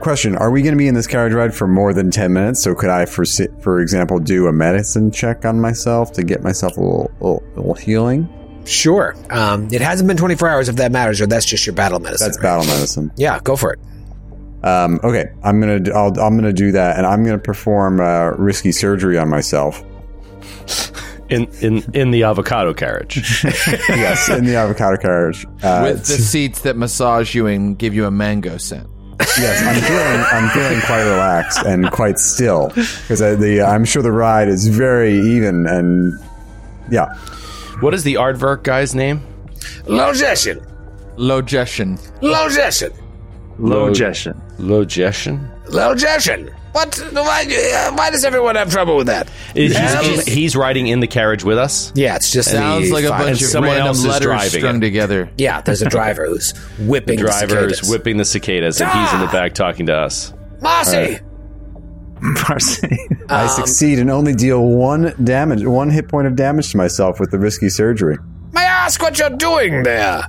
question: 0.00 0.36
Are 0.36 0.50
we 0.50 0.62
going 0.62 0.74
to 0.74 0.78
be 0.78 0.86
in 0.86 0.94
this 0.94 1.06
carriage 1.06 1.32
ride 1.32 1.54
for 1.54 1.66
more 1.66 1.92
than 1.92 2.10
ten 2.10 2.32
minutes? 2.32 2.62
So, 2.62 2.74
could 2.74 2.90
I, 2.90 3.06
for 3.06 3.24
for 3.60 3.80
example, 3.80 4.18
do 4.18 4.46
a 4.46 4.52
medicine 4.52 5.10
check 5.10 5.44
on 5.44 5.60
myself 5.60 6.12
to 6.12 6.22
get 6.22 6.42
myself 6.42 6.76
a 6.76 6.80
little, 6.80 7.10
little, 7.20 7.42
little 7.56 7.74
healing? 7.74 8.28
Sure. 8.66 9.14
Um, 9.30 9.68
it 9.70 9.80
hasn't 9.80 10.08
been 10.08 10.16
24 10.16 10.48
hours 10.48 10.68
if 10.68 10.76
that 10.76 10.90
matters, 10.92 11.20
or 11.20 11.26
that's 11.26 11.44
just 11.44 11.66
your 11.66 11.74
battle 11.74 12.00
medicine. 12.00 12.26
That's 12.26 12.38
right? 12.38 12.44
battle 12.44 12.66
medicine. 12.66 13.12
Yeah, 13.16 13.40
go 13.40 13.56
for 13.56 13.74
it. 13.74 13.80
Um, 14.64 14.98
okay, 15.04 15.30
I'm 15.42 15.60
gonna 15.60 15.80
do, 15.80 15.92
I'll, 15.92 16.18
I'm 16.18 16.36
gonna 16.36 16.52
do 16.52 16.72
that, 16.72 16.96
and 16.96 17.06
I'm 17.06 17.22
gonna 17.22 17.38
perform 17.38 18.00
uh, 18.00 18.30
risky 18.30 18.72
surgery 18.72 19.18
on 19.18 19.28
myself. 19.28 19.82
In 21.28 21.46
in 21.60 21.82
in 21.94 22.10
the 22.10 22.24
avocado 22.24 22.74
carriage. 22.74 23.42
yes, 23.44 24.28
in 24.28 24.44
the 24.44 24.56
avocado 24.56 24.96
carriage. 24.96 25.46
Uh, 25.62 25.90
With 25.92 26.06
the 26.06 26.14
seats 26.14 26.60
that 26.62 26.76
massage 26.76 27.34
you 27.34 27.46
and 27.46 27.78
give 27.78 27.94
you 27.94 28.06
a 28.06 28.10
mango 28.10 28.56
scent. 28.56 28.88
yes, 29.38 29.62
I'm 29.62 29.80
feeling 29.80 30.26
I'm 30.32 30.50
feeling 30.50 30.80
quite 30.80 31.04
relaxed 31.04 31.64
and 31.64 31.90
quite 31.90 32.18
still 32.18 32.68
because 32.68 33.20
the 33.20 33.62
I'm 33.62 33.84
sure 33.84 34.02
the 34.02 34.12
ride 34.12 34.48
is 34.48 34.66
very 34.66 35.18
even 35.18 35.66
and 35.66 36.12
yeah. 36.90 37.14
what 37.80 37.94
is 37.94 38.02
the 38.02 38.14
aardvark 38.14 38.64
guy's 38.64 38.94
name? 38.94 39.22
Logeshin. 39.84 40.64
Logeshin. 41.16 41.98
Logeshin. 43.58 44.40
Low 44.58 44.84
Jession. 44.84 45.50
Logeshin. 45.74 46.46
Logeshin. 46.48 46.54
What? 46.72 46.96
Why, 47.12 47.44
uh, 47.46 47.92
why 47.94 48.10
does 48.10 48.24
everyone 48.24 48.56
have 48.56 48.70
trouble 48.70 48.96
with 48.96 49.06
that? 49.06 49.28
Is 49.54 49.76
Um, 49.76 50.04
he's, 50.04 50.24
he's 50.26 50.56
riding 50.56 50.88
in 50.88 50.98
the 51.00 51.06
carriage 51.06 51.44
with 51.44 51.56
us. 51.56 51.92
Yeah, 51.94 52.16
it's 52.16 52.32
just 52.32 52.50
Sounds 52.50 52.88
the 52.88 52.94
like 52.94 53.04
a 53.04 53.10
five- 53.10 53.26
bunch 53.26 53.42
of 53.42 53.48
someone 53.48 53.70
random 53.70 53.86
else 53.88 53.98
is 53.98 54.06
letters 54.06 54.24
driving 54.24 54.48
strung 54.60 54.76
it. 54.78 54.80
together. 54.80 55.30
Yeah, 55.38 55.60
there's 55.60 55.82
a 55.82 55.88
driver 55.88 56.26
who's 56.26 56.50
whipping 56.80 57.16
the 57.18 57.22
Driver 57.26 57.66
is 57.66 57.76
cicadas. 57.78 57.90
whipping 57.90 58.16
the 58.16 58.24
cicadas, 58.24 58.80
and 58.80 58.90
he's 58.90 59.12
in 59.12 59.20
the 59.20 59.28
back 59.28 59.54
talking 59.54 59.86
to 59.86 59.94
us. 59.96 60.32
Marcy, 60.62 61.20
Marcy. 62.20 62.88
I 63.28 63.46
succeed 63.46 63.98
and 63.98 64.10
only 64.10 64.34
deal 64.34 64.60
one 64.64 65.12
damage, 65.22 65.64
one 65.64 65.90
hit 65.90 66.08
point 66.08 66.26
of 66.26 66.36
damage 66.36 66.70
to 66.72 66.76
myself 66.76 67.20
with 67.20 67.30
the 67.30 67.38
risky 67.38 67.68
surgery. 67.68 68.16
may 68.52 68.62
I 68.62 68.64
ask 68.86 69.00
what 69.02 69.18
you're 69.18 69.30
doing 69.30 69.82
there? 69.82 70.22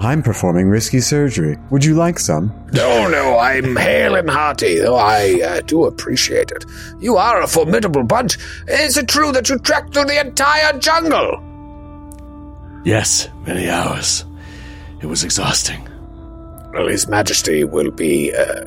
I'm 0.00 0.22
performing 0.22 0.68
risky 0.68 1.00
surgery. 1.00 1.56
Would 1.70 1.84
you 1.84 1.94
like 1.94 2.20
some? 2.20 2.52
No, 2.72 3.08
no, 3.08 3.36
I'm 3.38 3.74
hale 3.74 4.14
and 4.14 4.30
hearty, 4.30 4.78
though 4.78 4.94
I 4.94 5.40
uh, 5.42 5.60
do 5.62 5.86
appreciate 5.86 6.52
it. 6.52 6.64
You 7.00 7.16
are 7.16 7.42
a 7.42 7.48
formidable 7.48 8.04
bunch. 8.04 8.38
Is 8.68 8.96
it 8.96 9.08
true 9.08 9.32
that 9.32 9.48
you 9.48 9.58
trekked 9.58 9.94
through 9.94 10.04
the 10.04 10.20
entire 10.20 10.78
jungle? 10.78 11.42
Yes, 12.84 13.28
many 13.44 13.68
hours. 13.68 14.24
It 15.02 15.06
was 15.06 15.24
exhausting. 15.24 15.84
Well, 16.72 16.86
His 16.86 17.08
Majesty 17.08 17.64
will 17.64 17.90
be 17.90 18.32
uh, 18.32 18.66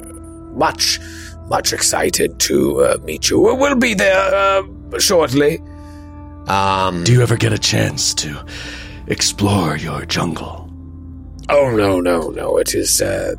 much, 0.54 1.00
much 1.48 1.72
excited 1.72 2.40
to 2.42 2.84
uh, 2.84 2.98
meet 3.06 3.30
you. 3.30 3.40
We'll 3.40 3.76
be 3.76 3.94
there 3.94 4.34
uh, 4.36 4.64
shortly. 5.00 5.60
Um, 6.48 7.06
Do 7.06 7.14
you 7.14 7.22
ever 7.22 7.38
get 7.38 7.54
a 7.54 7.58
chance 7.58 8.14
to 8.16 8.46
explore 9.08 9.78
your 9.78 10.04
jungle? 10.06 10.61
Oh, 11.50 11.76
no, 11.76 12.00
no, 12.00 12.30
no. 12.30 12.58
It 12.58 12.74
is. 12.76 13.02
Uh, 13.02 13.36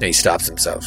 he 0.00 0.12
stops 0.12 0.46
himself. 0.46 0.84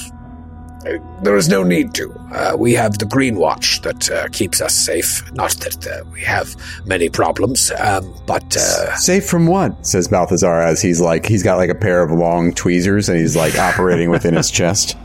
Uh, 0.86 0.98
There 1.24 1.36
is 1.36 1.50
no 1.50 1.64
need 1.64 1.94
to. 1.96 2.12
Uh, 2.34 2.56
we 2.58 2.74
have 2.74 2.98
the 3.00 3.06
Green 3.06 3.36
Watch 3.36 3.82
that 3.82 4.10
uh, 4.10 4.28
keeps 4.32 4.62
us 4.62 4.74
safe. 4.74 5.30
Not 5.34 5.52
that 5.60 5.86
uh, 5.86 6.06
we 6.12 6.22
have 6.22 6.56
many 6.86 7.10
problems, 7.10 7.72
um, 7.80 8.14
but 8.26 8.56
uh, 8.56 8.96
Safe 8.96 9.26
from 9.26 9.48
what? 9.48 9.86
Says 9.86 10.08
Balthazar 10.08 10.62
as 10.62 10.82
he's 10.82 11.02
like 11.02 11.26
he's 11.26 11.44
got 11.44 11.58
like 11.58 11.70
a 11.70 11.76
pair 11.76 12.02
of 12.02 12.12
long 12.12 12.54
tweezers 12.54 13.10
and 13.10 13.20
he's 13.20 13.36
like 13.36 13.58
operating 13.60 14.10
within 14.10 14.36
his 14.36 14.50
chest. 14.50 14.96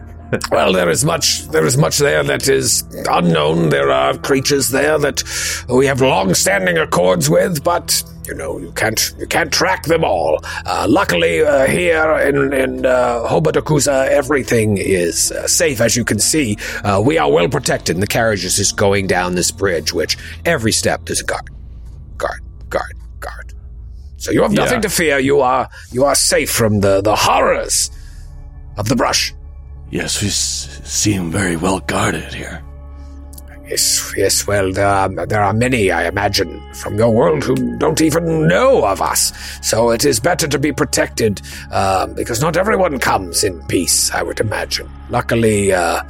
well, 0.50 0.72
there 0.72 0.88
is 0.90 1.04
much. 1.04 1.46
There 1.48 1.66
is 1.66 1.76
much 1.76 1.98
there 1.98 2.24
that 2.24 2.48
is 2.48 2.82
unknown. 3.08 3.68
There 3.68 3.90
are 3.92 4.16
creatures 4.18 4.70
there 4.70 4.98
that 4.98 5.22
we 5.68 5.86
have 5.86 6.00
long-standing 6.00 6.78
accords 6.78 7.28
with, 7.30 7.62
but 7.62 8.02
you 8.26 8.34
know 8.34 8.58
you 8.58 8.72
can't 8.72 9.14
you 9.18 9.26
can't 9.26 9.52
track 9.52 9.84
them 9.84 10.04
all. 10.04 10.40
Uh, 10.66 10.86
luckily, 10.88 11.42
uh, 11.42 11.66
here 11.66 12.18
in 12.18 12.52
in 12.52 12.86
uh, 12.86 13.26
everything 14.10 14.76
is 14.78 15.32
uh, 15.32 15.46
safe, 15.46 15.80
as 15.80 15.96
you 15.96 16.04
can 16.04 16.18
see. 16.18 16.56
Uh, 16.84 17.02
we 17.04 17.18
are 17.18 17.30
well 17.30 17.48
protected. 17.48 17.96
And 17.96 18.02
the 18.02 18.06
carriage 18.06 18.44
is 18.44 18.56
just 18.56 18.76
going 18.76 19.06
down 19.06 19.34
this 19.34 19.50
bridge, 19.50 19.92
which 19.92 20.16
every 20.44 20.72
step 20.72 21.04
there's 21.06 21.20
a 21.20 21.24
guard, 21.24 21.50
guard, 22.16 22.40
guard, 22.68 22.94
guard. 23.20 23.54
So 24.16 24.30
you 24.30 24.42
have 24.42 24.52
nothing 24.52 24.80
to 24.82 24.88
fear. 24.88 25.18
You 25.18 25.40
are 25.40 25.68
you 25.90 26.04
are 26.04 26.14
safe 26.14 26.50
from 26.50 26.80
the 26.80 27.00
the 27.00 27.16
horrors 27.16 27.90
of 28.76 28.88
the 28.88 28.96
brush. 28.96 29.34
Yes, 29.90 30.22
we 30.22 30.28
s- 30.28 30.80
seem 30.84 31.30
very 31.30 31.56
well 31.56 31.80
guarded 31.80 32.32
here. 32.32 32.62
Yes, 33.68 34.12
yes. 34.16 34.46
Well, 34.46 34.72
there 34.72 34.86
are, 34.86 35.08
there 35.26 35.40
are 35.42 35.52
many, 35.52 35.90
I 35.90 36.06
imagine, 36.08 36.60
from 36.74 36.98
your 36.98 37.10
world 37.10 37.44
who 37.44 37.76
don't 37.78 38.00
even 38.00 38.46
know 38.48 38.84
of 38.84 39.00
us. 39.00 39.32
So 39.62 39.90
it 39.90 40.04
is 40.04 40.20
better 40.20 40.46
to 40.48 40.58
be 40.58 40.72
protected 40.72 41.40
uh, 41.70 42.06
because 42.08 42.40
not 42.42 42.56
everyone 42.56 42.98
comes 42.98 43.44
in 43.44 43.62
peace. 43.66 44.10
I 44.10 44.22
would 44.22 44.40
imagine. 44.40 44.90
Luckily, 45.10 45.72
uh, 45.72 46.02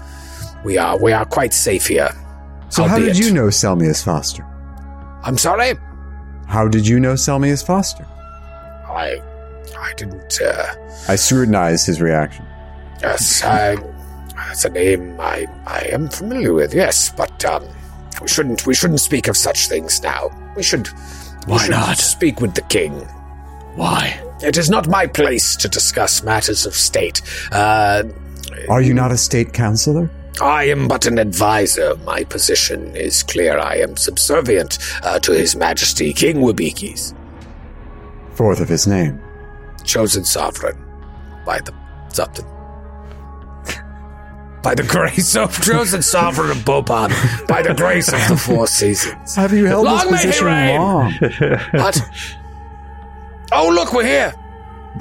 we 0.65 0.79
are 0.79 0.99
we 0.99 1.13
are 1.13 1.25
quite 1.25 1.53
safe 1.53 1.87
here. 1.87 2.11
So 2.71 2.85
how 2.85 2.99
did 2.99 3.19
you 3.19 3.33
know 3.33 3.49
Selmius 3.49 4.03
Foster? 4.03 4.45
I'm 5.23 5.37
sorry. 5.39 5.75
How 6.47 6.69
did 6.69 6.87
you 6.87 6.99
know 6.99 7.15
Selmius 7.15 7.65
Foster? 7.65 8.07
I 8.89 9.21
I 9.79 9.93
didn't. 9.97 10.41
Uh, 10.41 10.75
I 11.09 11.17
scrutinized 11.17 11.87
his 11.87 12.01
reaction. 12.01 12.47
yes, 13.03 13.45
I. 13.45 13.77
That's 14.53 14.67
a 14.67 14.69
name 14.69 15.19
I 15.19 15.47
I 15.67 15.89
am 15.93 16.11
familiar 16.11 16.53
with. 16.53 16.75
Yes, 16.75 17.11
but 17.17 17.43
um, 17.47 17.65
we 18.21 18.29
shouldn't 18.29 18.67
we 18.67 18.75
shouldn't 18.75 19.01
speak 19.01 19.27
of 19.27 19.35
such 19.35 19.67
things 19.67 20.03
now. 20.03 20.29
We 20.55 20.63
should. 20.63 20.89
we 21.47 21.53
Why 21.55 21.59
should 21.59 21.71
not? 21.71 21.97
Speak 21.97 22.43
with 22.43 22.55
the 22.55 22.61
king. 22.61 22.93
Why? 23.77 24.21
It 24.43 24.59
is 24.59 24.69
not 24.69 24.89
my 24.89 25.07
place 25.07 25.57
to 25.57 25.69
discuss 25.69 26.23
matters 26.23 26.67
of 26.67 26.75
state. 26.75 27.23
Uh, 27.51 28.03
Are 28.69 28.83
you 28.83 28.93
not 28.93 29.11
a 29.11 29.17
state 29.17 29.55
counselor? 29.55 30.11
I 30.43 30.65
am 30.65 30.87
but 30.87 31.07
an 31.07 31.17
advisor. 31.19 31.97
My 32.05 32.25
position 32.25 32.95
is 32.95 33.23
clear. 33.23 33.59
I 33.59 33.77
am 33.77 33.97
subservient 33.97 34.77
uh, 35.03 35.19
to 35.21 35.33
His 35.33 35.57
Majesty 35.57 36.13
King 36.13 36.37
Wabikis, 36.43 37.15
Fourth 38.35 38.61
of 38.61 38.69
his 38.69 38.87
name. 38.87 39.19
chosen 39.85 40.27
sovereign 40.27 40.77
by 41.47 41.59
the 41.61 41.73
something. 42.11 42.45
By 44.63 44.75
the 44.75 44.85
grace 44.85 45.35
of 45.37 45.59
chosen 45.65 46.03
sovereign 46.03 46.51
of 46.51 46.59
Bopan, 46.59 47.11
by 47.49 47.63
the 47.63 47.75
grace 47.75 48.13
of 48.13 48.21
the 48.29 48.37
four 48.37 48.67
seasons. 48.67 49.35
Have 49.35 49.53
you 49.53 49.67
held 49.67 49.87
Long 49.87 50.11
may 50.11 50.13
this 50.13 50.21
he 50.21 50.27
position 50.29 50.47
reign! 50.47 50.81
long? 50.81 51.13
What? 51.73 52.01
Oh, 53.53 53.69
look, 53.69 53.93
we're 53.93 54.05
here. 54.05 54.35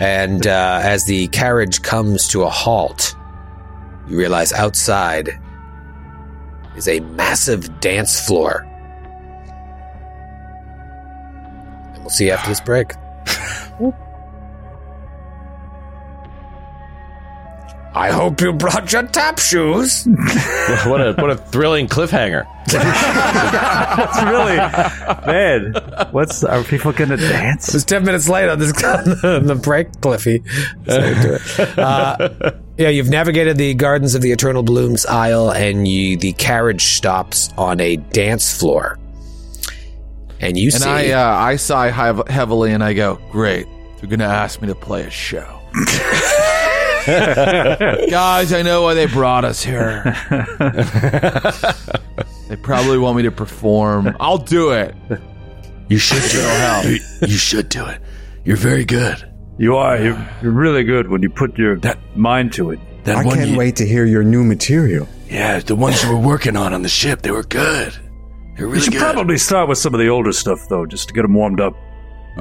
and 0.00 0.46
uh, 0.46 0.80
as 0.82 1.04
the 1.04 1.28
carriage 1.28 1.82
comes 1.82 2.28
to 2.28 2.42
a 2.42 2.50
halt, 2.50 3.14
you 4.08 4.16
realize 4.16 4.52
outside 4.52 5.30
is 6.76 6.88
a 6.88 7.00
massive 7.00 7.80
dance 7.80 8.24
floor. 8.24 8.66
And 11.94 11.98
we'll 11.98 12.10
see 12.10 12.26
you 12.26 12.32
after 12.32 12.50
this 12.50 12.60
break. 12.60 12.92
I 17.96 18.10
hope 18.10 18.40
you 18.40 18.52
brought 18.52 18.92
your 18.92 19.04
tap 19.04 19.38
shoes. 19.38 20.04
what 20.84 21.00
a 21.00 21.14
what 21.16 21.30
a 21.30 21.36
thrilling 21.36 21.86
cliffhanger. 21.86 22.44
It's 22.66 24.22
really 24.24 24.56
man. 25.26 25.74
What's 26.10 26.42
are 26.42 26.64
people 26.64 26.92
gonna 26.92 27.16
dance? 27.16 27.72
It's 27.72 27.84
10 27.84 28.04
minutes 28.04 28.28
late 28.28 28.48
on 28.48 28.58
this 28.58 28.72
on 29.24 29.46
the 29.46 29.54
break, 29.54 30.00
Cliffy. 30.00 30.42
So. 30.86 31.38
Uh, 31.80 32.50
yeah, 32.76 32.88
you've 32.88 33.10
navigated 33.10 33.58
the 33.58 33.74
Gardens 33.74 34.16
of 34.16 34.22
the 34.22 34.32
Eternal 34.32 34.64
Blooms 34.64 35.06
aisle, 35.06 35.52
and 35.52 35.86
you 35.86 36.16
the 36.16 36.32
carriage 36.32 36.96
stops 36.96 37.52
on 37.56 37.80
a 37.80 37.96
dance 37.96 38.58
floor. 38.58 38.98
And 40.40 40.58
you 40.58 40.66
And 40.66 40.82
see. 40.82 40.88
I 40.88 41.10
uh, 41.12 41.36
I 41.36 41.56
sigh 41.56 41.90
heavily 42.28 42.72
and 42.72 42.82
I 42.82 42.92
go, 42.92 43.20
great. 43.30 43.66
They're 44.00 44.10
gonna 44.10 44.24
ask 44.24 44.60
me 44.60 44.66
to 44.66 44.74
play 44.74 45.02
a 45.02 45.10
show. 45.10 45.60
Guys, 48.10 48.52
I 48.52 48.62
know 48.62 48.82
why 48.82 48.94
they 48.94 49.06
brought 49.06 49.44
us 49.44 49.62
here. 49.62 50.02
they 52.48 52.56
probably 52.56 52.98
want 52.98 53.16
me 53.16 53.22
to 53.24 53.30
perform. 53.30 54.16
I'll 54.20 54.38
do 54.38 54.70
it. 54.72 54.94
You 55.88 55.98
should 55.98 56.22
do 56.30 56.38
it. 56.40 56.84
You, 57.22 57.28
you 57.28 57.36
should 57.36 57.68
do 57.68 57.84
it. 57.86 58.00
You're 58.44 58.56
very 58.56 58.84
good. 58.84 59.30
You 59.58 59.76
are. 59.76 59.98
You're, 60.02 60.28
you're 60.42 60.52
really 60.52 60.82
good 60.84 61.08
when 61.08 61.22
you 61.22 61.30
put 61.30 61.56
your 61.58 61.78
mind 62.14 62.52
to 62.54 62.70
it. 62.70 62.80
That 63.04 63.18
I 63.18 63.24
one 63.24 63.36
can't 63.36 63.50
you- 63.50 63.58
wait 63.58 63.76
to 63.76 63.86
hear 63.86 64.04
your 64.06 64.24
new 64.24 64.44
material. 64.44 65.06
Yeah, 65.28 65.58
the 65.60 65.76
ones 65.76 66.02
you 66.02 66.10
were 66.10 66.18
working 66.20 66.56
on 66.56 66.72
on 66.72 66.82
the 66.82 66.88
ship, 66.88 67.22
they 67.22 67.30
were 67.30 67.42
good. 67.42 67.92
They're 67.92 68.66
You 68.66 68.68
really 68.68 68.80
should 68.80 68.92
good. 68.94 69.00
probably 69.00 69.38
start 69.38 69.68
with 69.68 69.78
some 69.78 69.94
of 69.94 70.00
the 70.00 70.08
older 70.08 70.32
stuff 70.32 70.60
though, 70.68 70.86
just 70.86 71.08
to 71.08 71.14
get 71.14 71.22
them 71.22 71.34
warmed 71.34 71.60
up. 71.60 71.74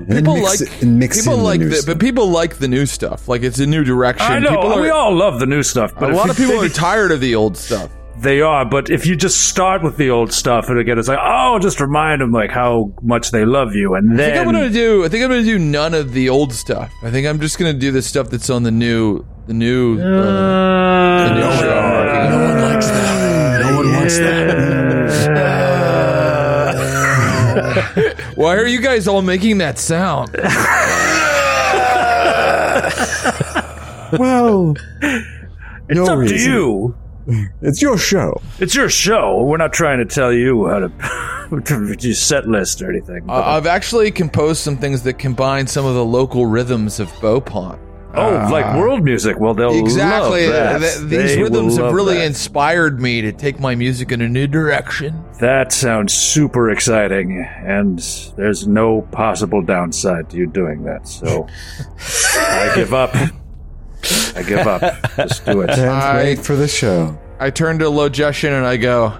People 0.07 0.35
mix 0.35 0.61
like 0.61 0.61
it- 0.61 0.81
and 0.81 0.99
mix 0.99 1.17
people 1.19 1.33
in 1.33 1.39
the 1.39 1.45
like 1.45 1.59
new 1.59 1.69
the, 1.69 1.75
stuff. 1.75 1.85
but 1.95 1.99
people 1.99 2.27
like 2.29 2.57
the 2.57 2.67
new 2.67 2.85
stuff. 2.85 3.27
Like 3.27 3.43
it's 3.43 3.59
a 3.59 3.65
new 3.67 3.83
direction. 3.83 4.25
I 4.31 4.39
know. 4.39 4.49
People 4.49 4.73
are, 4.73 4.81
we 4.81 4.89
all 4.89 5.13
love 5.13 5.39
the 5.39 5.45
new 5.45 5.61
stuff, 5.63 5.93
but 5.99 6.11
a 6.11 6.15
lot 6.15 6.29
of 6.29 6.37
people 6.37 6.59
they, 6.59 6.65
are 6.65 6.69
tired 6.69 7.11
of 7.11 7.19
the 7.19 7.35
old 7.35 7.55
stuff. 7.57 7.91
They 8.17 8.41
are, 8.41 8.63
but 8.63 8.89
if 8.89 9.05
you 9.05 9.15
just 9.15 9.49
start 9.49 9.83
with 9.83 9.97
the 9.97 10.09
old 10.09 10.31
stuff, 10.31 10.69
and 10.69 10.79
again, 10.79 10.97
it's 10.97 11.07
like, 11.09 11.19
oh, 11.21 11.59
just 11.59 11.79
remind 11.81 12.21
them 12.21 12.31
like 12.31 12.51
how 12.51 12.93
much 13.01 13.31
they 13.31 13.43
love 13.43 13.75
you, 13.75 13.95
and 13.95 14.13
I 14.13 14.25
think 14.25 14.37
I'm 14.37 14.45
gonna 14.45 14.69
do. 14.69 15.03
I 15.03 15.09
think 15.09 15.23
I'm 15.23 15.29
gonna 15.29 15.43
do 15.43 15.59
none 15.59 15.93
of 15.93 16.13
the 16.13 16.29
old 16.29 16.53
stuff. 16.53 16.91
I 17.03 17.11
think 17.11 17.27
I'm 17.27 17.39
just 17.39 17.57
gonna 17.59 17.73
do 17.73 17.91
the 17.91 18.01
stuff 18.01 18.29
that's 18.29 18.49
on 18.49 18.63
the 18.63 18.71
new, 18.71 19.25
the 19.47 19.53
new, 19.53 19.99
uh, 19.99 21.27
the 21.27 21.33
new 21.35 21.41
show. 21.59 21.77
I'm 21.77 21.91
working 21.91 22.21
on. 22.21 22.29
no 22.31 22.45
one 22.53 22.61
likes 22.61 22.87
that. 22.87 23.61
No 23.61 23.77
one 23.77 23.91
wants 23.93 24.17
that. 24.19 24.72
Why 28.35 28.55
are 28.55 28.67
you 28.67 28.81
guys 28.81 29.07
all 29.07 29.21
making 29.21 29.57
that 29.59 29.79
sound? 29.79 30.35
Well, 34.19 34.75
it's 35.01 35.25
no 35.89 36.05
up 36.05 36.19
reason. 36.19 36.37
to 36.37 36.43
you. 36.43 36.95
It's 37.61 37.81
your 37.81 37.97
show. 37.97 38.39
It's 38.59 38.75
your 38.75 38.89
show. 38.89 39.43
We're 39.43 39.57
not 39.57 39.73
trying 39.73 39.97
to 39.99 40.05
tell 40.05 40.31
you 40.31 40.67
how 40.67 40.79
to 40.79 41.61
to 41.65 41.95
do 41.95 42.13
set 42.13 42.47
list 42.47 42.81
or 42.81 42.91
anything. 42.91 43.27
Uh, 43.29 43.33
I've 43.33 43.65
actually 43.65 44.11
composed 44.11 44.61
some 44.61 44.77
things 44.77 45.01
that 45.03 45.13
combine 45.13 45.65
some 45.65 45.85
of 45.85 45.95
the 45.95 46.05
local 46.05 46.45
rhythms 46.45 46.99
of 46.99 47.07
Bopan. 47.13 47.79
Oh, 48.13 48.47
like 48.51 48.65
uh, 48.65 48.77
world 48.77 49.03
music. 49.03 49.39
Well, 49.39 49.53
they'll 49.53 49.77
Exactly. 49.77 50.47
love 50.47 50.53
that. 50.53 50.79
Th- 50.79 50.97
these 51.09 51.35
They 51.35 51.41
rhythms 51.41 51.77
have 51.77 51.93
really 51.93 52.15
that. 52.17 52.25
inspired 52.25 52.99
me 53.01 53.21
to 53.21 53.31
take 53.31 53.59
my 53.59 53.75
music 53.75 54.11
in 54.11 54.21
a 54.21 54.29
new 54.29 54.47
direction. 54.47 55.23
That 55.39 55.71
sounds 55.71 56.13
super 56.13 56.69
exciting, 56.69 57.39
and 57.41 57.99
there's 58.37 58.67
no 58.67 59.01
possible 59.11 59.61
downside 59.61 60.29
to 60.31 60.37
you 60.37 60.47
doing 60.47 60.83
that. 60.83 61.07
So 61.07 61.47
I 62.37 62.71
give 62.75 62.93
up. 62.93 63.15
I 64.35 64.43
give 64.43 64.59
up. 64.67 64.81
Just 65.15 65.45
do 65.45 65.61
it. 65.61 65.67
Can't 65.69 65.79
I- 65.89 66.15
wait 66.23 66.39
for 66.39 66.55
the 66.55 66.67
show. 66.67 67.17
I 67.39 67.49
turn 67.49 67.79
to 67.79 67.89
Logestion 67.89 68.53
and 68.53 68.65
I 68.65 68.77
go, 68.77 69.17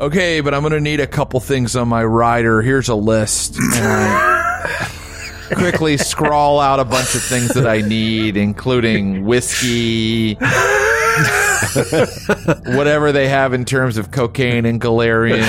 okay, 0.00 0.40
but 0.42 0.52
I'm 0.52 0.60
going 0.60 0.72
to 0.72 0.80
need 0.80 1.00
a 1.00 1.06
couple 1.06 1.40
things 1.40 1.74
on 1.76 1.88
my 1.88 2.04
rider. 2.04 2.60
Here's 2.60 2.88
a 2.88 2.94
list. 2.94 3.56
And 5.50 5.58
quickly 5.58 5.96
scrawl 5.96 6.60
out 6.60 6.80
a 6.80 6.84
bunch 6.84 7.14
of 7.14 7.22
things 7.22 7.54
that 7.54 7.66
I 7.66 7.80
need, 7.80 8.36
including 8.36 9.24
whiskey, 9.24 10.34
whatever 12.76 13.12
they 13.12 13.28
have 13.28 13.52
in 13.52 13.64
terms 13.64 13.96
of 13.96 14.10
cocaine 14.10 14.66
and 14.66 14.80
Galarian, 14.80 15.42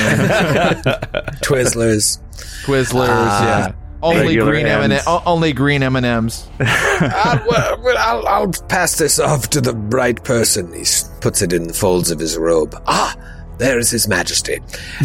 Twizzlers. 1.43 2.19
Twizzlers, 2.65 3.07
yeah. 3.07 3.71
Only 4.03 4.35
green 4.35 4.67
M&M, 4.67 4.91
M's. 4.91 5.03
only 5.07 5.53
green 5.53 5.81
M&Ms. 5.81 6.47
Uh, 6.59 7.39
well, 7.49 7.81
well, 7.81 7.97
I'll, 7.97 8.27
I'll 8.27 8.51
pass 8.67 8.97
this 8.97 9.19
off 9.19 9.49
to 9.51 9.61
the 9.61 9.73
right 9.73 10.21
person. 10.23 10.71
He 10.73 10.85
puts 11.21 11.41
it 11.41 11.51
in 11.51 11.67
the 11.67 11.73
folds 11.73 12.11
of 12.11 12.19
his 12.19 12.37
robe. 12.37 12.75
Ah, 12.85 13.15
there's 13.57 13.89
His 13.89 14.07
Majesty. 14.07 14.59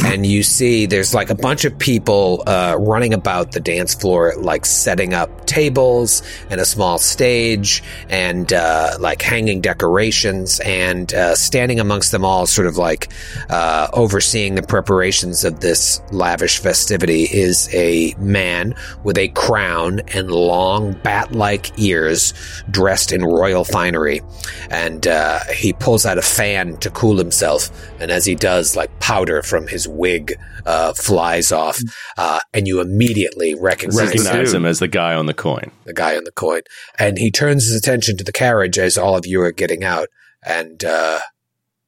and 0.04 0.26
you 0.26 0.42
see 0.42 0.86
there's 0.86 1.14
like 1.14 1.30
a 1.30 1.34
bunch 1.34 1.64
of 1.64 1.76
people 1.78 2.42
uh, 2.46 2.76
running 2.78 3.14
about 3.14 3.52
the 3.52 3.60
dance 3.60 3.94
floor, 3.94 4.34
like 4.38 4.66
setting 4.66 5.14
up 5.14 5.46
tables 5.46 6.22
and 6.50 6.60
a 6.60 6.64
small 6.64 6.98
stage 6.98 7.82
and 8.08 8.52
uh, 8.52 8.96
like 9.00 9.22
hanging 9.22 9.60
decorations 9.60 10.60
and 10.60 11.12
uh, 11.14 11.34
standing 11.34 11.80
amongst 11.80 12.12
them 12.12 12.24
all, 12.24 12.46
sort 12.46 12.66
of 12.66 12.76
like 12.76 13.12
uh, 13.50 13.88
overseeing 13.92 14.54
the 14.54 14.62
preparations 14.62 15.44
of 15.44 15.60
this 15.60 16.00
lavish 16.10 16.58
festivity, 16.58 17.22
is 17.24 17.68
a 17.74 18.14
man 18.18 18.74
with 19.04 19.18
a 19.18 19.28
crown 19.28 20.00
and 20.08 20.30
long 20.30 20.92
bat 21.02 21.32
like 21.32 21.78
ears 21.78 22.34
dressed 22.70 23.12
in 23.12 23.24
royal 23.24 23.64
finery. 23.64 24.20
And 24.70 25.06
uh, 25.06 25.40
he 25.54 25.72
pulls 25.72 26.06
out 26.06 26.18
a 26.18 26.22
fan 26.22 26.76
to 26.78 26.90
cool 26.90 27.16
himself. 27.16 27.70
And 28.00 28.10
as 28.10 28.24
he 28.24 28.34
does, 28.42 28.74
like 28.76 28.98
powder 28.98 29.40
from 29.42 29.68
his 29.68 29.86
wig 29.86 30.34
uh, 30.66 30.92
flies 30.94 31.52
off. 31.52 31.78
Uh, 32.18 32.40
and 32.52 32.66
you 32.66 32.80
immediately 32.80 33.54
recognize, 33.54 34.08
Recognize 34.08 34.52
him 34.52 34.66
as 34.66 34.80
the 34.80 34.88
guy 34.88 35.14
on 35.14 35.26
the 35.26 35.32
coin. 35.34 35.70
the 35.84 35.94
guy 35.94 36.16
on 36.16 36.24
the 36.24 36.32
coin. 36.32 36.62
And 36.98 37.16
he 37.18 37.30
turns 37.30 37.64
his 37.66 37.76
attention 37.76 38.16
to 38.16 38.24
the 38.24 38.32
carriage 38.32 38.78
as 38.78 38.98
all 38.98 39.16
of 39.16 39.26
you 39.26 39.40
are 39.42 39.52
getting 39.52 39.84
out 39.84 40.08
and 40.44 40.84
uh, 40.84 41.20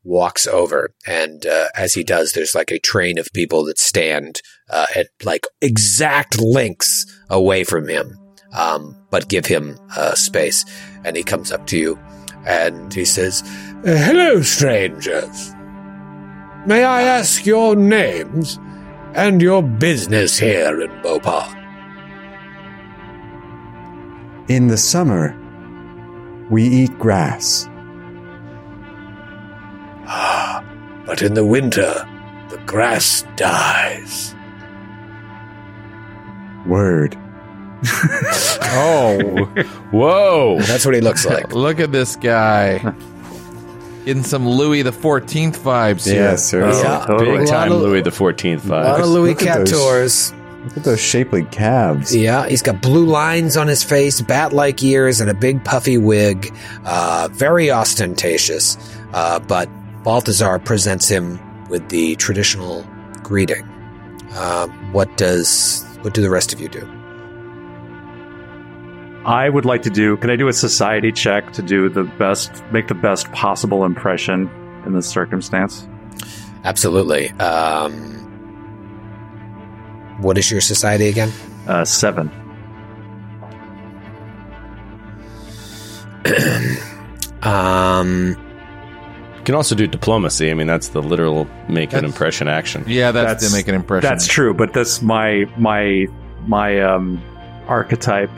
walks 0.05 0.47
over. 0.47 0.91
And 1.07 1.45
uh, 1.45 1.69
as 1.77 1.95
he 1.95 2.05
does, 2.05 2.33
there's 2.33 2.55
like 2.55 2.71
a 2.71 2.79
train 2.79 3.19
of 3.19 3.29
people 3.35 3.65
that 3.65 3.79
stand 3.79 4.41
uh, 4.71 4.87
at 4.95 5.09
like 5.25 5.47
exact 5.61 6.41
lengths 6.41 7.05
away 7.29 7.65
from 7.65 7.89
him, 7.89 8.17
um, 8.57 8.97
but 9.11 9.29
give 9.29 9.47
him 9.47 9.77
uh, 9.97 10.15
space. 10.15 10.65
And 11.05 11.17
he 11.17 11.25
comes 11.25 11.51
up 11.51 11.67
to 11.67 11.77
you 11.77 11.99
and 12.47 12.95
he 12.95 13.05
says, 13.05 13.43
"Uh, 13.87 13.97
Hello, 14.07 14.41
strangers. 14.43 15.54
May 16.67 16.83
I 16.85 17.03
ask 17.03 17.45
your 17.45 17.77
names 17.77 18.59
and 19.15 19.43
your 19.43 19.63
business 19.63 20.39
here 20.39 20.81
in 20.81 20.91
Bopan? 21.03 21.61
In 24.49 24.69
the 24.69 24.77
summer, 24.79 25.37
we 26.51 26.65
eat 26.65 26.99
grass. 26.99 27.67
Ah, 30.07 30.65
But 31.07 31.23
in 31.23 31.35
the 31.35 31.45
winter, 31.45 31.93
the 32.49 32.59
grass 32.67 33.25
dies. 33.37 34.35
Word. 36.67 37.17
Oh, 38.77 39.45
Whoa. 39.93 40.59
That's 40.63 40.85
what 40.85 40.97
he 40.97 41.01
looks 41.01 41.25
like. 41.25 41.53
look 41.53 41.79
at 41.79 41.93
this 41.93 42.17
guy. 42.17 42.81
Getting 44.05 44.23
some 44.23 44.47
Louis 44.49 44.83
the 44.83 44.93
Fourteenth 44.93 45.63
vibes 45.63 46.05
here. 46.05 46.15
Yes, 46.23 46.45
sir. 46.47 46.69
Yeah. 46.71 47.05
totally. 47.07 47.39
Big 47.39 47.49
time 47.49 47.73
of- 47.73 47.81
Louis 47.81 48.03
the 48.03 48.11
Fourteenth 48.11 48.67
A 48.67 48.69
lot 48.69 49.01
of 49.01 49.07
vibes. 49.07 49.13
Louis 49.13 49.29
Look 49.31 49.43
at 49.45 49.59
those. 49.61 49.71
Captors. 49.71 50.33
Look 50.65 50.77
at 50.79 50.85
those 50.85 51.01
shapely 51.01 51.43
calves. 51.45 52.15
Yeah, 52.17 52.47
he's 52.49 52.63
got 52.63 52.81
blue 52.81 53.05
lines 53.05 53.57
on 53.57 53.67
his 53.67 53.83
face, 53.83 54.21
bat-like 54.23 54.83
ears, 54.83 55.21
and 55.21 55.29
a 55.31 55.35
big 55.35 55.63
puffy 55.63 55.99
wig. 55.99 56.55
Uh, 56.87 57.29
very 57.33 57.71
ostentatious. 57.71 58.77
Uh, 59.13 59.41
but 59.41 59.69
Balthazar 60.05 60.59
presents 60.59 61.07
him 61.09 61.39
with 61.69 61.89
the 61.91 62.17
traditional 62.17 62.85
greeting. 63.23 63.63
Uh, 64.33 64.67
what 64.93 65.15
does 65.17 65.85
what 66.03 66.13
do 66.15 66.21
the 66.23 66.31
rest 66.31 66.53
of 66.53 66.61
you 66.61 66.69
do? 66.69 66.87
I 69.27 69.49
would 69.49 69.65
like 69.65 69.83
to 69.83 69.91
do. 69.91 70.17
Can 70.19 70.31
I 70.31 70.37
do 70.37 70.49
a 70.49 70.53
society 70.53 71.11
check 71.11 71.53
to 71.55 71.63
do 71.63 71.89
the 71.89 72.05
best, 72.05 72.63
make 72.73 72.89
the 72.89 72.95
best 72.95 73.31
possible 73.33 73.85
impression 73.85 74.51
in 74.85 74.93
this 74.93 75.09
circumstance? 75.09 75.87
Absolutely. 76.65 77.31
Um, 77.33 77.95
what 80.21 80.37
is 80.39 80.51
your 80.51 80.61
society 80.61 81.09
again? 81.09 81.33
Uh, 81.67 81.85
seven. 81.85 82.31
Um, 87.43 88.37
You 89.37 89.45
can 89.45 89.55
also 89.55 89.75
do 89.75 89.87
diplomacy. 89.87 90.51
I 90.51 90.55
mean, 90.55 90.67
that's 90.67 90.89
the 90.89 91.03
literal 91.03 91.47
make 91.69 91.93
an 91.93 92.07
impression 92.07 92.49
action. 92.49 92.85
Yeah, 92.87 93.13
that's, 93.13 93.27
That's- 93.27 93.51
to 93.51 93.55
make 93.55 93.69
an 93.69 93.75
impression. 93.75 94.09
That's 94.09 94.27
true, 94.27 94.55
but 94.55 94.73
this 94.73 95.03
my 95.03 95.45
my 95.59 96.07
my 96.47 96.81
um 96.81 97.23
archetype 97.69 98.31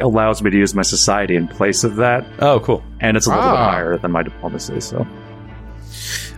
allows 0.00 0.42
me 0.42 0.50
to 0.50 0.56
use 0.56 0.74
my 0.74 0.82
society 0.82 1.36
in 1.36 1.48
place 1.48 1.84
of 1.84 1.96
that, 1.96 2.24
Oh, 2.40 2.60
cool. 2.60 2.82
and 3.00 3.16
it's 3.16 3.26
a 3.26 3.30
little 3.30 3.44
bit 3.44 3.50
Ah. 3.58 3.70
higher 3.70 3.96
than 3.98 4.10
my 4.12 4.22
diplomacy. 4.22 4.80
So 4.80 5.06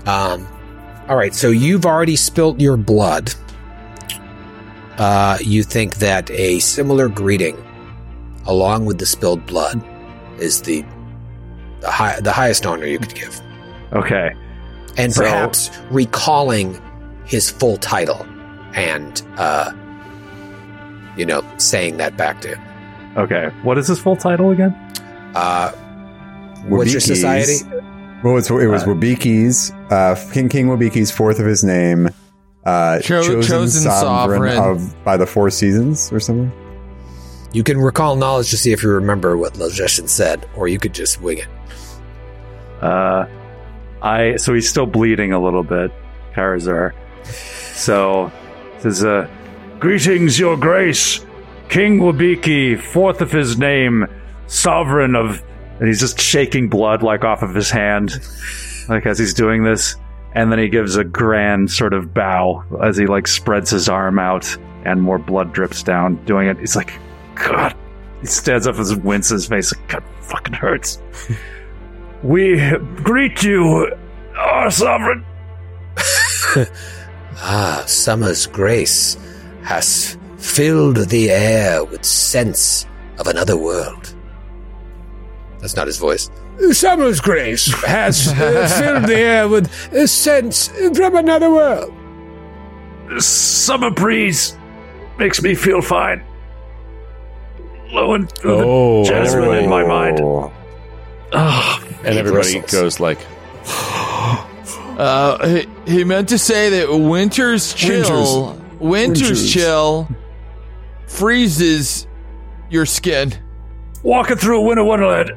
Um, 0.07 0.47
all 1.09 1.17
right, 1.17 1.35
so 1.35 1.49
you've 1.51 1.85
already 1.87 2.17
spilt 2.17 2.61
your 2.61 2.77
blood. 2.77 3.35
Uh, 4.97 5.39
you 5.41 5.63
think 5.63 5.97
that 5.97 6.31
a 6.31 6.59
similar 6.61 7.09
greeting, 7.09 7.57
along 8.47 8.85
with 8.87 8.99
the 8.99 9.07
spilled 9.07 9.45
blood, 9.47 9.81
is 10.39 10.63
the 10.63 10.85
the, 11.81 11.91
high, 11.91 12.19
the 12.21 12.33
highest 12.33 12.67
honor 12.67 12.87
you 12.87 12.99
could 12.99 13.15
give, 13.15 13.41
okay, 13.93 14.31
and 14.97 15.13
So- 15.13 15.23
perhaps 15.23 15.71
recalling 15.91 16.77
his 17.25 17.49
full 17.51 17.77
title 17.77 18.27
and 18.75 19.23
uh, 19.37 19.71
you 21.17 21.25
know 21.25 21.45
saying 21.59 21.99
that 21.99 22.17
back 22.17 22.41
to 22.41 22.49
him. 22.57 22.61
Okay. 23.19 23.51
What 23.63 23.77
is 23.79 23.89
his 23.89 23.99
full 24.01 24.17
title 24.17 24.51
again? 24.51 24.71
Uh, 25.35 25.71
what's 26.69 26.93
your 26.93 27.01
society? 27.01 27.69
Well, 28.25 28.37
it's, 28.37 28.49
it 28.51 28.67
was 28.67 28.83
Uh, 28.85 28.87
Wabiki's, 28.87 29.71
uh, 29.91 30.15
King 30.33 30.49
King 30.49 30.67
Wabiki's 30.69 31.11
fourth 31.11 31.39
of 31.39 31.47
his 31.47 31.63
name, 31.63 32.09
uh, 32.65 32.99
Cho- 33.01 33.41
chosen 33.43 33.83
sovereign. 33.83 34.57
of 34.59 35.05
by 35.05 35.17
the 35.17 35.27
Four 35.27 35.51
Seasons 35.51 36.13
or 36.13 36.19
something. 36.21 36.51
You 37.53 37.63
can 37.63 37.79
recall 37.79 38.17
knowledge 38.17 38.51
to 38.51 38.57
see 38.57 38.73
if 38.73 38.83
you 38.83 38.89
remember 38.91 39.37
what 39.37 39.55
Lajeshin 39.55 40.09
said, 40.09 40.47
or 40.57 40.69
you 40.69 40.79
could 40.79 40.93
just 40.95 41.21
wing 41.23 41.39
it. 41.39 41.49
Uh, 42.83 43.27
I 44.03 44.37
so 44.37 44.53
he's 44.55 44.69
still 44.69 44.87
bleeding 44.87 45.33
a 45.33 45.39
little 45.41 45.63
bit, 45.65 45.93
Karazor. 46.35 46.93
So 47.75 48.31
says, 48.79 49.05
uh, 49.05 49.29
Greetings, 49.81 50.39
Your 50.39 50.57
Grace. 50.57 51.25
King 51.69 51.99
Wabiki, 52.01 52.81
fourth 52.81 53.21
of 53.21 53.31
his 53.31 53.59
name, 53.59 54.07
sovereign 54.47 55.15
of. 55.15 55.43
and 55.79 55.87
he's 55.89 56.01
just 56.01 56.19
shaking 56.21 56.69
blood 56.69 57.03
like 57.03 57.25
off 57.25 57.43
of 57.43 57.55
his 57.55 57.71
hand, 57.71 58.13
like 58.89 59.07
as 59.07 59.19
he's 59.19 59.35
doing 59.35 59.65
this, 59.65 59.97
and 60.33 60.51
then 60.51 60.59
he 60.59 60.69
gives 60.69 60.97
a 60.97 61.05
grand 61.05 61.71
sort 61.71 61.93
of 61.93 62.15
bow 62.15 62.65
as 62.83 62.97
he 62.97 63.07
like 63.07 63.27
spreads 63.27 63.71
his 63.71 63.89
arm 63.89 64.19
out, 64.19 64.57
and 64.85 65.03
more 65.03 65.19
blood 65.19 65.53
drips 65.53 65.83
down. 65.83 66.17
Doing 66.25 66.49
it, 66.49 66.59
he's 66.59 66.77
like, 66.77 66.93
God. 67.35 67.75
He 68.21 68.27
stands 68.27 68.67
up 68.67 68.77
and 68.77 69.05
winces 69.05 69.43
his 69.43 69.47
face. 69.47 69.73
Like, 69.73 69.89
God, 69.89 70.05
fucking 70.23 70.55
hurts. 70.55 71.01
We 72.21 72.59
greet 73.05 73.45
you, 73.45 73.93
our 74.37 74.71
sovereign. 74.73 75.25
Ah, 77.41 77.85
summer's 77.87 78.49
grace 78.49 79.17
has 79.63 80.18
filled 80.39 80.97
the 81.09 81.31
air 81.31 81.85
with 81.85 82.05
scents 82.05 82.87
of 83.19 83.27
another 83.27 83.57
world. 83.57 84.15
That's 85.61 85.77
not 85.77 85.87
his 85.87 85.99
voice. 85.99 86.31
Summer's 86.73 87.21
grace 87.21 87.73
has 87.85 88.29
uh, 88.29 88.35
filled 88.81 89.05
the 89.05 89.17
air 89.17 89.49
with 89.49 89.71
uh, 89.93 90.07
scents 90.07 90.69
from 90.97 91.15
another 91.17 91.51
world. 91.51 91.93
The 93.09 93.21
summer 93.21 93.91
breeze 93.91 94.57
makes 95.19 95.41
me 95.43 95.55
feel 95.55 95.81
fine. 95.83 96.23
Blowing 97.91 98.27
through 98.27 98.55
Oh. 98.65 99.05
the 99.05 99.09
jasmine 99.11 99.55
in 99.65 99.71
my 99.71 99.85
mind. 99.85 100.21
Oh. 100.21 100.53
And 101.33 102.19
everybody 102.19 102.61
bristles. 102.61 102.71
goes 102.73 103.01
like, 103.01 103.19
Uh, 104.99 105.47
he, 105.47 105.69
he 105.87 106.03
meant 106.05 106.29
to 106.31 106.37
say 106.39 106.71
that 106.71 106.93
winter's 106.93 107.73
chill, 107.73 108.61
winter's, 108.81 109.53
chill, 109.53 110.09
freezes 111.09 112.07
your 112.71 112.87
skin. 112.87 113.33
walking 114.03 114.37
through 114.37 114.61
a 114.61 114.63
winter 114.63 114.85
wonderland. 114.85 115.33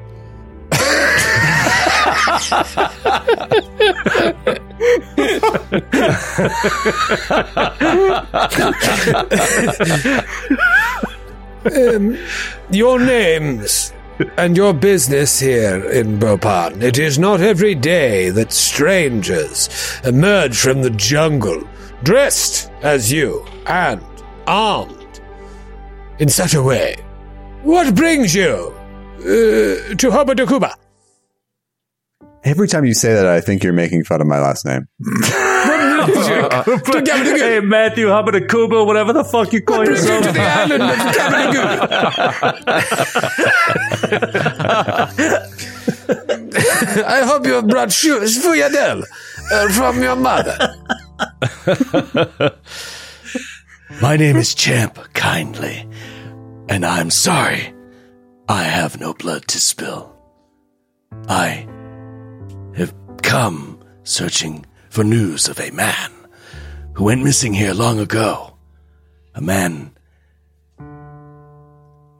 Um, 11.64 12.18
your 12.72 13.00
names 13.00 13.94
and 14.38 14.58
your 14.58 14.74
business 14.74 15.40
here 15.40 15.90
in 15.92 16.18
Bopan. 16.20 16.82
It 16.82 16.98
is 16.98 17.20
not 17.20 17.40
every 17.40 17.76
day 17.76 18.32
that 18.32 18.52
strangers 18.52 19.70
emerge 20.04 20.58
from 20.58 20.82
the 20.82 20.90
jungle 20.90 21.62
dressed 22.04 22.72
as 22.82 23.12
you 23.12 23.46
and 23.68 24.04
armed 24.48 25.01
in 26.22 26.30
such 26.30 26.54
a 26.54 26.62
way. 26.62 26.96
What 27.64 27.94
brings 27.96 28.34
you 28.36 28.74
uh, 29.20 29.26
to 29.96 30.10
Hobadakuza? 30.10 30.76
Every 32.44 32.68
time 32.68 32.86
you 32.86 32.94
say 32.94 33.14
that, 33.14 33.26
I 33.26 33.42
think 33.42 33.64
you're 33.64 33.74
making 33.74 34.04
fun 34.04 34.22
of 34.22 34.28
my 34.28 34.40
last 34.40 34.66
name. 34.66 34.88
to 35.02 35.08
Gabba 37.06 37.38
Hey, 37.38 37.60
Matthew 37.60 38.08
Habatakuba, 38.08 38.86
whatever 38.86 39.14
the 39.14 39.24
fuck 39.24 39.52
you 39.54 39.62
call 39.62 39.84
to 39.86 39.92
yourself. 39.92 40.24
the 40.26 40.42
island 40.42 40.84
of 40.84 40.98
Gabba 41.16 41.52
I 47.08 47.24
hope 47.26 47.46
you 47.46 47.54
have 47.54 47.68
brought 47.68 47.92
shoes 47.92 48.42
for 48.42 48.50
Yadel 48.50 49.04
uh, 49.52 49.70
from 49.70 50.02
your 50.02 50.16
mother. 50.16 50.76
My 54.02 54.18
name 54.18 54.38
is 54.38 54.56
Champ 54.56 54.98
Kindly, 55.14 55.88
and 56.72 56.86
I'm 56.86 57.10
sorry 57.10 57.74
I 58.48 58.64
have 58.64 58.98
no 58.98 59.14
blood 59.14 59.46
to 59.50 59.60
spill. 59.60 60.16
I 61.28 61.68
have 62.78 62.94
come 63.22 63.78
searching 64.04 64.66
for 64.90 65.04
news 65.04 65.50
of 65.50 65.60
a 65.60 65.72
man 65.72 66.12
who 66.94 67.04
went 67.04 67.24
missing 67.26 67.54
here 67.54 67.74
long 67.74 68.00
ago. 68.00 68.56
A 69.36 69.42
man 69.42 69.92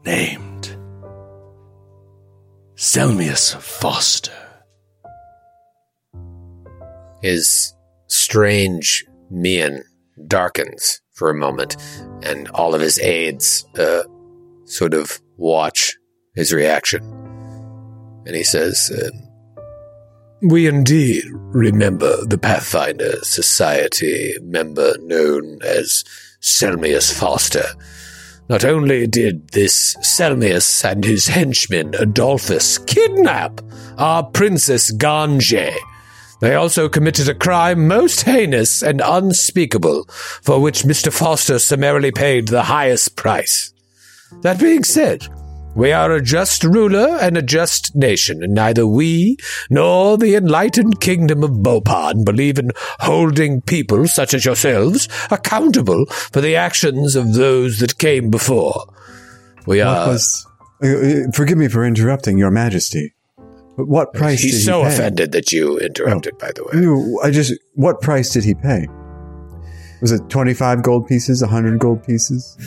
named 0.04 0.76
Selmius 2.76 3.56
Foster. 3.56 4.32
His 7.22 7.72
strange 8.08 9.06
mien 9.30 9.84
darkens 10.26 11.00
for 11.14 11.30
a 11.30 11.34
moment, 11.34 11.76
and 12.22 12.48
all 12.48 12.74
of 12.74 12.80
his 12.80 12.98
aides 12.98 13.64
uh, 13.78 14.02
sort 14.72 14.94
of 14.94 15.20
watch 15.36 15.96
his 16.34 16.52
reaction. 16.52 17.02
And 18.26 18.34
he 18.34 18.44
says, 18.44 18.90
We 20.40 20.66
indeed 20.66 21.24
remember 21.30 22.24
the 22.24 22.38
Pathfinder 22.38 23.16
Society 23.22 24.34
member 24.42 24.94
known 25.00 25.58
as 25.62 26.04
Selmius 26.40 27.12
Foster. 27.12 27.66
Not 28.48 28.64
only 28.64 29.06
did 29.06 29.48
this 29.48 29.96
Selmius 29.96 30.84
and 30.84 31.04
his 31.04 31.26
henchman 31.26 31.94
Adolphus 31.94 32.78
kidnap 32.78 33.60
our 33.98 34.24
Princess 34.24 34.90
Gange, 34.90 35.54
they 36.40 36.54
also 36.54 36.88
committed 36.88 37.28
a 37.28 37.34
crime 37.34 37.86
most 37.86 38.22
heinous 38.22 38.82
and 38.82 39.00
unspeakable, 39.04 40.06
for 40.08 40.60
which 40.60 40.82
Mr. 40.82 41.12
Foster 41.12 41.60
summarily 41.60 42.10
paid 42.10 42.48
the 42.48 42.64
highest 42.64 43.16
price. 43.16 43.71
That 44.40 44.58
being 44.58 44.82
said, 44.82 45.28
we 45.76 45.92
are 45.92 46.12
a 46.12 46.20
just 46.20 46.64
ruler 46.64 47.16
and 47.20 47.36
a 47.36 47.42
just 47.42 47.94
nation, 47.94 48.42
and 48.42 48.54
neither 48.54 48.86
we 48.86 49.36
nor 49.70 50.18
the 50.18 50.34
enlightened 50.34 51.00
kingdom 51.00 51.44
of 51.44 51.50
Bopan 51.50 52.24
believe 52.24 52.58
in 52.58 52.72
holding 53.00 53.60
people 53.62 54.06
such 54.08 54.34
as 54.34 54.44
yourselves 54.44 55.08
accountable 55.30 56.06
for 56.06 56.40
the 56.40 56.56
actions 56.56 57.14
of 57.14 57.34
those 57.34 57.78
that 57.78 57.98
came 57.98 58.30
before. 58.30 58.92
We 59.66 59.80
are. 59.80 60.08
was? 60.08 60.46
uh, 60.82 60.88
uh, 60.88 61.14
forgive 61.32 61.56
me 61.56 61.68
for 61.68 61.84
interrupting, 61.86 62.36
Your 62.36 62.50
Majesty. 62.50 63.14
But 63.76 63.88
what 63.88 64.12
price 64.12 64.40
did 64.42 64.48
He's 64.48 64.56
he 64.58 64.64
so 64.64 64.82
pay? 64.82 64.88
offended 64.92 65.32
that 65.32 65.52
you 65.52 65.78
interrupted, 65.78 66.36
by 66.38 66.50
the 66.54 66.64
way. 66.64 67.26
I 67.26 67.30
just. 67.30 67.54
What 67.74 68.02
price 68.02 68.30
did 68.30 68.44
he 68.44 68.54
pay? 68.54 68.86
Was 70.02 70.12
it 70.12 70.28
twenty-five 70.28 70.82
gold 70.82 71.06
pieces? 71.06 71.42
hundred 71.42 71.78
gold 71.78 72.04
pieces? 72.04 72.58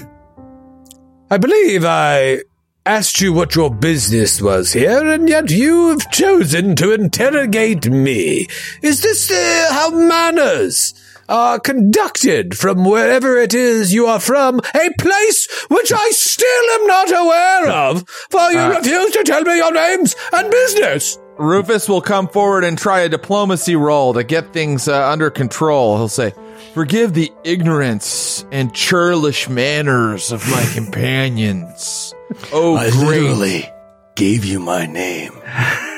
I 1.32 1.38
believe 1.38 1.84
I 1.84 2.41
asked 2.86 3.19
you 3.19 3.34
what 3.34 3.55
your 3.55 3.71
business 3.73 4.39
was 4.39 4.73
here, 4.73 5.11
and 5.11 5.28
yet 5.28 5.49
you 5.49 5.89
have 5.89 6.11
chosen 6.11 6.76
to 6.76 6.93
interrogate 6.93 7.89
me. 7.89 8.47
Is 8.84 9.01
this 9.01 9.32
uh, 9.32 9.69
how 9.71 9.89
manners 9.89 10.93
are 11.28 11.59
conducted 11.59 12.55
from 12.55 12.86
wherever 12.86 13.38
it 13.38 13.55
is 13.55 13.91
you 13.91 14.05
are 14.05 14.19
from? 14.19 14.59
A 14.59 14.89
place 14.99 15.47
which 15.67 15.91
I 15.91 16.09
still 16.11 16.69
am 16.80 16.88
not 16.88 17.11
aware 17.11 17.69
of, 17.69 18.07
for 18.30 18.51
you 18.51 18.61
refuse 18.78 19.11
to 19.13 19.23
tell 19.23 19.41
me 19.41 19.57
your 19.57 19.73
names 19.73 20.15
and 20.32 20.51
business. 20.51 21.17
Rufus 21.39 21.89
will 21.89 22.01
come 22.01 22.28
forward 22.28 22.63
and 22.63 22.78
try 22.78 22.99
a 23.01 23.09
diplomacy 23.09 23.76
roll 23.76 24.13
to 24.13 24.23
get 24.23 24.53
things 24.53 24.88
uh, 24.88 25.09
under 25.09 25.32
control. 25.32 25.97
He'll 25.97 26.07
say, 26.07 26.34
Forgive 26.76 27.13
the 27.13 27.32
ignorance 27.45 28.45
and 28.51 28.76
churlish 28.76 29.47
manners 29.47 30.34
of 30.34 30.45
my 30.49 30.65
companions. 30.73 32.13
Oh, 32.51 32.76
I 32.76 32.89
great. 32.89 33.21
literally 33.21 33.69
gave 34.15 34.43
you 34.43 34.59
my 34.59 34.86
name 34.86 35.32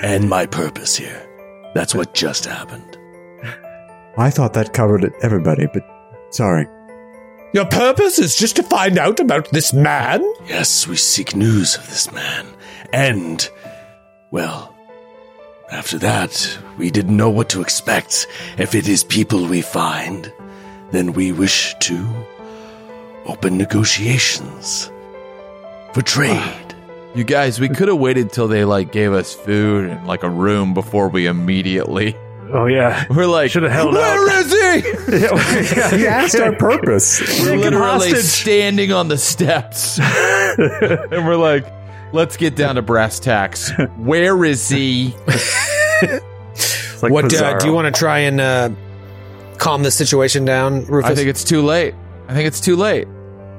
and 0.03 0.29
my 0.29 0.45
purpose 0.45 0.95
here. 0.95 1.25
That's 1.73 1.95
what 1.95 2.13
just 2.13 2.45
happened. 2.45 2.95
I 4.17 4.29
thought 4.29 4.53
that 4.53 4.73
covered 4.73 5.03
it, 5.03 5.13
everybody, 5.23 5.67
but 5.73 5.83
sorry. 6.29 6.67
Your 7.53 7.65
purpose 7.65 8.19
is 8.19 8.35
just 8.35 8.57
to 8.57 8.63
find 8.63 8.99
out 8.99 9.19
about 9.19 9.49
this 9.51 9.73
man? 9.73 10.21
Yes, 10.45 10.85
we 10.85 10.95
seek 10.97 11.35
news 11.35 11.75
of 11.75 11.87
this 11.89 12.11
man. 12.11 12.45
And, 12.93 13.49
well, 14.29 14.75
after 15.71 15.97
that, 15.99 16.59
we 16.77 16.91
didn't 16.91 17.17
know 17.17 17.29
what 17.29 17.49
to 17.49 17.61
expect. 17.61 18.27
If 18.57 18.75
it 18.75 18.87
is 18.87 19.03
people 19.03 19.47
we 19.47 19.61
find, 19.61 20.31
then 20.91 21.13
we 21.13 21.31
wish 21.31 21.75
to 21.81 22.07
open 23.25 23.57
negotiations 23.57 24.91
for 25.93 26.01
trade. 26.01 26.75
You 27.15 27.23
guys, 27.23 27.59
we 27.59 27.69
could 27.69 27.87
have 27.87 27.97
waited 27.97 28.31
till 28.31 28.47
they 28.47 28.63
like 28.65 28.91
gave 28.91 29.11
us 29.13 29.33
food 29.33 29.89
and 29.89 30.05
like 30.07 30.23
a 30.23 30.29
room 30.29 30.73
before 30.73 31.09
we 31.09 31.25
immediately. 31.25 32.15
Oh, 32.53 32.65
yeah. 32.67 33.05
We're 33.09 33.25
like, 33.25 33.51
Should 33.51 33.63
have 33.63 33.71
held 33.71 33.93
Where 33.93 34.29
out. 34.29 34.45
is 34.45 34.51
he? 34.51 35.97
He 35.97 36.05
asked 36.07 36.35
our 36.39 36.55
purpose. 36.55 37.19
We're 37.41 37.53
him 37.55 37.61
literally 37.61 38.11
hostage. 38.11 38.23
standing 38.23 38.91
on 38.91 39.07
the 39.07 39.17
steps, 39.17 39.99
and 39.99 41.25
we're 41.27 41.35
like, 41.37 41.65
"Let's 42.13 42.37
get 42.37 42.55
down 42.55 42.75
to 42.75 42.81
brass 42.81 43.19
tacks. 43.19 43.71
Where 43.97 44.43
is 44.45 44.67
he?" 44.69 45.15
Like 47.01 47.11
what 47.11 47.33
uh, 47.33 47.57
do 47.57 47.67
you 47.67 47.73
want 47.73 47.93
to 47.93 47.97
try 47.97 48.19
and 48.19 48.41
uh, 48.41 48.69
calm 49.57 49.83
the 49.83 49.91
situation 49.91 50.45
down, 50.45 50.85
Rufus? 50.85 51.11
I 51.11 51.15
think 51.15 51.27
it's 51.29 51.43
too 51.43 51.61
late. 51.61 51.93
I 52.27 52.33
think 52.33 52.47
it's 52.47 52.59
too 52.59 52.75
late. 52.75 53.07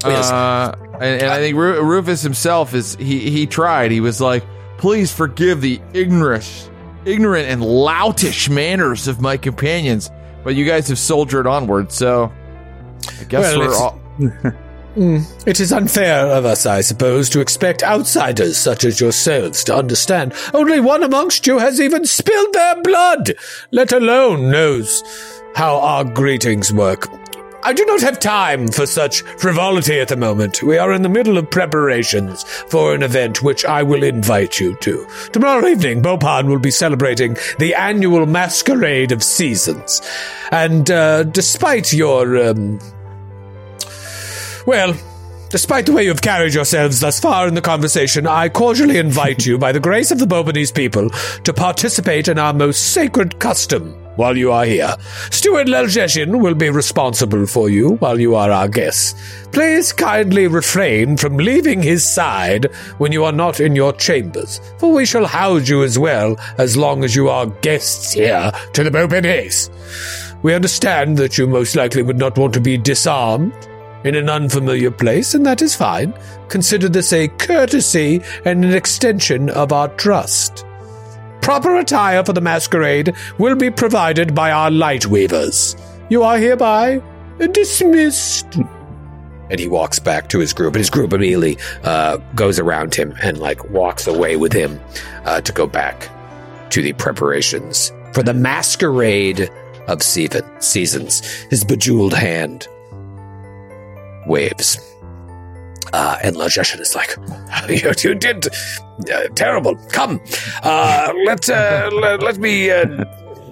Yes. 0.05 0.31
Uh, 0.31 0.75
and, 0.95 1.23
and 1.23 1.31
I 1.31 1.39
think 1.39 1.57
Ru- 1.57 1.83
Rufus 1.83 2.23
himself 2.23 2.75
is 2.75 2.95
he 2.97 3.31
he 3.31 3.47
tried. 3.47 3.91
He 3.91 4.01
was 4.01 4.21
like, 4.21 4.45
"Please 4.79 5.13
forgive 5.13 5.61
the 5.61 5.81
ignorant, 5.93 6.71
ignorant 7.05 7.49
and 7.49 7.63
loutish 7.63 8.49
manners 8.49 9.09
of 9.09 9.21
my 9.21 9.37
companions." 9.37 10.11
But 10.45 10.55
you 10.55 10.65
guys 10.65 10.89
have 10.89 10.99
soldiered 10.99 11.47
onward, 11.47 11.91
so 11.93 12.33
I 13.21 13.25
guess 13.25 13.57
Well, 13.57 13.59
we're 13.59 13.65
it's- 13.67 13.81
all. 13.81 14.01
It 15.01 15.61
is 15.61 15.71
unfair 15.73 16.27
of 16.27 16.45
us, 16.45 16.67
I 16.67 16.81
suppose, 16.81 17.29
to 17.31 17.39
expect 17.41 17.85
outsiders 17.85 18.57
such 18.57 18.85
as 18.85 19.01
yourselves 19.01 19.63
to 19.65 19.77
understand. 19.77 20.33
Only 20.53 20.81
one 20.81 21.05
amongst 21.05 21.47
you 21.47 21.59
has 21.59 21.81
even 21.81 22.05
spilled 22.05 22.53
their 22.53 22.83
blood, 22.83 23.35
let 23.71 23.93
alone 23.93 24.51
knows 24.51 25.05
how 25.59 25.81
our 25.81 26.05
greetings 26.05 26.73
work. 26.73 27.09
I 27.65 27.73
do 27.73 27.85
not 27.87 28.01
have 28.03 28.21
time 28.21 28.69
for 28.69 28.87
such 28.87 29.23
frivolity 29.23 29.99
at 29.99 30.07
the 30.07 30.17
moment. 30.17 30.63
We 30.63 30.79
are 30.79 30.93
in 30.93 31.03
the 31.03 31.09
middle 31.09 31.37
of 31.37 31.51
preparations 31.51 32.45
for 32.45 32.95
an 32.95 33.03
event 33.03 33.43
which 33.43 33.65
I 33.65 33.83
will 33.83 34.05
invite 34.05 34.61
you 34.61 34.77
to. 34.77 35.05
Tomorrow 35.33 35.67
evening, 35.67 36.01
Bopan 36.01 36.47
will 36.47 36.61
be 36.61 36.71
celebrating 36.71 37.37
the 37.59 37.75
annual 37.75 38.25
Masquerade 38.25 39.11
of 39.11 39.25
Seasons. 39.25 40.01
And 40.53 40.93
uh, 40.93 41.25
despite 41.25 41.93
your 41.93 42.51
um, 42.51 42.79
well, 44.65 44.95
despite 45.51 45.87
the 45.87 45.93
way 45.93 46.05
you've 46.05 46.23
carried 46.23 46.55
yourselves 46.55 47.01
thus 47.01 47.19
far 47.19 47.49
in 47.49 47.55
the 47.55 47.61
conversation, 47.61 48.29
I 48.29 48.49
cordially 48.49 48.99
invite 48.99 49.45
you, 49.45 49.59
by 49.59 49.73
the 49.73 49.81
grace 49.81 50.13
of 50.13 50.21
the 50.21 50.27
Bobanese 50.27 50.73
people, 50.73 51.11
to 51.43 51.53
participate 51.53 52.29
in 52.29 52.39
our 52.39 52.53
most 52.53 52.93
sacred 52.93 53.41
custom 53.41 54.08
while 54.19 54.37
you 54.37 54.51
are 54.51 54.65
here. 54.65 54.95
Steward 55.31 55.69
Leljeshin 55.69 56.41
will 56.41 56.55
be 56.55 56.71
responsible 56.71 57.47
for 57.47 57.71
you 57.71 57.91
while 58.01 58.19
you 58.19 58.35
are 58.35 58.51
our 58.51 58.69
guests. 58.69 59.15
Please 59.53 59.93
kindly 59.93 60.49
refrain 60.49 61.17
from 61.17 61.37
leaving 61.37 61.81
his 61.81 62.07
side 62.07 62.65
when 62.99 63.13
you 63.13 63.25
are 63.25 63.33
not 63.33 63.61
in 63.61 63.77
your 63.77 63.93
chambers, 63.93 64.61
for 64.79 64.93
we 64.93 65.07
shall 65.07 65.25
house 65.25 65.69
you 65.69 65.85
as 65.85 65.99
well 65.99 66.37
as 66.59 66.77
long 66.77 67.05
as 67.05 67.15
you 67.15 67.29
are 67.29 67.47
guests 67.47 68.13
here 68.13 68.51
to 68.73 68.83
the 68.83 68.91
Bobanese. 68.91 69.71
We 70.43 70.53
understand 70.53 71.17
that 71.19 71.39
you 71.39 71.47
most 71.47 71.77
likely 71.77 72.03
would 72.03 72.19
not 72.19 72.37
want 72.37 72.55
to 72.55 72.61
be 72.61 72.77
disarmed 72.77 73.53
in 74.05 74.17
an 74.17 74.29
unfamiliar 74.29 74.91
place, 74.91 75.35
and 75.35 75.47
that 75.47 75.63
is 75.63 75.77
fine. 75.77 76.13
Consider 76.49 76.89
this 76.89 77.13
a 77.13 77.29
courtesy 77.29 78.21
and 78.45 78.65
an 78.65 78.75
extension 78.75 79.49
of 79.51 79.73
our 79.73 79.89
trust. 79.97 80.65
Proper 81.41 81.77
attire 81.77 82.25
for 82.25 82.33
the 82.33 82.41
masquerade 82.41 83.15
will 83.39 83.57
be 83.57 83.71
provided 83.71 84.35
by 84.35 84.51
our 84.51 84.71
light 84.71 85.07
weavers. 85.07 85.77
You 86.11 86.23
are 86.23 86.39
hereby 86.39 87.03
dismissed. 87.53 88.57
And 89.51 89.59
he 89.59 89.69
walks 89.69 89.99
back 89.99 90.29
to 90.31 90.39
his 90.39 90.53
group, 90.53 90.75
and 90.75 90.81
his 90.81 90.91
group 90.91 91.13
immediately 91.13 91.59
uh, 91.85 92.19
goes 92.35 92.59
around 92.59 92.95
him 92.95 93.15
and 93.23 93.39
like 93.39 93.71
walks 93.71 94.07
away 94.07 94.37
with 94.37 94.53
him 94.53 94.79
uh, 95.25 95.41
to 95.41 95.53
go 95.53 95.67
back 95.67 96.11
to 96.71 96.83
the 96.83 96.93
preparations 96.95 97.93
for 98.13 98.23
the 98.23 98.35
masquerade 98.35 99.51
of 99.87 100.03
season, 100.03 100.45
seasons. 100.61 101.21
His 101.51 101.65
bejeweled 101.65 102.13
hand 102.13 102.69
waves. 104.27 104.88
Uh, 105.93 106.19
and 106.23 106.37
Lajeshin 106.37 106.81
is 106.81 106.95
like, 106.95 107.17
you, 107.69 107.93
you 108.03 108.15
did 108.15 108.49
uh, 109.13 109.29
terrible. 109.35 109.77
Come, 109.91 110.21
uh, 110.63 111.13
let, 111.25 111.49
uh, 111.49 111.91
let, 112.03 112.23
let 112.23 112.39
me, 112.39 112.71
uh, 112.71 113.05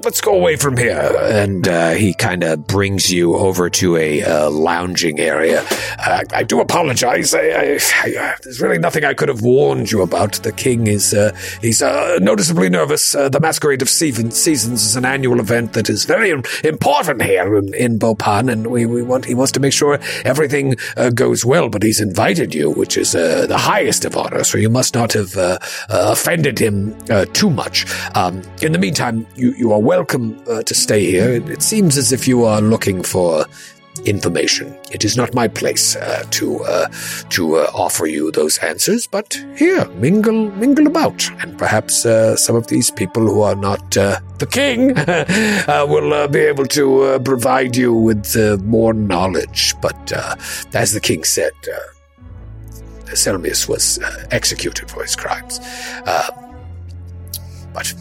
let's 0.07 0.21
go 0.21 0.35
away 0.35 0.55
from 0.55 0.77
here. 0.77 1.13
And 1.21 1.67
uh, 1.67 1.91
he 1.91 2.15
kind 2.15 2.45
of 2.45 2.65
brings 2.69 3.13
you 3.13 3.35
over 3.35 3.69
to 3.71 3.97
a 3.97 4.23
uh, 4.23 4.49
lounging 4.51 5.19
area. 5.19 5.67
Uh, 5.99 6.23
I 6.33 6.45
do 6.45 6.61
apologize. 6.61 7.35
I, 7.35 7.41
I, 7.41 7.79
I, 8.05 8.15
uh, 8.17 8.37
there's 8.45 8.61
really 8.61 8.79
nothing 8.79 9.03
I 9.03 9.15
could 9.15 9.29
have 9.29 9.43
warned 9.43 9.91
you 9.91 10.03
about. 10.03 10.35
The 10.35 10.53
king 10.53 10.87
is, 10.87 11.13
uh, 11.13 11.37
he's 11.61 11.83
uh, 11.83 12.21
noticeably 12.23 12.69
nervous. 12.69 13.13
The 13.13 13.41
Masquerade 13.43 13.83
of 13.83 13.91
Season, 13.91 14.31
Seasons 14.31 14.85
is 14.85 14.95
an 14.95 15.05
annual 15.05 15.41
event 15.41 15.73
that 15.73 15.91
is 15.91 16.05
very 16.05 16.31
important 16.63 17.23
here 17.23 17.57
in, 17.57 17.75
in 17.75 17.99
Bopan, 17.99 18.49
and 18.49 18.69
we, 18.69 18.87
we 18.87 19.03
want, 19.03 19.25
he 19.25 19.35
wants 19.35 19.51
to 19.53 19.61
make 19.61 19.73
sure 19.73 19.99
everything 20.25 20.77
goes 21.15 21.45
well, 21.45 21.69
but 21.69 21.83
he's 21.83 22.01
invited 22.01 22.55
you, 22.55 22.71
which 22.71 22.97
is 22.97 23.11
the 23.11 23.59
highest 23.59 24.05
of 24.05 24.17
honor, 24.17 24.45
so 24.45 24.57
you 24.57 24.71
must 24.71 24.95
not 24.95 25.15
have 25.15 25.37
offended 25.89 26.61
him 26.61 26.97
too 27.33 27.51
much. 27.51 27.87
Um, 28.15 28.43
in 28.63 28.71
the 28.71 28.79
meantime, 28.79 29.27
you, 29.35 29.51
you 29.55 29.73
are 29.73 29.81
welcome 29.97 30.39
uh, 30.47 30.63
to 30.63 30.75
stay 30.75 31.11
here. 31.11 31.33
It, 31.33 31.49
it 31.49 31.63
seems 31.63 31.97
as 31.97 32.13
if 32.13 32.29
you 32.29 32.45
are 32.45 32.61
looking 32.61 33.03
for 33.03 33.47
information. 34.05 34.77
It 34.93 35.05
is 35.07 35.17
not 35.17 35.35
my 35.35 35.49
place 35.49 35.97
uh, 35.97 36.23
to 36.33 36.63
uh, 36.65 36.89
to 37.31 37.57
uh, 37.57 37.71
offer 37.73 38.07
you 38.07 38.31
those 38.31 38.59
answers, 38.59 39.07
but 39.07 39.43
here, 39.57 39.87
mingle 40.05 40.51
mingle 40.63 40.87
about, 40.87 41.31
and 41.41 41.57
perhaps 41.57 42.05
uh, 42.05 42.37
some 42.37 42.57
of 42.57 42.67
these 42.67 42.91
people 42.91 43.23
who 43.23 43.41
are 43.41 43.55
not 43.55 43.97
uh, 43.97 44.21
the 44.39 44.47
king 44.47 44.81
will 45.91 46.29
be 46.29 46.41
able 46.41 46.67
to 46.67 47.19
provide 47.25 47.75
you 47.75 47.95
with 47.95 48.37
more 48.65 48.93
knowledge. 48.93 49.75
But 49.81 50.13
as 50.75 50.93
the 50.93 51.01
king 51.01 51.25
said. 51.25 51.55
Selmius 53.07 53.69
was 53.69 54.01
executed 54.33 54.91
for 54.91 55.01
his 55.01 55.15
crimes. 55.17 55.61
But 57.73 57.95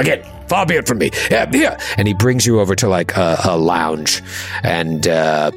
again, 0.00 0.24
far 0.48 0.66
be 0.66 0.74
it 0.74 0.88
from 0.88 0.98
me. 0.98 1.10
Yeah, 1.30 1.50
here. 1.50 1.76
And 1.96 2.08
he 2.08 2.14
brings 2.14 2.46
you 2.46 2.60
over 2.60 2.74
to 2.76 2.88
like 2.88 3.16
a, 3.16 3.38
a 3.44 3.56
lounge, 3.56 4.22
and 4.64 5.06
uh, 5.06 5.52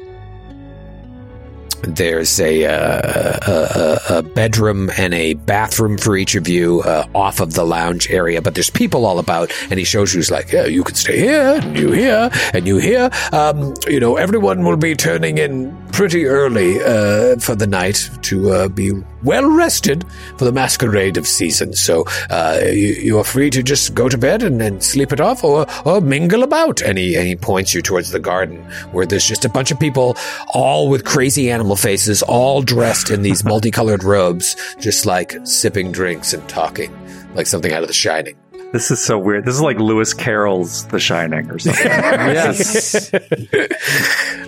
there's 1.82 2.40
a, 2.40 2.64
uh, 2.66 3.38
a, 3.46 4.18
a 4.18 4.22
bedroom 4.22 4.90
and 4.96 5.12
a 5.12 5.34
bathroom 5.34 5.98
for 5.98 6.16
each 6.16 6.34
of 6.34 6.48
you 6.48 6.80
uh, 6.82 7.06
off 7.14 7.40
of 7.40 7.54
the 7.54 7.64
lounge 7.64 8.10
area. 8.10 8.40
But 8.40 8.54
there's 8.54 8.70
people 8.70 9.04
all 9.04 9.18
about, 9.18 9.52
and 9.70 9.78
he 9.78 9.84
shows 9.84 10.14
you, 10.14 10.18
he's 10.18 10.30
like, 10.30 10.52
yeah, 10.52 10.64
you 10.64 10.84
can 10.84 10.94
stay 10.94 11.18
here, 11.18 11.60
and 11.62 11.78
you 11.78 11.92
here, 11.92 12.30
and 12.52 12.66
you 12.66 12.78
here. 12.78 13.10
Um, 13.32 13.74
you 13.86 14.00
know, 14.00 14.16
everyone 14.16 14.64
will 14.64 14.76
be 14.76 14.94
turning 14.94 15.38
in 15.38 15.76
pretty 15.92 16.26
early 16.26 16.80
uh, 16.80 17.36
for 17.38 17.54
the 17.54 17.66
night 17.66 18.08
to 18.22 18.50
uh, 18.50 18.68
be 18.68 18.92
well 19.24 19.50
rested 19.50 20.04
for 20.36 20.44
the 20.44 20.52
masquerade 20.52 21.16
of 21.16 21.26
seasons. 21.26 21.80
So 21.80 22.04
uh, 22.30 22.60
you, 22.64 22.94
you 22.94 23.18
are 23.18 23.24
free 23.24 23.50
to 23.50 23.62
just 23.62 23.94
go 23.94 24.08
to 24.08 24.18
bed 24.18 24.42
and, 24.42 24.60
and 24.62 24.82
sleep 24.82 25.12
it 25.12 25.20
off, 25.20 25.44
or 25.44 25.66
or 25.84 26.00
mingle 26.00 26.42
about. 26.42 26.82
And 26.82 26.98
he, 26.98 27.16
and 27.16 27.26
he 27.26 27.36
points 27.36 27.74
you 27.74 27.82
towards 27.82 28.10
the 28.10 28.20
garden 28.20 28.62
where 28.92 29.06
there's 29.06 29.26
just 29.26 29.44
a 29.44 29.48
bunch 29.48 29.70
of 29.70 29.80
people, 29.80 30.16
all 30.52 30.88
with 30.88 31.04
crazy 31.04 31.50
animal 31.50 31.76
faces, 31.76 32.22
all 32.22 32.62
dressed 32.62 33.10
in 33.10 33.22
these 33.22 33.44
multicolored 33.52 34.04
robes, 34.04 34.56
just 34.78 35.06
like 35.06 35.34
sipping 35.44 35.92
drinks 35.92 36.32
and 36.32 36.46
talking 36.48 36.92
like 37.34 37.46
something 37.46 37.72
out 37.72 37.82
of 37.82 37.88
The 37.88 37.94
Shining. 37.94 38.36
This 38.72 38.90
is 38.90 39.00
so 39.00 39.18
weird. 39.18 39.44
This 39.44 39.54
is 39.54 39.60
like 39.60 39.78
Lewis 39.78 40.12
Carroll's 40.12 40.86
The 40.88 40.98
Shining 40.98 41.50
or 41.50 41.58
something. 41.58 41.86
Yes. 42.34 43.10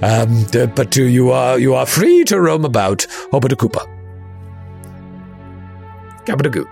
Um, 0.02 0.44
but 0.52 0.98
uh, 0.98 1.02
you 1.02 1.30
are 1.30 1.58
you 1.58 1.74
are 1.74 1.86
free 1.86 2.22
to 2.24 2.38
roam 2.38 2.66
about 2.66 3.06
Hobadakuza. 3.32 3.86
Gabadagoo. 6.26 6.66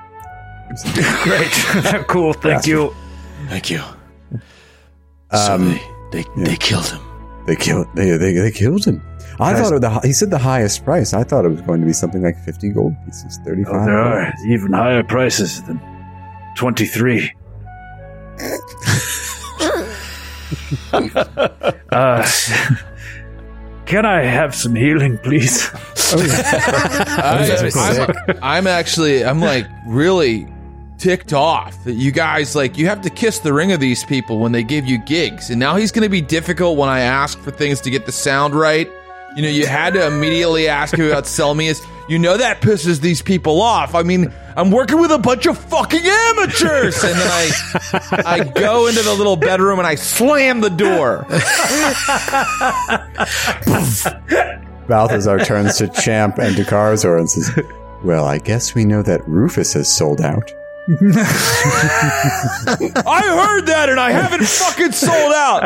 Great. 1.25 2.07
cool. 2.09 2.33
Thank 2.33 2.67
you. 2.67 2.95
Thank 3.49 3.71
you. 3.71 3.81
so 5.33 5.55
Um, 5.55 5.79
they, 6.11 6.23
they, 6.37 6.45
they 6.45 6.57
killed 6.57 6.87
him. 6.89 7.01
They 7.47 7.57
killed. 7.57 7.87
They, 7.95 8.17
they, 8.17 8.33
they 8.33 8.51
killed 8.51 8.85
him. 8.85 9.03
I 9.39 9.53
Guys- 9.53 9.69
thought 9.69 9.77
it, 9.77 9.81
the, 9.81 9.91
he 10.01 10.13
said 10.13 10.31
the 10.31 10.39
highest 10.39 10.85
price. 10.85 11.13
I 11.13 11.25
thought 11.25 11.45
it 11.45 11.49
was 11.51 11.61
going 11.61 11.81
to 11.81 11.87
be 11.87 11.93
something 11.93 12.23
like 12.23 12.39
fifty 12.45 12.71
gold 12.71 12.95
pieces, 13.05 13.39
thirty-five. 13.45 13.75
Oh, 13.75 13.85
there 13.85 13.99
are 13.99 14.33
even 14.47 14.73
higher 14.73 15.03
prices 15.03 15.63
than 15.65 15.81
23. 16.57 17.31
uh, 21.91 22.27
can 23.87 24.07
I 24.07 24.23
have 24.23 24.55
some 24.55 24.75
healing, 24.75 25.19
please? 25.19 25.69
I, 26.17 27.71
I'm, 27.75 28.39
I'm 28.43 28.67
actually, 28.67 29.25
I'm 29.25 29.41
like 29.41 29.67
really 29.87 30.49
ticked 30.99 31.33
off 31.33 31.83
that 31.85 31.95
you 31.95 32.11
guys 32.13 32.55
like 32.57 32.79
you 32.79 32.87
have 32.87 33.03
to 33.03 33.11
kiss 33.11 33.41
the 33.41 33.53
ring 33.53 33.73
of 33.73 33.81
these 33.81 34.05
people 34.05 34.39
when 34.39 34.53
they 34.53 34.63
give 34.63 34.87
you 34.87 34.99
gigs, 34.99 35.51
and 35.51 35.59
now 35.59 35.77
he's 35.77 35.93
going 35.93 36.05
to 36.05 36.09
be 36.09 36.21
difficult 36.21 36.79
when 36.79 36.89
I 36.89 37.01
ask 37.01 37.39
for 37.39 37.51
things 37.51 37.81
to 37.83 37.91
get 37.91 38.07
the 38.07 38.13
sound 38.13 38.55
right. 38.55 38.91
You 39.37 39.43
know, 39.43 39.49
you 39.49 39.67
had 39.67 39.95
to 39.95 40.07
immediately 40.07 40.69
ask 40.69 40.97
him 40.97 41.07
about 41.07 41.25
Selmius. 41.25 41.85
You 42.09 42.19
know 42.19 42.37
that 42.37 42.61
pisses 42.61 43.01
these 43.01 43.23
people 43.23 43.63
off. 43.63 43.95
I 43.95 44.03
mean, 44.03 44.33
I'm 44.57 44.71
working 44.71 45.01
with 45.01 45.11
a 45.11 45.19
bunch 45.19 45.47
of 45.47 45.57
fucking 45.59 46.03
amateurs, 46.05 47.03
and 47.03 47.15
then 47.15 47.29
I, 47.31 47.51
I 48.27 48.45
go 48.45 48.87
into 48.87 49.03
the 49.03 49.15
little 49.15 49.37
bedroom 49.37 49.79
and 49.79 49.89
I 49.89 49.95
slam 49.97 50.61
the 50.61 50.69
door. 50.71 51.27
Balthazar 54.89 55.39
turns 55.39 55.79
to 55.79 55.89
Champ 55.89 56.39
and 56.39 56.55
to 56.57 56.63
Karazor 56.63 57.19
and 57.19 57.29
says, 57.29 57.51
"Well, 58.05 58.27
I 58.27 58.39
guess 58.39 58.75
we 58.75 58.85
know 58.85 59.03
that 59.03 59.27
Rufus 59.27 59.73
has 59.73 59.89
sold 59.89 60.21
out." 60.21 60.53
I 60.87 60.93
heard 63.25 63.67
that, 63.67 63.87
and 63.89 63.99
I 63.99 64.11
haven't 64.11 64.45
fucking 64.47 64.93
sold 64.93 65.33
out. 65.33 65.63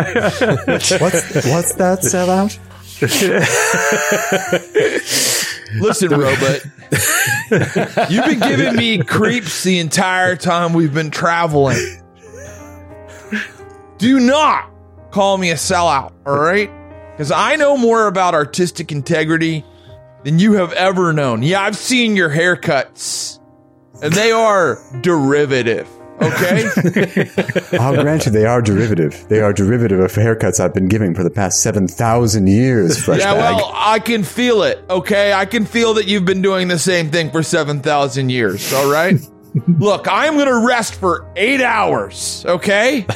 What's 1.00 1.46
what's 1.46 1.74
that 1.74 2.04
sell 2.04 2.30
out? 2.30 2.56
Listen, 5.80 6.10
Robot. 6.10 6.64
You've 8.10 8.24
been 8.24 8.40
giving 8.40 8.74
me 8.74 8.98
creeps 8.98 9.62
the 9.62 9.78
entire 9.78 10.34
time 10.34 10.72
we've 10.72 10.92
been 10.92 11.10
traveling. 11.10 11.78
Do 13.98 14.18
not 14.18 14.70
call 15.10 15.38
me 15.38 15.50
a 15.50 15.54
sellout, 15.54 16.12
all 16.26 16.38
right? 16.38 16.70
Because 17.12 17.30
I 17.30 17.56
know 17.56 17.76
more 17.76 18.06
about 18.06 18.34
artistic 18.34 18.90
integrity 18.90 19.64
than 20.24 20.38
you 20.38 20.54
have 20.54 20.72
ever 20.72 21.12
known. 21.12 21.42
Yeah, 21.42 21.62
I've 21.62 21.76
seen 21.76 22.16
your 22.16 22.30
haircuts, 22.30 23.38
and 24.02 24.12
they 24.12 24.32
are 24.32 24.78
derivative, 25.02 25.88
okay? 26.20 27.28
Uh, 27.68 27.82
I'll 27.82 28.02
grant 28.02 28.24
you, 28.24 28.32
they 28.32 28.46
are 28.46 28.62
derivative. 28.62 29.26
They 29.28 29.40
are 29.40 29.52
derivative 29.52 30.00
of 30.00 30.12
haircuts 30.12 30.58
I've 30.58 30.72
been 30.74 30.88
giving 30.88 31.14
for 31.14 31.22
the 31.22 31.30
past 31.30 31.62
seven 31.62 31.86
thousand 31.86 32.46
years. 32.46 33.02
Fresh 33.04 33.20
yeah, 33.20 33.34
bag. 33.34 33.56
well, 33.56 33.70
I 33.74 33.98
can 33.98 34.22
feel 34.22 34.62
it, 34.62 34.82
okay? 34.88 35.32
I 35.32 35.44
can 35.44 35.66
feel 35.66 35.94
that 35.94 36.06
you've 36.06 36.24
been 36.24 36.42
doing 36.42 36.68
the 36.68 36.78
same 36.78 37.10
thing 37.10 37.30
for 37.30 37.42
7,000 37.42 38.30
years, 38.30 38.72
all 38.72 38.90
right? 38.90 39.16
Look, 39.78 40.06
I'm 40.08 40.34
going 40.34 40.46
to 40.46 40.66
rest 40.66 40.94
for 40.94 41.30
eight 41.36 41.60
hours, 41.60 42.44
okay? 42.46 43.06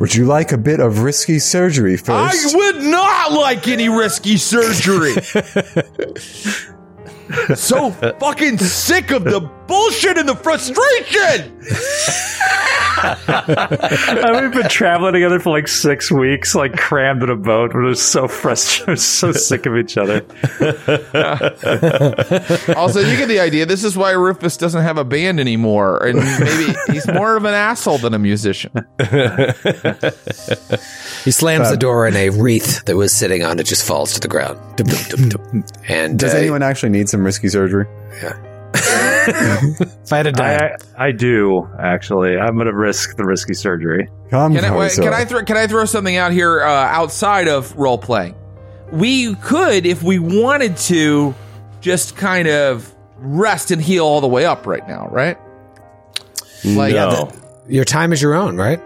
Would 0.00 0.14
you 0.14 0.24
like 0.24 0.52
a 0.52 0.58
bit 0.58 0.80
of 0.80 1.02
risky 1.02 1.38
surgery 1.38 1.96
first? 1.96 2.54
I 2.54 2.56
would 2.56 2.82
not 2.82 3.32
like 3.32 3.68
any 3.68 3.88
risky 3.88 4.36
surgery. 4.38 5.12
so 7.54 7.90
fucking 7.90 8.58
sick 8.58 9.10
of 9.10 9.24
the 9.24 9.40
bullshit 9.70 10.18
and 10.18 10.28
the 10.28 10.34
frustration. 10.34 11.56
We've 14.42 14.52
been 14.52 14.68
traveling 14.68 15.14
together 15.14 15.38
for 15.38 15.50
like 15.50 15.68
six 15.68 16.10
weeks, 16.10 16.56
like 16.56 16.76
crammed 16.76 17.22
in 17.22 17.30
a 17.30 17.36
boat. 17.36 17.72
We're 17.72 17.90
just 17.90 18.10
so 18.10 18.26
frustrated, 18.26 18.88
we're 18.92 18.96
so 18.96 19.30
sick 19.32 19.66
of 19.66 19.76
each 19.76 19.96
other. 19.96 20.26
Also, 22.76 23.00
you 23.00 23.16
get 23.16 23.28
the 23.28 23.40
idea. 23.40 23.66
This 23.66 23.84
is 23.84 23.96
why 23.96 24.12
Rufus 24.12 24.56
doesn't 24.56 24.82
have 24.82 24.98
a 24.98 25.04
band 25.04 25.38
anymore, 25.38 26.04
and 26.04 26.18
maybe 26.18 26.74
he's 26.92 27.06
more 27.06 27.36
of 27.36 27.44
an 27.44 27.54
asshole 27.54 27.98
than 27.98 28.14
a 28.14 28.18
musician. 28.18 28.72
He 31.24 31.30
slams 31.30 31.70
the 31.70 31.76
door, 31.78 32.06
and 32.06 32.16
a 32.16 32.30
wreath 32.30 32.84
that 32.86 32.96
was 32.96 33.12
sitting 33.12 33.44
on 33.44 33.58
it 33.58 33.66
just 33.66 33.86
falls 33.86 34.14
to 34.14 34.20
the 34.20 34.28
ground. 34.28 34.58
And 35.88 36.18
Does 36.18 36.34
uh, 36.34 36.38
anyone 36.38 36.62
actually 36.62 36.90
need 36.90 37.08
some 37.08 37.24
risky 37.24 37.48
surgery? 37.48 37.86
if 40.04 40.12
I 40.12 40.16
had 40.16 40.26
a 40.26 40.32
die, 40.32 40.76
I, 40.96 41.06
I 41.06 41.12
do 41.12 41.68
actually. 41.78 42.36
I'm 42.36 42.54
going 42.54 42.66
to 42.66 42.74
risk 42.74 43.16
the 43.16 43.24
risky 43.24 43.54
surgery. 43.54 44.08
Come, 44.30 44.54
Can 44.54 44.64
I, 44.64 44.76
wait, 44.76 44.92
can 44.92 45.12
I 45.12 45.24
throw 45.24 45.44
can 45.44 45.56
I 45.56 45.66
throw 45.66 45.84
something 45.84 46.16
out 46.16 46.32
here 46.32 46.62
uh, 46.62 46.66
outside 46.66 47.48
of 47.48 47.76
role 47.76 47.98
playing? 47.98 48.36
We 48.92 49.34
could, 49.36 49.86
if 49.86 50.02
we 50.02 50.18
wanted 50.18 50.76
to, 50.76 51.34
just 51.80 52.16
kind 52.16 52.48
of 52.48 52.92
rest 53.16 53.70
and 53.70 53.80
heal 53.80 54.04
all 54.04 54.20
the 54.20 54.28
way 54.28 54.44
up 54.44 54.66
right 54.66 54.86
now, 54.88 55.08
right? 55.08 55.38
Like, 56.64 56.94
no. 56.94 57.32
your 57.68 57.84
time 57.84 58.12
is 58.12 58.20
your 58.20 58.34
own, 58.34 58.56
right? 58.56 58.80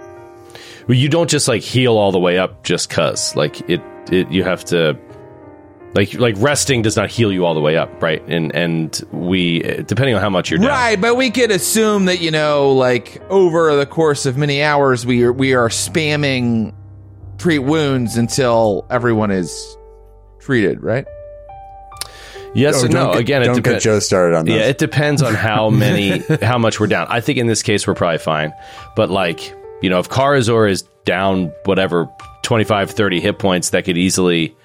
Well, 0.86 0.96
you 0.96 1.08
don't 1.08 1.30
just 1.30 1.48
like 1.48 1.62
heal 1.62 1.96
all 1.96 2.12
the 2.12 2.18
way 2.18 2.38
up 2.38 2.62
just 2.62 2.90
cuz. 2.90 3.34
Like 3.34 3.68
it, 3.68 3.80
it 4.10 4.30
you 4.30 4.44
have 4.44 4.64
to 4.66 4.98
like 5.94 6.14
like 6.14 6.34
resting 6.38 6.82
does 6.82 6.96
not 6.96 7.10
heal 7.10 7.32
you 7.32 7.44
all 7.46 7.54
the 7.54 7.60
way 7.60 7.76
up, 7.76 8.02
right? 8.02 8.22
And 8.28 8.54
and 8.54 9.00
we 9.12 9.60
depending 9.60 10.14
on 10.14 10.20
how 10.20 10.30
much 10.30 10.50
you're 10.50 10.58
down. 10.58 10.68
Right, 10.68 11.00
but 11.00 11.14
we 11.16 11.30
could 11.30 11.50
assume 11.50 12.06
that 12.06 12.20
you 12.20 12.30
know, 12.30 12.72
like 12.72 13.22
over 13.30 13.74
the 13.76 13.86
course 13.86 14.26
of 14.26 14.36
many 14.36 14.62
hours, 14.62 15.06
we 15.06 15.22
are 15.24 15.32
we 15.32 15.54
are 15.54 15.68
spamming 15.68 16.74
treat 17.38 17.60
wounds 17.60 18.16
until 18.16 18.86
everyone 18.90 19.30
is 19.30 19.76
treated. 20.40 20.82
Right? 20.82 21.06
Yes 22.54 22.82
Oh, 22.82 22.84
and 22.84 22.94
no. 22.94 23.12
get- 23.12 23.20
Again, 23.20 23.42
it 23.42 23.46
don't 23.46 23.54
get 23.56 23.64
depends. 23.64 23.84
Joe 23.84 23.98
started 23.98 24.36
on 24.36 24.44
this. 24.46 24.54
Yeah, 24.54 24.66
it 24.68 24.78
depends 24.78 25.22
on 25.22 25.34
how 25.34 25.70
many, 25.70 26.18
how 26.40 26.56
much 26.58 26.78
we're 26.78 26.86
down. 26.86 27.06
I 27.10 27.20
think 27.20 27.38
in 27.38 27.46
this 27.48 27.62
case 27.62 27.86
we're 27.86 27.94
probably 27.94 28.18
fine. 28.18 28.52
But 28.94 29.10
like, 29.10 29.40
you 29.82 29.90
know, 29.90 29.98
if 29.98 30.08
Karazor 30.08 30.70
is 30.70 30.82
down 31.04 31.52
whatever 31.64 32.08
25, 32.42 32.92
30 32.92 33.20
hit 33.20 33.38
points, 33.40 33.70
that 33.70 33.84
could 33.84 33.98
easily, 33.98 34.56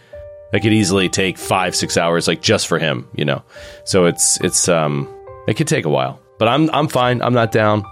that 0.52 0.62
could 0.62 0.74
easily 0.74 1.10
take 1.10 1.38
five, 1.38 1.76
six 1.76 1.98
hours, 1.98 2.28
like 2.28 2.42
just 2.42 2.68
for 2.68 2.80
him. 2.80 3.08
You 3.16 3.26
know, 3.26 3.44
so 3.84 4.06
it's 4.06 4.40
it's 4.42 4.68
um, 4.70 5.08
it 5.48 5.56
could 5.56 5.68
take 5.68 5.86
a 5.86 5.90
while. 5.90 6.20
But 6.38 6.48
I'm 6.48 6.70
I'm 6.72 6.88
fine. 6.88 7.22
I'm 7.22 7.34
not 7.34 7.52
down. 7.52 7.84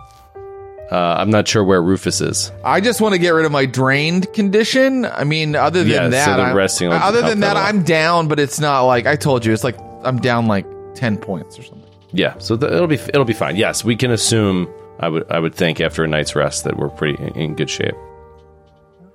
Uh, 0.89 1.15
I'm 1.19 1.29
not 1.29 1.45
sure 1.47 1.65
where 1.65 1.81
Rufus 1.81 2.21
is. 2.21 2.49
I 2.63 2.79
just 2.79 3.01
want 3.01 3.13
to 3.13 3.19
get 3.19 3.31
rid 3.31 3.45
of 3.45 3.51
my 3.51 3.65
drained 3.65 4.31
condition. 4.31 5.03
I 5.05 5.25
mean, 5.25 5.53
other 5.53 5.79
than 5.83 5.91
Yeah, 5.91 6.07
that, 6.07 6.37
the 6.37 6.43
I'm, 6.43 6.55
resting 6.55 6.89
other 6.93 7.21
than 7.21 7.41
that 7.41 7.55
that. 7.55 7.57
I'm 7.57 7.83
down. 7.83 8.29
But 8.29 8.39
it's 8.39 8.59
not 8.59 8.83
like 8.83 9.05
I 9.05 9.17
told 9.17 9.45
you. 9.45 9.51
It's 9.51 9.65
like 9.65 9.77
I'm 10.03 10.19
down 10.19 10.47
like 10.47 10.65
ten 10.95 11.17
points 11.17 11.59
or 11.59 11.63
something. 11.63 11.83
Yeah, 12.13 12.37
so 12.37 12.55
th- 12.55 12.71
it'll 12.71 12.87
be 12.87 12.95
it'll 12.95 13.25
be 13.25 13.33
fine. 13.33 13.57
Yes, 13.57 13.83
we 13.83 13.97
can 13.97 14.11
assume. 14.11 14.69
I 14.99 15.09
would 15.09 15.29
I 15.29 15.39
would 15.39 15.53
think 15.53 15.81
after 15.81 16.05
a 16.05 16.07
night's 16.07 16.35
rest 16.35 16.63
that 16.63 16.77
we're 16.77 16.89
pretty 16.89 17.21
in, 17.21 17.33
in 17.35 17.55
good 17.55 17.69
shape. 17.69 17.93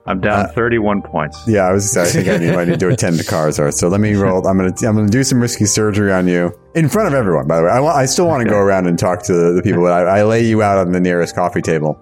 I'm 0.05 0.21
down 0.21 0.49
31 0.49 1.03
points. 1.03 1.41
Yeah, 1.47 1.63
I 1.69 1.73
was. 1.73 1.97
I 1.97 2.07
think 2.07 2.29
I 2.29 2.37
need, 2.39 2.55
might 2.55 2.67
need 2.67 2.81
to 2.81 2.89
attend 2.93 3.19
to 3.19 3.25
Karazor. 3.25 3.73
So 3.73 3.87
let 3.89 4.01
me 4.01 4.15
roll. 4.15 4.45
I'm 4.47 4.57
gonna. 4.57 4.75
I'm 4.87 4.97
gonna 4.97 5.09
do 5.09 5.23
some 5.23 5.41
risky 5.41 5.65
surgery 5.65 6.13
on 6.13 6.27
you 6.27 6.53
in 6.75 6.89
front 6.89 7.09
of 7.09 7.15
everyone. 7.15 7.47
By 7.47 7.59
the 7.59 7.63
way, 7.65 7.71
I, 7.71 7.79
wa- 7.81 7.95
I 7.95 8.07
still 8.07 8.27
want 8.27 8.43
to 8.43 8.51
go 8.51 8.57
around 8.57 8.87
and 8.89 8.99
talk 8.99 9.23
to 9.25 9.33
the, 9.33 9.53
the 9.53 9.63
people. 9.63 9.83
But 9.83 9.93
I, 9.93 10.19
I 10.19 10.23
lay 10.25 10.45
you 10.45 10.61
out 10.63 10.79
on 10.79 10.91
the 10.91 10.99
nearest 11.01 11.37
coffee 11.37 11.63
table, 11.63 12.01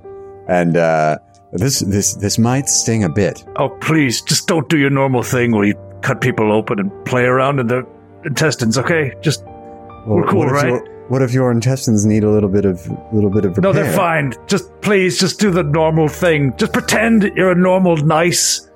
and 0.48 0.78
uh, 0.78 1.18
this 1.52 1.80
this 1.80 2.14
this 2.14 2.38
might 2.38 2.68
sting 2.70 3.04
a 3.04 3.08
bit. 3.10 3.44
Oh, 3.56 3.68
please, 3.68 4.22
just 4.22 4.48
don't 4.48 4.68
do 4.70 4.78
your 4.78 4.90
normal 4.90 5.22
thing 5.22 5.52
where 5.52 5.66
you 5.66 5.74
cut 6.00 6.22
people 6.22 6.52
open 6.52 6.78
and 6.80 7.04
play 7.04 7.24
around 7.24 7.58
in 7.60 7.66
their 7.66 7.84
intestines. 8.24 8.78
Okay, 8.78 9.12
just 9.20 9.44
we're 10.06 10.26
cool, 10.26 10.38
what 10.38 10.46
if 10.48 10.52
right? 10.54 10.82
What 11.10 11.22
if 11.22 11.32
your 11.34 11.50
intestines 11.50 12.06
need 12.06 12.22
a 12.22 12.30
little 12.30 12.48
bit 12.48 12.64
of 12.64 12.86
little 13.12 13.30
bit 13.30 13.44
of 13.44 13.56
repair? 13.56 13.72
No, 13.72 13.72
they're 13.72 13.92
fine. 13.92 14.32
Just 14.46 14.70
please, 14.80 15.18
just 15.18 15.40
do 15.40 15.50
the 15.50 15.64
normal 15.64 16.06
thing. 16.06 16.54
Just 16.56 16.72
pretend 16.72 17.24
you're 17.34 17.50
a 17.50 17.54
normal, 17.56 17.96
nice 17.96 18.70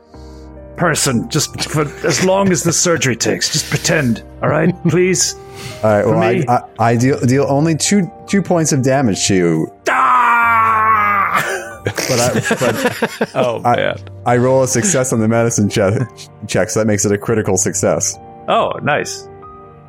person. 0.77 1.29
Just 1.31 1.71
for 1.71 1.83
as 2.05 2.25
long 2.25 2.51
as 2.51 2.65
the 2.65 2.73
surgery 2.87 3.15
takes. 3.15 3.53
Just 3.53 3.71
pretend. 3.71 4.25
All 4.43 4.49
right, 4.49 4.75
please. 4.89 5.35
All 5.85 5.91
right. 5.91 6.05
Well, 6.05 6.19
I, 6.19 6.45
I, 6.49 6.91
I 6.93 6.97
deal 6.97 7.21
deal 7.21 7.47
only 7.49 7.77
two 7.77 8.11
two 8.27 8.43
points 8.43 8.73
of 8.73 8.83
damage 8.83 9.29
to 9.29 9.35
you, 9.37 9.73
Ah! 9.89 11.83
but 11.85 12.11
I 12.11 12.33
but 12.59 13.31
Oh 13.37 13.63
I, 13.65 13.77
man. 13.77 13.97
I 14.27 14.37
roll 14.39 14.65
a 14.65 14.67
success 14.67 15.13
on 15.13 15.21
the 15.21 15.29
medicine 15.29 15.69
check, 15.69 15.95
check, 16.49 16.69
so 16.71 16.81
that 16.81 16.87
makes 16.87 17.05
it 17.05 17.13
a 17.13 17.19
critical 17.19 17.57
success. 17.57 18.19
Oh, 18.49 18.73
nice. 18.83 19.29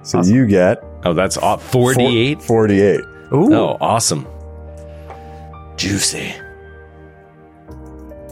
So 0.03 0.21
you 0.21 0.45
get 0.45 0.83
Oh, 1.05 1.13
that's 1.13 1.37
aw- 1.37 1.57
48. 1.57 2.41
48. 2.41 2.99
Ooh. 3.33 3.53
Oh, 3.53 3.77
awesome. 3.79 4.27
Juicy. 5.77 6.33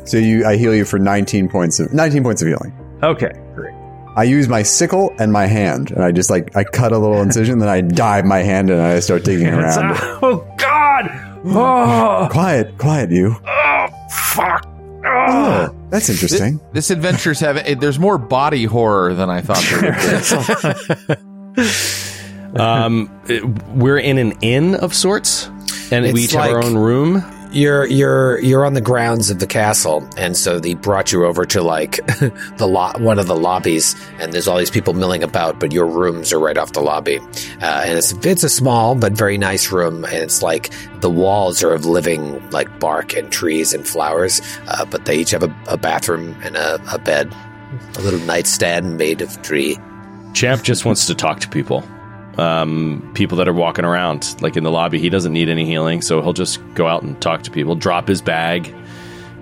So 0.06 0.18
you, 0.18 0.46
I 0.46 0.58
heal 0.58 0.74
you 0.76 0.86
for 0.86 1.00
19 1.00 1.50
points 1.50 1.80
of 1.80 1.94
19 1.94 2.24
points 2.24 2.42
of 2.42 2.48
healing. 2.48 2.74
Okay, 3.04 3.32
great. 3.56 3.74
I 4.16 4.24
use 4.24 4.48
my 4.48 4.62
sickle 4.64 5.14
and 5.20 5.32
my 5.34 5.46
hand, 5.46 5.92
and 5.92 6.04
I 6.04 6.12
just 6.12 6.30
like 6.30 6.56
I 6.56 6.64
cut 6.64 6.92
a 6.92 6.98
little 6.98 7.22
incision, 7.22 7.60
then 7.60 7.70
I 7.70 7.82
dive 7.82 8.26
my 8.26 8.40
hand 8.40 8.70
and 8.70 8.82
I 8.82 9.00
start 9.00 9.24
digging 9.24 9.48
It's- 9.48 9.78
around. 9.78 9.98
oh 10.22 10.46
God! 10.58 11.10
Oh, 11.46 12.28
Quiet, 12.32 12.78
quiet, 12.78 13.12
you. 13.12 13.36
oh 13.46 13.88
fuck! 14.10 14.66
Oh. 15.06 15.10
Oh, 15.28 15.76
that's 15.90 16.10
interesting. 16.10 16.62
This 16.74 16.90
adventure's 16.92 17.40
having. 17.40 17.66
it- 17.66 17.80
There's 17.82 18.00
more 18.00 18.18
body 18.18 18.66
horror 18.66 19.14
than 19.14 19.30
I 19.30 19.42
thought 19.42 19.64
there 19.70 19.82
would 19.82 21.16
be. 21.56 21.64
Um, 22.56 23.10
it- 23.28 23.44
we're 23.76 23.98
in 24.00 24.18
an 24.18 24.34
inn 24.42 24.76
of 24.76 24.94
sorts, 24.94 25.50
and 25.92 26.04
we 26.06 26.10
It's 26.12 26.20
each 26.26 26.32
have 26.34 26.52
our 26.52 26.64
own 26.64 26.76
room. 26.78 27.24
You're 27.52 27.86
you're 27.86 28.40
you're 28.40 28.66
on 28.66 28.74
the 28.74 28.82
grounds 28.82 29.30
of 29.30 29.38
the 29.38 29.46
castle, 29.46 30.08
and 30.18 30.36
so 30.36 30.60
they 30.60 30.74
brought 30.74 31.12
you 31.12 31.24
over 31.26 31.46
to 31.46 31.62
like 31.62 31.98
the 32.58 32.68
lot 32.68 33.00
one 33.00 33.20
of 33.20 33.28
the 33.28 33.36
lobbies, 33.36 33.96
and 34.20 34.34
there's 34.34 34.48
all 34.48 34.58
these 34.58 34.72
people 34.72 34.96
milling 34.96 35.22
about, 35.22 35.60
but 35.60 35.72
your 35.72 35.86
rooms 35.86 36.34
are 36.34 36.40
right 36.40 36.58
off 36.58 36.74
the 36.74 36.82
lobby, 36.82 37.20
uh, 37.62 37.84
and 37.86 37.96
it's 38.00 38.12
it's 38.26 38.44
a 38.44 38.50
small 38.50 38.96
but 38.96 39.14
very 39.14 39.38
nice 39.38 39.72
room, 39.72 40.04
and 40.04 40.16
it's 40.16 40.42
like 40.42 40.72
the 41.02 41.12
walls 41.12 41.62
are 41.64 41.74
of 41.74 41.86
living 41.86 42.42
like 42.50 42.80
bark 42.80 43.16
and 43.16 43.32
trees 43.32 43.72
and 43.72 43.88
flowers, 43.88 44.42
uh, 44.68 44.84
but 44.86 45.06
they 45.06 45.18
each 45.18 45.30
have 45.30 45.44
a, 45.44 45.56
a 45.68 45.78
bathroom 45.78 46.36
and 46.44 46.56
a, 46.56 46.82
a 46.92 46.98
bed, 46.98 47.32
a 47.98 48.02
little 48.02 48.20
nightstand 48.22 48.98
made 48.98 49.22
of 49.22 49.40
tree. 49.44 49.78
Champ 50.34 50.64
just 50.64 50.86
wants 50.86 51.06
to 51.06 51.14
talk 51.14 51.40
to 51.42 51.48
people. 51.50 51.84
Um, 52.38 53.12
people 53.14 53.38
that 53.38 53.48
are 53.48 53.54
walking 53.54 53.86
around, 53.86 54.42
like 54.42 54.58
in 54.58 54.64
the 54.64 54.72
lobby. 54.72 54.98
He 54.98 55.10
doesn't 55.10 55.34
need 55.34 55.50
any 55.50 55.66
healing, 55.66 56.02
so 56.02 56.22
he'll 56.22 56.34
just 56.34 56.60
go 56.74 56.88
out 56.88 57.04
and 57.04 57.22
talk 57.22 57.44
to 57.44 57.52
people. 57.52 57.76
Drop 57.76 58.08
his 58.08 58.24
bag, 58.24 58.74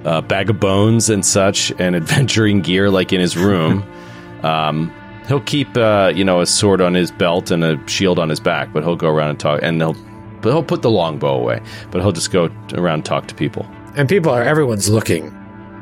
uh, 0.04 0.22
bag 0.22 0.50
of 0.50 0.60
bones 0.60 1.10
and 1.10 1.26
such, 1.26 1.72
and 1.80 1.96
adventuring 2.02 2.62
gear, 2.62 2.90
like 2.90 3.14
in 3.14 3.22
his 3.22 3.38
room. 3.38 3.84
um, 4.44 4.94
he'll 5.28 5.40
keep, 5.40 5.76
uh, 5.78 6.12
you 6.14 6.26
know, 6.26 6.42
a 6.42 6.46
sword 6.46 6.82
on 6.82 6.94
his 6.94 7.12
belt 7.12 7.50
and 7.50 7.64
a 7.64 7.88
shield 7.88 8.20
on 8.20 8.28
his 8.28 8.42
back, 8.42 8.74
but 8.74 8.84
he'll 8.84 8.98
go 8.98 9.10
around 9.10 9.30
and 9.30 9.40
talk, 9.40 9.62
and 9.64 9.78
he'll, 9.78 9.96
but 10.42 10.52
he'll 10.52 10.64
put 10.64 10.82
the 10.82 10.92
longbow 10.92 11.40
away. 11.40 11.62
But 11.92 12.02
he'll 12.02 12.12
just 12.12 12.32
go 12.32 12.50
around 12.74 12.96
and 12.96 13.06
talk 13.06 13.28
to 13.28 13.36
people. 13.36 13.66
And 13.96 14.10
people 14.10 14.32
are 14.32 14.44
everyone's 14.44 14.90
looking 14.90 15.34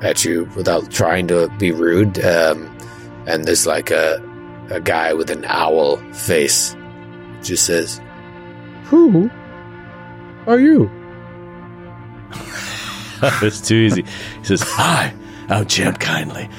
at 0.04 0.24
you 0.24 0.46
without 0.56 0.92
trying 0.92 1.28
to 1.30 1.50
be 1.58 1.72
rude. 1.72 2.24
Um, 2.24 2.76
and 3.26 3.46
there's 3.46 3.66
like 3.66 3.92
a 3.92 4.24
a 4.70 4.80
guy 4.80 5.14
with 5.14 5.32
an 5.32 5.46
owl 5.46 5.98
face 6.14 6.76
just 7.44 7.66
says, 7.66 8.02
"Who 8.86 9.30
are 10.48 10.60
you?" 10.60 10.90
it's 13.42 13.62
too 13.62 13.76
easy. 13.76 14.04
He 14.04 14.46
says, 14.46 14.62
Hi, 14.62 15.14
I'm 15.50 15.66
Champ 15.66 16.00
Kindly. 16.00 16.50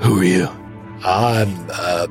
Who 0.00 0.20
are 0.20 0.24
you? 0.24 0.61
I'm 1.04 1.48
uh, 1.70 2.06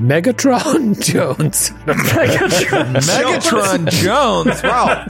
Megatron 0.00 0.98
Jones. 1.04 1.70
Megatron 1.86 3.88
Jones. 3.90 4.62
Wow, 4.62 5.04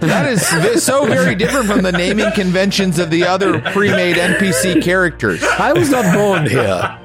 that 0.00 0.32
is 0.32 0.84
so 0.84 1.06
very 1.06 1.34
different 1.34 1.66
from 1.66 1.82
the 1.82 1.92
naming 1.92 2.30
conventions 2.32 2.98
of 2.98 3.10
the 3.10 3.24
other 3.24 3.60
pre-made 3.60 4.16
NPC 4.16 4.82
characters. 4.82 5.42
I 5.44 5.72
was 5.72 5.90
not 5.90 6.12
born 6.14 6.46
here. 6.48 6.60
Uh, 6.60 6.98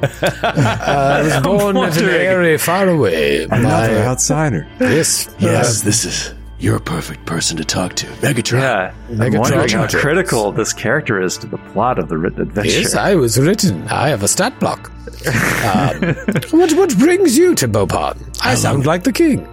I 0.44 1.22
was 1.22 1.38
born 1.44 1.78
in 1.78 1.84
an 1.84 2.10
area 2.10 2.58
far 2.58 2.88
away. 2.88 3.44
Another 3.44 3.94
My, 3.94 4.06
outsider. 4.08 4.68
yes, 4.80 5.30
Yes, 5.40 5.82
uh, 5.82 5.86
this 5.86 6.06
is. 6.06 6.34
You're 6.60 6.78
a 6.78 6.82
perfect 6.82 7.26
person 7.26 7.56
to 7.58 7.66
talk 7.66 7.94
to. 7.96 8.08
Megatron. 8.08 8.62
Yeah, 8.62 8.94
I'm 9.10 9.18
Megatron 9.18 9.40
wondering 9.40 9.70
how 9.70 9.88
critical 9.88 10.52
this 10.52 10.74
character 10.74 11.22
is 11.22 11.38
to 11.40 11.48
the 11.48 11.58
plot 11.58 12.00
of 12.00 12.10
the 12.10 12.18
written 12.18 12.42
adventure. 12.42 12.80
Yes, 12.80 12.96
I 12.96 13.14
was 13.16 13.38
written. 13.40 13.88
I 13.90 14.10
have 14.10 14.24
a 14.24 14.28
stat 14.28 14.60
block. 14.60 14.92
Um, 15.28 16.16
what 16.52 16.74
what 16.74 16.98
brings 16.98 17.38
you 17.38 17.54
to 17.56 17.68
Bopan? 17.68 18.18
I 18.44 18.56
sound 18.56 18.86
like 18.86 19.04
the 19.04 19.12
king. 19.14 19.48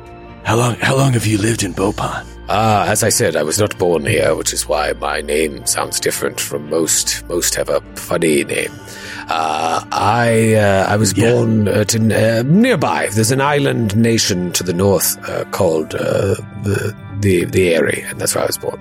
How 0.44 0.56
long? 0.56 0.76
How 0.76 0.96
long 0.96 1.12
have 1.12 1.26
you 1.26 1.36
lived 1.38 1.62
in 1.62 1.74
Bopan? 1.74 2.26
Uh, 2.48 2.84
as 2.88 3.02
I 3.02 3.08
said, 3.08 3.36
I 3.36 3.42
was 3.42 3.58
not 3.58 3.76
born 3.78 4.04
here, 4.04 4.34
which 4.34 4.52
is 4.52 4.68
why 4.68 4.92
my 4.94 5.20
name 5.22 5.66
sounds 5.66 5.98
different 6.00 6.38
from 6.40 6.68
most. 6.70 7.26
Most 7.28 7.54
have 7.54 7.68
a 7.70 7.80
funny 7.96 8.44
name. 8.44 8.72
Uh, 9.28 9.84
I 9.92 10.54
uh, 10.54 10.86
I 10.88 10.96
was 10.96 11.16
Yeah. 11.16 11.32
born 11.32 11.68
uh, 11.68 12.42
nearby. 12.44 13.08
There's 13.12 13.30
an 13.30 13.40
island 13.40 13.96
nation 13.96 14.52
to 14.52 14.62
the 14.62 14.72
north 14.74 15.16
uh, 15.28 15.44
called 15.50 15.94
uh, 15.94 16.34
the 16.62 16.94
the 17.20 17.44
the 17.44 17.74
Eyrie, 17.74 18.02
and 18.06 18.20
that's 18.20 18.34
where 18.34 18.44
I 18.44 18.46
was 18.46 18.58
born. 18.58 18.78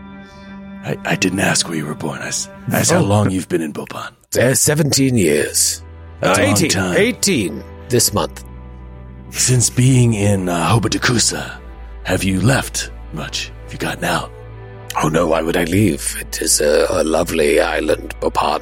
I, 0.86 0.98
I 1.06 1.16
didn't 1.16 1.40
ask 1.40 1.68
where 1.68 1.78
you 1.78 1.86
were 1.86 1.96
born. 1.96 2.20
I, 2.22 2.28
asked 2.28 2.92
how 2.92 3.00
long 3.02 3.32
you've 3.32 3.48
been 3.48 3.62
in 3.62 3.72
Bopan. 3.74 4.12
Uh, 4.38 4.54
Seventeen 4.54 5.16
years. 5.18 5.82
That's 6.20 6.40
a 6.40 6.44
long 6.44 6.52
18, 6.54 6.70
time. 6.70 6.98
18 6.98 7.64
this 7.90 8.14
month. 8.14 8.44
Since 9.30 9.70
being 9.70 10.14
in 10.14 10.48
uh, 10.50 10.68
Hobadakuza, 10.70 11.60
have 12.04 12.24
you 12.24 12.40
left 12.42 12.92
much? 13.14 13.52
Have 13.64 13.74
you 13.74 13.80
gotten 13.80 14.04
out? 14.04 14.32
Oh 15.02 15.10
no, 15.10 15.28
why 15.28 15.42
would 15.42 15.58
I 15.58 15.64
leave? 15.64 16.16
It 16.20 16.42
is 16.42 16.62
a, 16.62 16.86
a 16.90 17.04
lovely 17.04 17.60
island, 17.60 18.14
Bopan. 18.20 18.62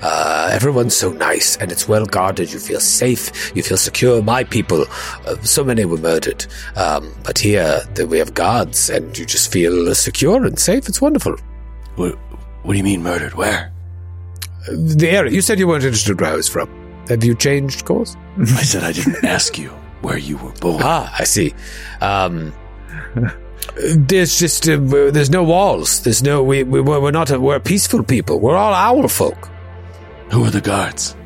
Uh, 0.00 0.48
everyone's 0.52 0.94
so 0.94 1.10
nice 1.12 1.56
and 1.56 1.72
it's 1.72 1.88
well 1.88 2.06
guarded. 2.06 2.52
You 2.52 2.60
feel 2.60 2.78
safe. 2.78 3.52
You 3.56 3.62
feel 3.62 3.76
secure. 3.76 4.22
My 4.22 4.44
people, 4.44 4.84
uh, 5.26 5.36
so 5.42 5.64
many 5.64 5.84
were 5.84 5.96
murdered. 5.98 6.46
Um, 6.76 7.12
but 7.24 7.38
here 7.38 7.80
that 7.94 8.06
we 8.06 8.18
have 8.18 8.34
guards 8.34 8.90
and 8.90 9.16
you 9.18 9.26
just 9.26 9.52
feel 9.52 9.92
secure 9.94 10.44
and 10.44 10.58
safe. 10.58 10.88
It's 10.88 11.00
wonderful. 11.00 11.36
What, 11.96 12.16
what 12.62 12.72
do 12.72 12.78
you 12.78 12.84
mean 12.84 13.02
murdered? 13.02 13.34
Where? 13.34 13.72
the 14.68 15.08
area. 15.10 15.32
You 15.32 15.40
said 15.42 15.58
you 15.58 15.66
weren't 15.66 15.84
interested 15.84 16.20
where 16.20 16.32
I 16.32 16.36
was 16.36 16.48
from. 16.48 16.68
Have 17.08 17.24
you 17.24 17.34
changed 17.34 17.84
course? 17.84 18.16
I 18.38 18.62
said 18.62 18.84
I 18.84 18.92
didn't 18.92 19.24
ask 19.24 19.58
you 19.58 19.70
where 20.02 20.18
you 20.18 20.36
were 20.38 20.52
born. 20.52 20.82
Ah, 20.84 21.14
I 21.18 21.24
see. 21.24 21.54
Um, 22.00 22.52
there's 23.96 24.38
just 24.38 24.68
uh, 24.68 24.76
there's 25.10 25.30
no 25.30 25.42
walls. 25.42 26.02
There's 26.02 26.22
no 26.22 26.42
we, 26.42 26.62
we 26.62 26.80
we're 26.80 27.10
not 27.10 27.30
a, 27.30 27.40
we're 27.40 27.56
a 27.56 27.60
peaceful 27.60 28.02
people. 28.02 28.40
We're 28.40 28.56
all 28.56 28.74
owl 28.74 29.08
folk 29.08 29.48
Who 30.30 30.44
are 30.44 30.50
the 30.50 30.60
guards? 30.60 31.16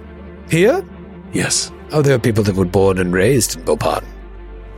here. 0.50 0.84
Yes. 1.32 1.72
Oh, 1.92 2.02
there 2.02 2.14
are 2.14 2.20
people 2.20 2.44
that 2.44 2.54
were 2.54 2.64
born 2.64 2.98
and 2.98 3.12
raised 3.12 3.56
in 3.56 3.64
Bopan, 3.64 4.04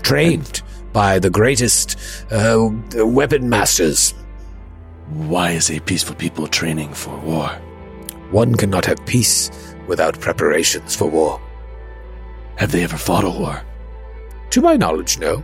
trained 0.03 0.63
by 0.93 1.19
the 1.19 1.31
greatest 1.31 1.97
uh, 2.31 2.69
weapon 2.97 3.49
masters. 3.49 4.15
Why 5.11 5.51
is 5.53 5.71
a 5.71 5.81
peaceful 5.81 6.17
people 6.17 6.47
training 6.47 6.93
for 6.95 7.17
war? 7.21 7.49
One 8.31 8.55
cannot 8.55 8.85
have 8.87 9.05
peace 9.07 9.51
without 9.87 10.21
preparations 10.21 10.95
for 10.97 11.07
war. 11.09 11.41
Have 12.57 12.73
they 12.73 12.83
ever 12.85 12.97
fought 12.99 13.25
a 13.25 13.31
war? 13.31 13.63
To 14.51 14.61
my 14.61 14.77
knowledge, 14.77 15.19
no. 15.19 15.43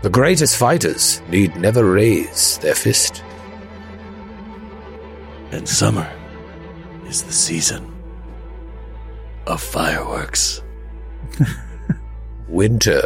The 0.00 0.10
greatest 0.10 0.56
fighters 0.56 1.20
need 1.28 1.56
never 1.56 1.84
raise 1.84 2.58
their 2.58 2.76
fist. 2.76 3.24
And 5.50 5.68
summer 5.68 6.08
is 7.06 7.24
the 7.24 7.32
season 7.32 7.92
of 9.48 9.60
fireworks. 9.60 10.62
Winter 12.48 13.02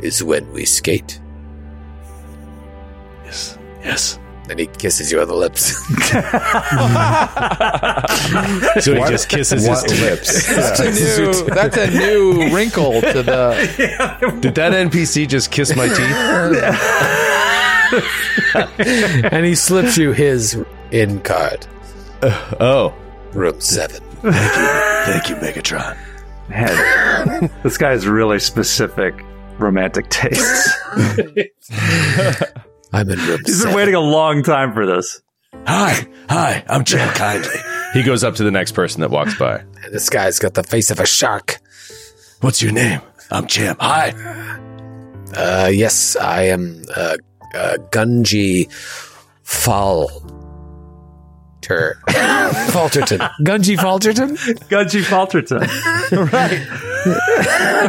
is 0.00 0.22
when 0.22 0.52
we 0.52 0.64
skate. 0.66 1.20
Yes. 3.24 3.58
Yes. 3.82 4.18
Then 4.52 4.58
he 4.58 4.66
kisses 4.66 5.10
you 5.10 5.18
on 5.22 5.28
the 5.28 5.34
lips. 5.34 5.72
So 8.82 8.94
he 8.94 9.00
just 9.08 9.28
kisses 9.30 9.62
his 9.62 9.68
What 9.68 9.88
teeth. 9.88 10.00
lips? 10.02 10.46
That's 10.46 10.80
a 10.80 10.90
new. 10.90 11.32
That's 11.46 11.76
a 11.78 11.90
new 11.90 12.54
wrinkle 12.54 13.00
to 13.00 13.22
the. 13.22 14.36
Did 14.40 14.54
that 14.56 14.72
NPC 14.72 15.26
just 15.26 15.50
kiss 15.50 15.74
my 15.74 15.88
teeth? 15.88 15.98
and 19.32 19.46
he 19.46 19.54
slips 19.54 19.96
you 19.96 20.12
his 20.12 20.62
in 20.90 21.20
card. 21.20 21.66
Uh, 22.20 22.54
oh, 22.60 22.94
Room 23.32 23.58
seven. 23.60 24.02
Thank 24.20 25.30
you, 25.30 25.36
Megatron. 25.36 25.96
Man, 26.50 27.50
this 27.62 27.78
guy 27.78 27.92
has 27.92 28.06
really 28.06 28.38
specific 28.38 29.14
romantic 29.58 30.10
tastes. 30.10 30.70
I'm 32.92 33.08
in 33.10 33.18
room 33.20 33.40
He's 33.46 33.56
seven. 33.58 33.70
been 33.70 33.76
waiting 33.76 33.94
a 33.94 34.00
long 34.00 34.42
time 34.42 34.72
for 34.74 34.84
this. 34.86 35.20
Hi. 35.66 36.06
Hi. 36.28 36.64
I'm 36.68 36.84
Jim 36.84 37.08
Kindly. 37.14 37.54
he 37.94 38.02
goes 38.02 38.22
up 38.24 38.34
to 38.36 38.44
the 38.44 38.50
next 38.50 38.72
person 38.72 39.00
that 39.02 39.10
walks 39.10 39.36
by. 39.38 39.62
This 39.90 40.08
guy's 40.10 40.38
got 40.38 40.54
the 40.54 40.62
face 40.62 40.90
of 40.90 41.00
a 41.00 41.06
shark. 41.06 41.58
What's 42.40 42.60
your 42.62 42.72
name? 42.72 43.00
I'm 43.30 43.46
Jim. 43.46 43.76
Hi. 43.80 44.10
Uh, 45.34 45.68
yes, 45.72 46.16
I 46.16 46.42
am 46.44 46.82
uh, 46.94 47.16
uh, 47.54 47.76
Gunji 47.90 48.70
Falter. 49.42 50.20
Falterton. 52.72 53.20
Gunji 53.40 53.76
Falterton? 53.78 54.36
Gunji 54.68 55.02
Falterton. 55.02 55.60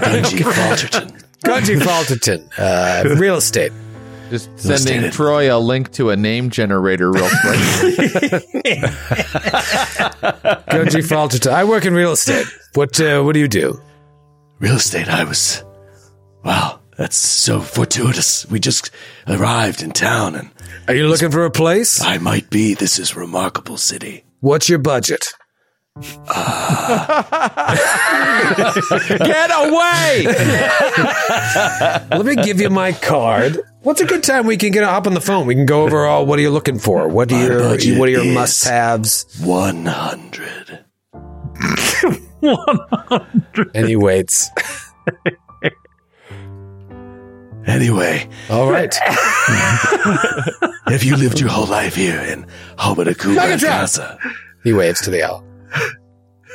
Benji 0.01 0.43
Falterton. 0.43 1.23
Gunji 1.43 1.81
Falterton. 1.81 2.49
Uh, 2.57 3.15
real 3.17 3.35
estate. 3.37 3.71
Just 4.29 4.45
sending 4.59 4.71
Illustrated. 4.71 5.13
Troy 5.13 5.55
a 5.55 5.59
link 5.59 5.91
to 5.93 6.09
a 6.09 6.15
name 6.15 6.49
generator 6.49 7.11
real 7.11 7.29
quick. 7.29 7.59
Gunji 10.69 11.03
Falterton. 11.03 11.51
I 11.51 11.63
work 11.63 11.85
in 11.85 11.93
real 11.93 12.11
estate. 12.13 12.45
What 12.73 12.99
uh, 12.99 13.21
What 13.21 13.33
do 13.33 13.39
you 13.39 13.47
do? 13.47 13.79
Real 14.59 14.75
estate. 14.75 15.07
I 15.07 15.23
was. 15.23 15.63
Wow. 16.43 16.79
That's 16.97 17.17
so 17.17 17.59
fortuitous. 17.59 18.45
We 18.49 18.59
just 18.59 18.91
arrived 19.27 19.81
in 19.81 19.91
town 19.91 20.35
and 20.35 20.51
Are 20.87 20.93
you 20.93 21.07
looking 21.07 21.31
for 21.31 21.43
a 21.45 21.51
place? 21.51 22.01
I 22.01 22.17
might 22.19 22.49
be. 22.49 22.75
This 22.75 22.99
is 22.99 23.15
remarkable 23.15 23.77
city. 23.77 24.23
What's 24.41 24.69
your 24.69 24.79
budget? 24.79 25.33
Get 26.03 26.09
away! 29.53 30.25
Let 32.09 32.25
me 32.25 32.35
give 32.35 32.59
you 32.59 32.71
my 32.71 32.93
card. 32.93 33.59
What's 33.83 34.01
a 34.01 34.05
good 34.05 34.23
time 34.23 34.47
we 34.47 34.57
can 34.57 34.71
get 34.71 34.83
up 34.83 35.05
on 35.05 35.13
the 35.13 35.21
phone? 35.21 35.45
We 35.45 35.53
can 35.53 35.67
go 35.67 35.83
over 35.83 36.05
all. 36.05 36.25
What 36.25 36.39
are 36.39 36.41
you 36.41 36.49
looking 36.49 36.79
for? 36.79 37.07
What 37.07 37.29
do 37.29 37.35
My 37.35 37.43
your 37.43 37.99
What 37.99 38.09
are 38.09 38.11
your 38.11 38.25
must 38.25 38.63
haves? 38.63 39.39
One 39.43 39.85
hundred. 39.85 40.79
One 42.39 42.79
hundred. 42.91 43.71
And 43.75 43.87
he 43.87 43.95
waits. 43.95 44.49
Anyway, 47.67 48.27
All 48.49 48.69
right. 48.69 48.93
have 50.87 51.03
you 51.03 51.15
lived 51.15 51.39
your 51.39 51.49
whole 51.49 51.67
life 51.67 51.95
here 51.95 52.19
in 52.19 52.45
Hobadakuza 52.77 53.37
Megatron! 53.37 53.69
Casa? 53.69 54.17
He 54.63 54.73
waves 54.73 54.99
to 55.01 55.11
the 55.11 55.23
owl. 55.23 55.45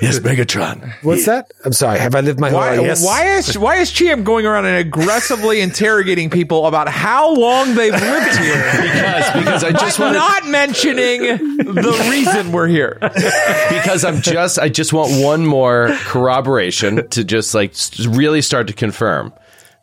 Yes, 0.01 0.21
Megatron. 0.21 0.93
What's 1.03 1.27
that? 1.27 1.51
I'm 1.64 1.73
sorry. 1.73 1.99
Have 1.99 2.14
I 2.14 2.21
lived 2.21 2.39
my 2.39 2.51
whole 2.51 2.61
life? 2.61 2.81
Yes. 2.81 3.05
why 3.05 3.37
is 3.37 3.59
why 3.59 3.77
is 3.77 3.91
Champ 3.91 4.25
going 4.25 4.47
around 4.47 4.66
and 4.66 4.77
aggressively 4.77 5.61
interrogating 5.69 6.31
people 6.31 6.66
about 6.66 6.89
how 6.89 7.35
long 7.35 7.75
they've 7.75 7.93
lived 7.93 8.37
here? 8.37 8.64
Because 8.81 9.31
because 9.33 9.64
I 9.64 9.73
just 9.73 9.99
I'm 9.99 10.14
want 10.14 10.16
not 10.16 10.47
mentioning 10.47 11.23
the 11.23 12.07
reason 12.11 12.53
we're 12.53 12.69
here. 12.69 12.99
because 13.71 14.05
I'm 14.05 14.23
just 14.23 14.59
I 14.59 14.69
just 14.69 14.93
want 14.93 15.21
one 15.25 15.45
more 15.45 15.89
corroboration 16.03 17.09
to 17.09 17.25
just 17.25 17.53
like 17.55 17.75
really 18.07 18.41
start 18.41 18.69
to 18.69 18.75
confirm 18.75 19.33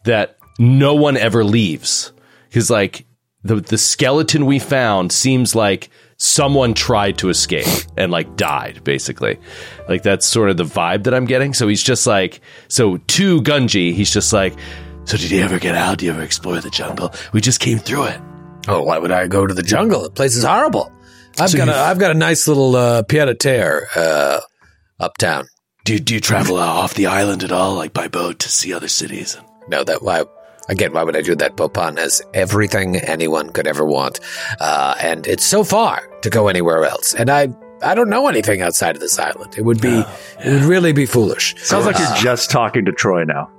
that 0.05 0.37
no 0.57 0.93
one 0.95 1.17
ever 1.17 1.43
leaves 1.43 2.13
because 2.47 2.69
like 2.69 3.05
the 3.43 3.55
the 3.55 3.77
skeleton 3.77 4.45
we 4.45 4.59
found 4.59 5.11
seems 5.11 5.55
like 5.55 5.89
someone 6.25 6.73
tried 6.73 7.17
to 7.17 7.29
escape 7.29 7.67
and 7.97 8.11
like 8.11 8.35
died 8.35 8.83
basically 8.83 9.37
like 9.87 10.01
that's 10.03 10.25
sort 10.25 10.49
of 10.49 10.57
the 10.57 10.63
vibe 10.63 11.03
that 11.03 11.13
I'm 11.13 11.25
getting 11.25 11.53
so 11.53 11.67
he's 11.67 11.83
just 11.83 12.07
like 12.07 12.41
so 12.67 12.97
to 12.97 13.41
Gunji 13.41 13.93
he's 13.93 14.11
just 14.11 14.33
like 14.33 14.53
So, 15.05 15.17
did 15.17 15.29
you 15.29 15.43
ever 15.43 15.59
get 15.59 15.75
out? 15.75 15.99
Did 15.99 16.05
you 16.05 16.11
ever 16.13 16.23
explore 16.23 16.59
the 16.59 16.71
jungle? 16.71 17.13
We 17.31 17.39
just 17.39 17.59
came 17.59 17.77
through 17.77 18.05
it. 18.05 18.19
Oh, 18.67 18.81
why 18.81 18.97
would 18.97 19.11
I 19.11 19.27
go 19.27 19.45
to 19.45 19.53
the 19.53 19.61
jungle? 19.61 20.01
The 20.01 20.09
place 20.09 20.35
is 20.35 20.43
horrible. 20.43 20.91
I've 21.39 21.51
So 21.51 21.59
got 21.59 21.69
a 21.69 21.75
I've 21.75 21.99
got 21.99 22.09
a 22.09 22.15
nice 22.15 22.47
little 22.47 22.75
uh, 22.75 23.03
pied 23.03 23.29
a 23.29 23.35
terre 23.35 23.87
uh, 23.95 24.39
uptown. 24.99 25.45
Do 25.83 25.93
you, 25.93 25.99
do 25.99 26.15
you 26.15 26.19
travel 26.19 26.57
uh, 26.57 26.65
off 26.65 26.95
the 26.95 27.05
island 27.05 27.43
at 27.43 27.51
all, 27.51 27.75
like 27.75 27.93
by 27.93 28.07
boat, 28.07 28.39
to 28.39 28.49
see 28.49 28.73
other 28.73 28.87
cities? 28.87 29.37
No, 29.67 29.83
that 29.83 30.01
why 30.01 30.23
again? 30.67 30.93
Why 30.93 31.03
would 31.03 31.15
I 31.15 31.21
do 31.21 31.35
that? 31.35 31.55
Bopan 31.55 31.97
has 31.97 32.21
everything 32.33 32.97
anyone 32.97 33.49
could 33.49 33.67
ever 33.67 33.85
want, 33.85 34.19
uh, 34.59 34.95
and 35.01 35.27
it's 35.27 35.43
so 35.43 35.63
far 35.63 36.07
to 36.21 36.29
go 36.29 36.47
anywhere 36.47 36.85
else. 36.85 37.13
And 37.13 37.29
I 37.29 37.49
I 37.81 37.95
don't 37.95 38.09
know 38.09 38.27
anything 38.27 38.61
outside 38.61 38.95
of 38.95 39.01
this 39.01 39.19
island. 39.19 39.55
It 39.57 39.63
would 39.63 39.81
be 39.81 40.03
it 40.43 40.51
would 40.51 40.63
really 40.63 40.93
be 40.93 41.05
foolish. 41.05 41.55
Sounds 41.63 41.85
like 41.85 41.97
you're 41.99 42.15
just 42.17 42.49
talking 42.49 42.85
to 42.85 42.91
Troy 42.91 43.23
now. 43.23 43.51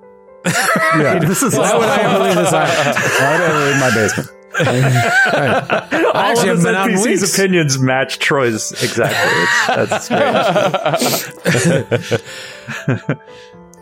Yeah. 0.96 1.18
This 1.18 1.42
is 1.42 1.54
Why 1.54 1.76
would 1.76 1.88
I 1.88 2.00
ever 2.02 2.24
leave 2.24 2.36
this 2.36 2.52
island? 2.52 2.96
Why 3.18 3.32
would 3.32 3.50
I 3.50 3.72
in 3.72 3.80
my 3.80 3.90
basement? 3.94 4.30
I 4.58 6.02
all 6.06 6.16
actually 6.16 6.50
of 6.50 6.56
haven't 6.56 6.56
his 6.56 6.64
been 6.64 6.74
out 6.74 6.90
in 6.90 6.96
NPCs' 6.96 7.34
opinions 7.34 7.78
match 7.78 8.18
Troy's 8.18 8.72
exactly. 8.82 9.42
It's, 9.42 9.66
that's 9.66 10.04
strange. 12.86 13.20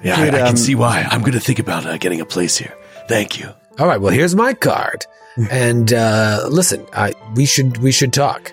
Yeah, 0.05 0.16
I, 0.16 0.24
Dude, 0.27 0.35
I 0.35 0.39
can 0.39 0.49
um, 0.49 0.57
see 0.57 0.74
why. 0.74 1.07
I'm 1.11 1.20
going 1.20 1.32
to 1.32 1.40
think 1.40 1.59
about 1.59 1.86
uh, 1.86 1.97
getting 1.97 2.20
a 2.20 2.27
place 2.27 2.59
here. 2.59 2.77
Thank 3.09 3.39
you. 3.40 3.48
All 3.78 3.86
right. 3.86 4.01
Well, 4.01 4.12
here's 4.12 4.35
my 4.35 4.55
card. 4.55 5.05
And 5.51 5.93
uh, 5.93 6.47
listen, 6.48 6.86
I, 6.93 7.12
we 7.35 7.44
should 7.44 7.78
we 7.78 7.90
should 7.90 8.12
talk. 8.12 8.52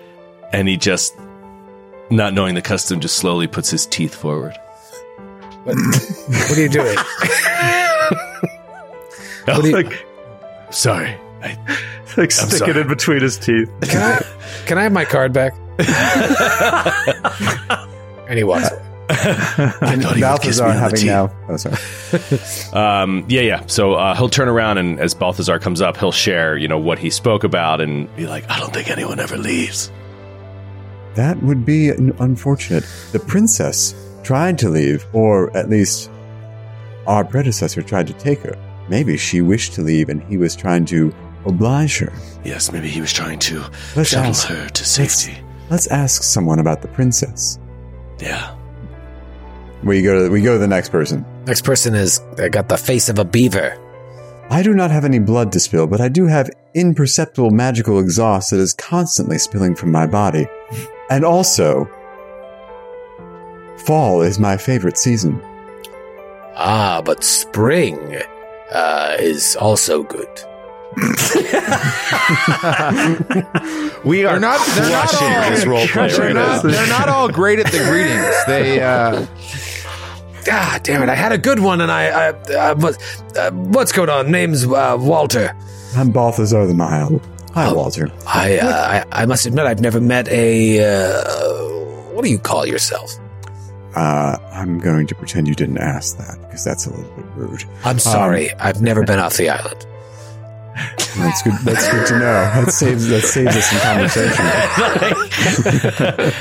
and 0.51 0.67
he 0.67 0.77
just 0.77 1.13
not 2.09 2.33
knowing 2.33 2.55
the 2.55 2.61
custom 2.63 2.99
just 2.99 3.17
slowly 3.17 3.45
puts 3.45 3.69
his 3.69 3.85
teeth 3.85 4.15
forward 4.15 4.57
What, 5.63 5.75
what 5.77 6.57
are 6.57 6.61
you 6.61 6.69
doing? 6.69 6.97
What 9.45 9.61
do 9.61 9.69
you- 9.69 9.75
like, 9.75 10.05
Sorry. 10.71 11.15
I, 11.43 11.55
like 12.17 12.31
stick 12.31 12.49
sorry. 12.57 12.71
it 12.71 12.77
in 12.77 12.87
between 12.87 13.21
his 13.21 13.37
teeth. 13.37 13.69
Can 13.83 14.01
I 14.01 14.21
can 14.65 14.77
I 14.79 14.83
have 14.83 14.91
my 14.91 15.05
card 15.05 15.31
back? 15.33 15.53
and 18.27 18.37
he 18.39 18.43
walks 18.43 18.71
away. 18.71 18.81
I 19.81 19.95
thought 19.97 19.97
he 19.99 20.05
would 20.07 20.21
Balthazar 20.21 20.67
the 20.67 20.73
having 20.73 21.05
now. 21.05 21.33
Oh, 21.49 21.57
sorry. 21.57 21.75
Um, 22.73 23.25
yeah, 23.27 23.41
yeah. 23.41 23.65
So 23.67 23.93
uh, 23.93 24.15
he'll 24.15 24.29
turn 24.29 24.47
around 24.47 24.77
and 24.77 24.99
as 24.99 25.13
Balthazar 25.13 25.59
comes 25.59 25.81
up, 25.81 25.97
he'll 25.97 26.11
share, 26.11 26.57
you 26.57 26.67
know, 26.67 26.77
what 26.79 26.97
he 26.99 27.09
spoke 27.09 27.43
about, 27.43 27.81
and 27.81 28.13
Be 28.15 28.25
like, 28.27 28.49
I 28.49 28.59
don't 28.59 28.73
think 28.73 28.89
anyone 28.89 29.19
ever 29.19 29.38
leaves. 29.38 29.91
That 31.15 31.41
would 31.43 31.65
be 31.65 31.89
unfortunate. 31.89 32.85
The 33.11 33.19
princess 33.19 33.93
tried 34.23 34.57
to 34.59 34.69
leave, 34.69 35.05
or 35.13 35.55
at 35.57 35.69
least 35.69 36.09
our 37.07 37.25
predecessor 37.25 37.81
tried 37.81 38.07
to 38.07 38.13
take 38.13 38.39
her. 38.39 38.55
Maybe 38.89 39.17
she 39.17 39.41
wished 39.41 39.73
to 39.73 39.81
leave 39.81 40.07
and 40.09 40.23
he 40.23 40.38
was 40.38 40.55
trying 40.55 40.85
to 40.85 41.13
oblige 41.45 41.97
her. 41.99 42.13
Yes, 42.45 42.71
maybe 42.71 42.88
he 42.88 43.01
was 43.01 43.11
trying 43.11 43.39
to 43.39 43.63
Let's 43.95 44.09
shuttle 44.09 44.29
ask. 44.29 44.47
her 44.47 44.69
to 44.69 44.85
safety. 44.85 45.38
let's 45.69 45.88
ask 45.88 46.23
someone 46.23 46.59
about 46.59 46.81
the 46.81 46.88
princess. 46.89 47.59
Yeah. 48.19 48.55
We 49.83 50.01
go 50.03 50.23
to 50.25 50.29
we 50.31 50.41
go 50.41 50.53
to 50.53 50.59
the 50.59 50.67
next 50.67 50.89
person. 50.89 51.25
Next 51.45 51.63
person 51.63 51.95
is 51.95 52.19
uh, 52.37 52.47
got 52.49 52.69
the 52.69 52.77
face 52.77 53.09
of 53.09 53.17
a 53.19 53.25
beaver. 53.25 53.77
I 54.49 54.61
do 54.63 54.73
not 54.73 54.91
have 54.91 55.05
any 55.05 55.19
blood 55.19 55.51
to 55.53 55.59
spill, 55.59 55.87
but 55.87 56.01
I 56.01 56.09
do 56.09 56.27
have 56.27 56.49
imperceptible 56.75 57.51
magical 57.51 57.99
exhaust 57.99 58.51
that 58.51 58.59
is 58.59 58.73
constantly 58.73 59.37
spilling 59.37 59.75
from 59.75 59.91
my 59.91 60.05
body. 60.05 60.45
And 61.09 61.23
also, 61.23 61.85
fall 63.85 64.21
is 64.21 64.39
my 64.39 64.57
favorite 64.57 64.97
season. 64.97 65.41
Ah, 66.55 67.01
but 67.03 67.23
spring 67.23 68.21
uh, 68.71 69.15
is 69.19 69.55
also 69.55 70.03
good. 70.03 70.27
We 74.03 74.25
are 74.25 74.31
They're 74.31 74.39
not. 74.39 74.67
They're 74.75 74.89
not 74.89 75.21
all. 75.21 75.49
this 75.51 75.65
role 75.65 75.87
play 75.87 76.09
They're 76.09 76.19
right 76.19 76.33
not, 76.33 76.65
now. 76.65 76.71
they're 76.71 76.87
not 76.87 77.07
all 77.07 77.29
great 77.29 77.59
at 77.59 77.67
the 77.67 77.77
greetings. 77.79 78.35
They. 78.47 78.81
Uh, 78.81 79.25
Ah, 80.49 80.80
damn 80.84 81.03
it! 81.03 81.09
I 81.09 81.15
had 81.15 81.31
a 81.31 81.38
good 81.38 81.59
one, 81.59 81.81
and 81.81 81.91
I, 81.91 82.30
I, 82.30 82.53
I 82.53 82.73
was, 82.73 82.97
uh, 83.35 83.51
what's 83.51 83.91
going 83.91 84.09
on? 84.09 84.31
Name's 84.31 84.65
uh, 84.65 84.97
Walter. 84.99 85.55
I'm 85.95 86.11
Balthazar 86.11 86.65
the 86.65 86.73
Mild. 86.73 87.27
Hi, 87.53 87.72
Walter. 87.73 88.09
I, 88.26 88.57
uh, 88.59 89.03
I, 89.11 89.23
I 89.23 89.26
must 89.26 89.45
admit, 89.45 89.65
I've 89.65 89.81
never 89.81 89.99
met 89.99 90.27
a. 90.30 90.80
Uh, 90.80 91.23
what 92.13 92.23
do 92.23 92.31
you 92.31 92.39
call 92.39 92.65
yourself? 92.65 93.11
Uh, 93.95 94.38
I'm 94.53 94.80
going 94.80 95.05
to 95.07 95.15
pretend 95.15 95.49
you 95.49 95.55
didn't 95.55 95.80
ask 95.80 96.18
that 96.18 96.39
because 96.41 96.63
that's 96.63 96.85
a 96.85 96.91
little 96.91 97.11
bit 97.13 97.26
rude. 97.35 97.65
I'm 97.84 97.99
sorry, 97.99 98.53
I've 98.55 98.81
never 98.81 99.03
been 99.03 99.19
off 99.19 99.35
the 99.35 99.49
island. 99.49 99.85
That's 101.18 101.41
good. 101.41 101.53
That's 101.64 101.89
good 101.89 102.07
to 102.07 102.14
know. 102.14 102.19
That 102.22 102.72
saves 102.72 103.07
that 103.07 103.22
saves 103.23 103.56
us 103.56 103.69
some 103.69 103.80
conversation. 103.81 104.45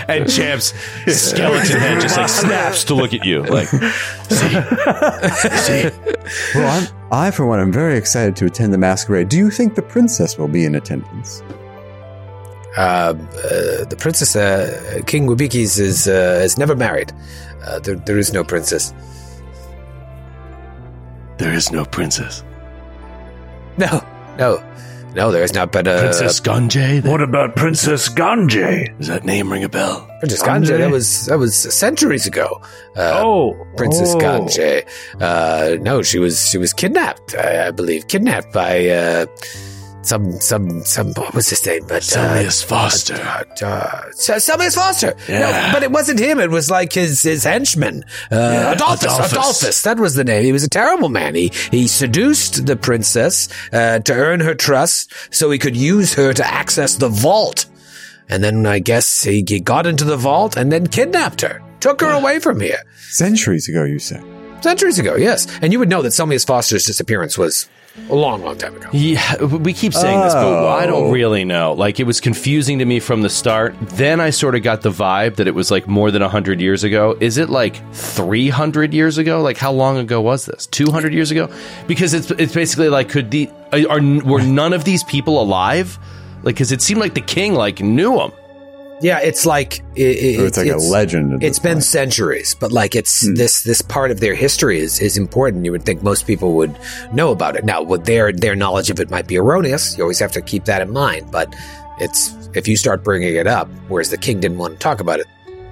and 0.09 0.31
Champ's 0.31 0.73
skeleton 1.07 1.81
head 1.81 2.01
just 2.01 2.17
like 2.17 2.29
snaps 2.29 2.85
to 2.85 2.95
look 2.95 3.13
at 3.13 3.25
you. 3.25 3.43
Like, 3.43 3.73
Well, 6.55 6.71
I'm, 6.71 6.87
I, 7.11 7.31
for 7.33 7.47
one, 7.47 7.59
am 7.61 7.73
very 7.73 7.97
excited 7.97 8.37
to 8.37 8.47
attend 8.47 8.73
the 8.73 8.79
masquerade. 8.79 9.29
Do 9.29 9.37
you 9.39 9.51
think 9.51 9.75
the 9.75 9.83
princess 9.83 10.39
will 10.39 10.49
be 10.49 10.65
in 10.65 10.77
attendance? 10.77 11.43
Uh, 12.77 12.81
uh, 12.81 13.15
the 13.85 13.97
princess, 13.99 14.37
uh, 14.37 15.01
King 15.07 15.27
Wabikis, 15.27 15.81
is 15.81 16.07
uh, 16.07 16.41
is 16.45 16.57
never 16.57 16.77
married. 16.77 17.13
Uh, 17.65 17.81
there, 17.81 17.97
there 17.97 18.19
is 18.19 18.33
no 18.33 18.45
princess. 18.45 18.95
There 21.39 21.53
is 21.53 21.73
no 21.73 21.85
princess. 21.85 22.45
No, 23.77 24.05
no, 24.39 24.63
no. 25.15 25.31
There 25.33 25.43
is 25.43 25.53
not. 25.55 25.73
been 25.73 25.87
a 25.87 25.99
Princess 25.99 26.41
Ganjay? 26.41 27.05
What 27.07 27.21
about 27.23 27.57
Princess 27.57 28.09
Ganjay? 28.09 28.97
Does 28.99 29.09
that 29.09 29.25
name 29.25 29.51
ring 29.53 29.65
a 29.65 29.69
bell? 29.69 30.07
Princess 30.21 30.43
Ganje. 30.43 30.79
That 30.79 30.91
was 30.91 31.27
that 31.27 31.39
was 31.39 31.55
centuries 31.57 32.27
ago. 32.27 32.61
Uh, 32.97 33.21
Oh, 33.23 33.67
Princess 33.77 34.15
oh. 34.15 34.19
Ganje. 34.19 34.87
Uh, 35.21 35.77
no, 35.83 36.03
she 36.03 36.19
was 36.19 36.47
she 36.49 36.59
was 36.59 36.73
kidnapped. 36.73 37.35
I, 37.35 37.69
I 37.69 37.71
believe 37.71 38.09
kidnapped 38.09 38.53
by 38.53 38.89
uh, 38.89 39.27
some 40.03 40.33
some 40.41 40.85
some. 40.85 41.13
What 41.15 41.35
was 41.35 41.49
his 41.51 41.65
name? 41.67 41.85
But 41.87 42.03
Selmius 42.03 42.65
uh, 42.65 42.67
Foster. 42.67 43.15
Uh, 43.15 43.45
uh, 43.67 44.03
S- 44.09 44.49
Selmius 44.49 44.75
Foster. 44.75 45.15
Yeah. 45.29 45.41
No, 45.41 45.71
but 45.73 45.83
it 45.83 45.91
wasn't 45.91 46.19
him. 46.21 46.39
It 46.41 46.51
was 46.51 46.71
like 46.71 46.93
his 46.93 47.23
his 47.23 47.45
henchman, 47.45 48.05
uh, 48.31 48.37
Yeah, 48.37 48.73
Adolphus, 48.73 49.05
Adolphus. 49.05 49.33
Adolphus. 49.33 49.83
That 49.83 49.99
was 49.99 50.15
the 50.15 50.25
name. 50.25 50.45
He 50.45 50.53
was 50.53 50.65
a 50.65 50.69
terrible 50.71 51.09
man. 51.09 51.35
He 51.35 51.53
he 51.71 51.87
seduced 51.87 52.67
the 52.67 52.77
princess 52.77 53.49
uh, 53.73 53.99
to 54.01 54.13
earn 54.15 54.41
her 54.41 54.55
trust, 54.55 55.13
so 55.31 55.51
he 55.51 55.59
could 55.59 55.77
use 55.77 56.15
her 56.15 56.33
to 56.33 56.47
access 56.47 56.95
the 56.95 57.09
vault. 57.09 57.67
And 58.29 58.45
then 58.45 58.65
I 58.65 58.79
guess 58.79 59.25
he, 59.25 59.45
he 59.47 59.59
got 59.59 59.87
into 59.87 60.05
the 60.05 60.17
vault 60.17 60.57
and 60.57 60.71
then 60.71 60.87
kidnapped 60.87 61.41
her, 61.41 61.61
took 61.81 62.01
her 62.01 62.11
away 62.11 62.39
from 62.39 62.61
here. 62.61 62.79
Centuries 63.11 63.69
ago, 63.69 63.83
you 63.83 63.99
say. 63.99 64.23
Centuries 64.61 64.99
ago, 65.01 65.17
yes. 65.17 65.49
And 65.63 65.73
you 65.73 65.81
would 65.81 65.89
know 65.89 66.01
that 66.03 66.11
Selmius 66.11 66.47
Foster's 66.47 66.85
disappearance 66.87 67.37
was 67.37 67.69
a 68.09 68.15
long, 68.15 68.43
long 68.43 68.57
time 68.57 68.77
ago. 68.77 68.89
yeah, 68.93 69.43
we 69.45 69.73
keep 69.73 69.93
saying 69.93 70.21
this, 70.21 70.33
but 70.33 70.69
I 70.69 70.87
don't 70.87 71.09
oh. 71.09 71.11
really 71.11 71.45
know. 71.45 71.73
Like, 71.73 71.99
it 71.99 72.05
was 72.05 72.21
confusing 72.21 72.79
to 72.79 72.85
me 72.85 73.01
from 73.01 73.23
the 73.23 73.31
start. 73.31 73.75
Then 73.81 74.21
I 74.21 74.31
sort 74.31 74.55
of 74.55 74.63
got 74.63 74.83
the 74.83 74.91
vibe 74.91 75.37
that 75.37 75.49
it 75.49 75.55
was 75.55 75.71
like 75.71 75.89
more 75.89 76.11
than 76.11 76.23
100 76.23 76.61
years 76.61 76.85
ago. 76.85 77.17
Is 77.21 77.37
it 77.37 77.51
like 77.51 77.83
300 77.93 78.95
years 78.95 79.19
ago? 79.19 79.43
Like, 79.43 79.57
how 79.57 79.73
long 79.73 79.99
ago 79.99 80.21
was 80.21 80.47
this? 80.47 80.67
200 80.69 81.13
years 81.13 81.31
ago? 81.31 81.53
Because 81.87 82.15
it's 82.15 82.31
it's 82.33 82.55
basically 82.55 82.89
like, 82.89 83.09
could 83.09 83.31
the. 83.31 83.51
Are, 83.73 84.01
were 84.01 84.43
none 84.43 84.73
of 84.73 84.85
these 84.85 85.05
people 85.05 85.41
alive? 85.41 85.99
Like, 86.43 86.55
because 86.55 86.73
it 86.73 86.83
seemed 86.83 87.01
like 87.01 87.15
the 87.15 87.21
king, 87.21 87.55
like, 87.55 87.81
knew 87.81 88.17
them. 88.17 88.33
Yeah, 89.03 89.19
it's 89.21 89.47
like 89.47 89.79
it, 89.97 90.03
it- 90.03 90.37
So 90.39 90.45
it's 90.45 90.59
like 90.59 90.69
a 90.69 90.77
legend. 90.77 91.33
at 91.35 91.43
It's 91.43 91.59
this 91.59 91.63
been 91.63 91.75
point. 91.77 91.85
centuries, 91.85 92.55
but 92.59 92.71
like 92.73 92.95
it's 92.95 93.21
this 93.35 93.63
this 93.63 93.81
part 93.83 94.11
of 94.11 94.21
their 94.21 94.35
history 94.35 94.79
is 94.79 95.01
is 95.01 95.17
important. 95.17 95.65
You 95.65 95.73
would 95.73 95.85
think 95.85 96.03
most 96.03 96.27
people 96.27 96.53
would 96.55 96.77
know 97.13 97.31
about 97.31 97.57
it. 97.57 97.65
Now, 97.65 97.83
would 97.83 98.05
their 98.05 98.31
their 98.33 98.55
knowledge 98.55 98.91
of 98.91 99.01
it 99.01 99.11
might 99.11 99.27
be 99.27 99.39
erroneous. 99.39 99.97
You 99.97 100.05
always 100.05 100.19
have 100.19 100.33
to 100.33 100.43
keep 100.43 100.67
that 100.67 100.83
in 100.83 100.91
mind. 100.93 101.31
But 101.33 101.55
it's 101.99 102.35
if 102.55 102.69
you 102.69 102.77
start 102.77 103.03
bringing 103.03 103.35
it 103.37 103.47
up, 103.47 103.69
whereas 103.89 104.11
the 104.11 104.19
king 104.19 104.41
didn't 104.41 104.59
want 104.59 104.75
to 104.75 104.79
talk 104.79 105.01
about 105.01 105.19
it. 105.21 105.27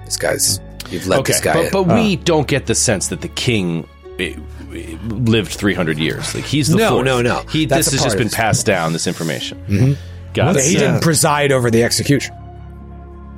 This 0.05 0.17
guy's 0.17 0.59
you've 0.89 1.05
let 1.07 1.19
Okay, 1.19 1.33
this 1.33 1.41
guy. 1.41 1.53
but, 1.53 1.65
in. 1.65 1.71
but 1.71 1.83
we 1.95 2.15
don't 2.15 2.47
get 2.47 2.65
the 2.65 2.73
sense 2.75 3.09
that 3.09 3.21
the 3.21 3.27
king 3.27 3.87
eh, 4.17 4.33
eh, 4.73 4.97
lived 5.07 5.51
300 5.51 5.99
years. 5.99 6.33
Like 6.33 6.45
he's 6.45 6.69
the 6.69 6.77
No, 6.77 6.89
fourth. 6.93 7.05
no, 7.05 7.21
no. 7.21 7.43
He, 7.51 7.65
That's 7.65 7.85
this 7.91 7.93
has 7.93 8.03
just 8.03 8.17
been 8.17 8.29
passed 8.29 8.65
down. 8.65 8.91
This 8.93 9.05
information. 9.05 9.97
Got 10.33 10.55
Yeah, 10.55 10.61
it. 10.61 10.65
he 10.67 10.77
didn't 10.77 11.01
preside 11.03 11.51
over 11.51 11.69
the 11.69 11.83
execution. 11.83 12.35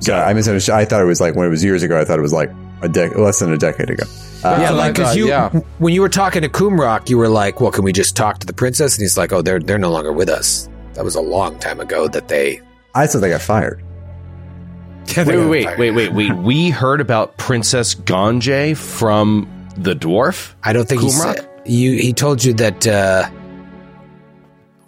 Sorry, 0.02 0.20
I 0.20 0.32
misunderstood. 0.32 0.74
I 0.74 0.84
thought 0.84 1.00
it 1.00 1.06
was 1.06 1.20
like 1.20 1.34
when 1.34 1.46
it 1.46 1.50
was 1.50 1.62
years 1.62 1.82
ago. 1.82 2.00
I 2.00 2.04
thought 2.04 2.18
it 2.18 2.22
was 2.22 2.32
like 2.32 2.50
a 2.82 2.88
dec- 2.88 3.16
less 3.16 3.38
than 3.38 3.52
a 3.52 3.58
decade 3.58 3.90
ago. 3.90 4.04
Uh, 4.44 4.58
yeah, 4.60 4.70
like 4.70 4.94
because 4.94 5.16
you 5.16 5.28
yeah. 5.28 5.50
when 5.78 5.94
you 5.94 6.00
were 6.00 6.08
talking 6.08 6.42
to 6.42 6.48
Kumrock, 6.48 7.08
you 7.08 7.16
were 7.16 7.28
like, 7.28 7.60
"Well, 7.60 7.70
can 7.70 7.84
we 7.84 7.92
just 7.92 8.16
talk 8.16 8.38
to 8.38 8.46
the 8.46 8.52
princess?" 8.52 8.96
And 8.96 9.02
he's 9.02 9.16
like, 9.16 9.32
"Oh, 9.32 9.42
they're 9.42 9.60
they're 9.60 9.78
no 9.78 9.90
longer 9.90 10.12
with 10.12 10.28
us. 10.28 10.68
That 10.94 11.04
was 11.04 11.14
a 11.14 11.20
long 11.20 11.58
time 11.60 11.78
ago 11.80 12.08
that 12.08 12.28
they." 12.28 12.60
I 12.94 13.06
thought 13.06 13.20
they 13.20 13.30
got 13.30 13.40
fired. 13.40 13.82
Wait, 15.16 15.26
wait, 15.26 15.46
wait, 15.46 15.78
wait, 15.78 15.90
wait, 15.90 16.12
wait. 16.12 16.32
We 16.36 16.70
heard 16.70 17.00
about 17.00 17.36
Princess 17.36 17.94
Ganjay 17.94 18.76
from 18.76 19.48
the 19.76 19.94
dwarf. 19.94 20.54
I 20.62 20.72
don't 20.72 20.88
think 20.88 21.02
he 21.02 21.10
said 21.10 21.46
you. 21.66 21.92
He 21.98 22.12
told 22.12 22.42
you 22.44 22.52
that. 22.54 22.86
Uh, 22.86 23.28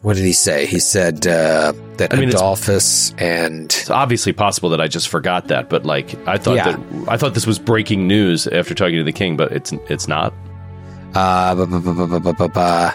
what 0.05 0.17
did 0.17 0.27
he 0.27 0.35
say? 0.35 0.67
He 0.67 0.81
said 0.81 1.27
uh, 1.27 1.73
that 1.97 2.13
I 2.13 2.19
mean, 2.19 2.29
Adolphus 2.29 3.15
and 3.17 3.65
it's 3.65 3.89
obviously 3.89 4.35
possible 4.35 4.69
that 4.69 4.81
I 4.81 4.87
just 4.87 5.09
forgot 5.09 5.49
that, 5.49 5.71
but 5.71 5.87
like 5.87 6.15
I 6.29 6.37
thought 6.37 6.57
yeah. 6.57 6.73
that 6.73 7.09
I 7.09 7.17
thought 7.17 7.33
this 7.33 7.47
was 7.47 7.59
breaking 7.59 8.07
news 8.07 8.47
after 8.47 8.75
talking 8.75 8.97
to 8.97 9.03
the 9.03 9.13
king, 9.13 9.39
but 9.39 9.51
it's 9.53 9.73
it's 9.89 10.07
not. 10.07 10.35
Uh, 11.15 11.55
bu- 11.55 11.81
bu- 11.81 12.49
bu- 12.49 12.91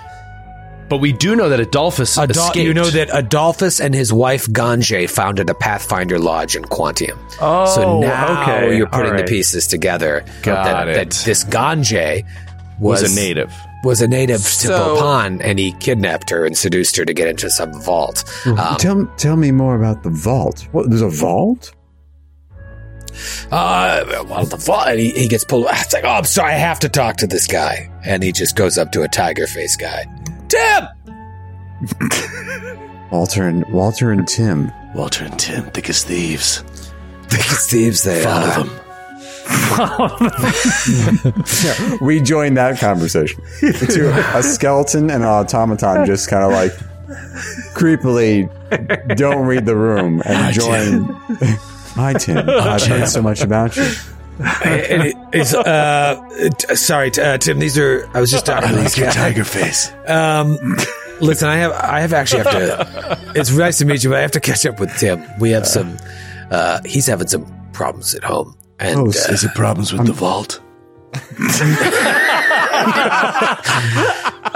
but 0.87 0.97
we 0.97 1.11
do 1.11 1.35
know 1.35 1.49
that 1.49 1.59
Adolphus 1.59 2.15
Adol- 2.15 2.29
escaped. 2.29 2.57
You 2.57 2.75
know 2.75 2.91
that 2.91 3.09
Adolphus 3.11 3.81
and 3.81 3.95
his 3.95 4.13
wife 4.13 4.45
Gange 4.53 5.09
founded 5.09 5.49
a 5.49 5.55
Pathfinder 5.55 6.19
Lodge 6.19 6.55
in 6.55 6.63
Quantium. 6.65 7.17
Oh, 7.41 7.65
so 7.73 7.99
now 8.01 8.43
okay. 8.43 8.77
you're 8.77 8.85
putting 8.85 9.13
right. 9.13 9.25
the 9.25 9.31
pieces 9.31 9.65
together. 9.65 10.23
Got 10.43 10.63
that, 10.63 10.87
it. 10.89 10.93
that 10.93 11.25
this 11.25 11.43
Gange 11.43 12.23
was, 12.79 13.01
was 13.01 13.11
a 13.11 13.15
native 13.19 13.51
was 13.83 14.01
a 14.01 14.07
native 14.07 14.41
to 14.41 14.49
So- 14.49 14.97
Bopan, 14.97 15.39
and 15.43 15.57
he 15.59 15.71
kidnapped 15.73 16.29
her 16.29 16.45
and 16.45 16.57
seduced 16.57 16.97
her 16.97 17.05
to 17.05 17.13
get 17.13 17.27
into 17.27 17.49
some 17.49 17.73
vault. 17.81 18.23
Um, 18.45 18.57
tell 18.77 19.05
tell 19.17 19.35
me 19.37 19.51
more 19.51 19.75
about 19.75 20.03
the 20.03 20.09
vault. 20.09 20.67
What? 20.71 20.89
There's 20.89 21.01
a 21.01 21.09
vault? 21.09 21.71
uh, 23.51 24.05
well, 24.29 24.45
the 24.45 24.57
vault, 24.57 24.87
and 24.87 24.99
he, 24.99 25.09
he 25.11 25.27
gets 25.27 25.43
pulled. 25.43 25.65
It's 25.69 25.93
like, 25.93 26.03
oh, 26.05 26.09
I'm 26.09 26.23
sorry, 26.25 26.53
I 26.53 26.57
have 26.57 26.79
to 26.81 26.89
talk 26.89 27.17
to 27.17 27.27
this 27.27 27.47
guy, 27.47 27.89
and 28.05 28.21
he 28.23 28.31
just 28.31 28.55
goes 28.55 28.77
up 28.77 28.91
to 28.93 29.01
a 29.03 29.07
tiger 29.07 29.47
face 29.47 29.75
guy. 29.75 30.05
Tim, 30.47 30.87
Walter 33.11 33.47
and 33.47 33.65
Walter 33.71 34.11
and 34.11 34.27
Tim. 34.27 34.71
Walter 34.95 35.25
and 35.25 35.37
Tim, 35.39 35.65
thick 35.71 35.89
as 35.89 36.03
thieves. 36.03 36.63
biggest 37.29 37.69
thieves 37.71 38.03
they 38.03 38.23
Follow 38.23 38.47
are. 38.47 38.63
them. 38.63 38.79
We 42.01 42.21
joined 42.21 42.57
that 42.57 42.77
conversation. 42.79 43.41
The 43.61 43.91
two, 43.93 44.09
a 44.37 44.43
skeleton 44.43 45.09
and 45.09 45.23
an 45.23 45.29
automaton 45.29 46.05
just 46.05 46.29
kind 46.29 46.43
of 46.43 46.51
like 46.51 46.71
creepily 47.73 48.47
don't 49.17 49.45
read 49.45 49.65
the 49.65 49.75
room 49.75 50.21
and 50.25 50.53
join. 50.53 51.03
Hi, 51.95 52.13
Tim. 52.13 52.49
I've 52.49 52.81
heard 52.83 53.07
so 53.07 53.21
much 53.21 53.41
about 53.41 53.75
you. 53.75 53.89
And 54.63 55.03
it- 55.03 55.15
it's, 55.33 55.53
uh, 55.53 56.49
t- 56.57 56.75
sorry, 56.75 57.11
t- 57.11 57.21
uh, 57.21 57.37
Tim. 57.37 57.59
These 57.59 57.77
are. 57.77 58.09
I 58.13 58.21
was 58.21 58.31
just 58.31 58.45
talking 58.45 58.69
I 58.69 58.83
like 58.83 58.97
your 58.97 59.11
tiger 59.11 59.43
face. 59.43 59.91
Um, 60.07 60.57
listen, 61.21 61.49
I 61.49 61.57
have, 61.57 61.71
I 61.73 61.99
have 61.99 62.13
actually 62.13 62.43
have 62.43 62.51
to. 62.53 63.31
It's 63.35 63.51
nice 63.51 63.77
to 63.79 63.85
meet 63.85 64.03
you, 64.03 64.09
but 64.11 64.19
I 64.19 64.21
have 64.21 64.31
to 64.31 64.39
catch 64.39 64.65
up 64.65 64.79
with 64.79 64.95
Tim. 64.97 65.23
We 65.39 65.51
have 65.51 65.67
some. 65.67 65.97
Uh, 66.49 66.79
he's 66.85 67.05
having 67.05 67.27
some 67.27 67.45
problems 67.73 68.15
at 68.15 68.23
home, 68.23 68.55
and 68.79 68.97
Oh, 68.97 69.05
uh, 69.07 69.33
Is 69.33 69.43
it 69.43 69.53
problems 69.55 69.91
with 69.93 70.05
the 70.05 70.13
vault? 70.13 70.61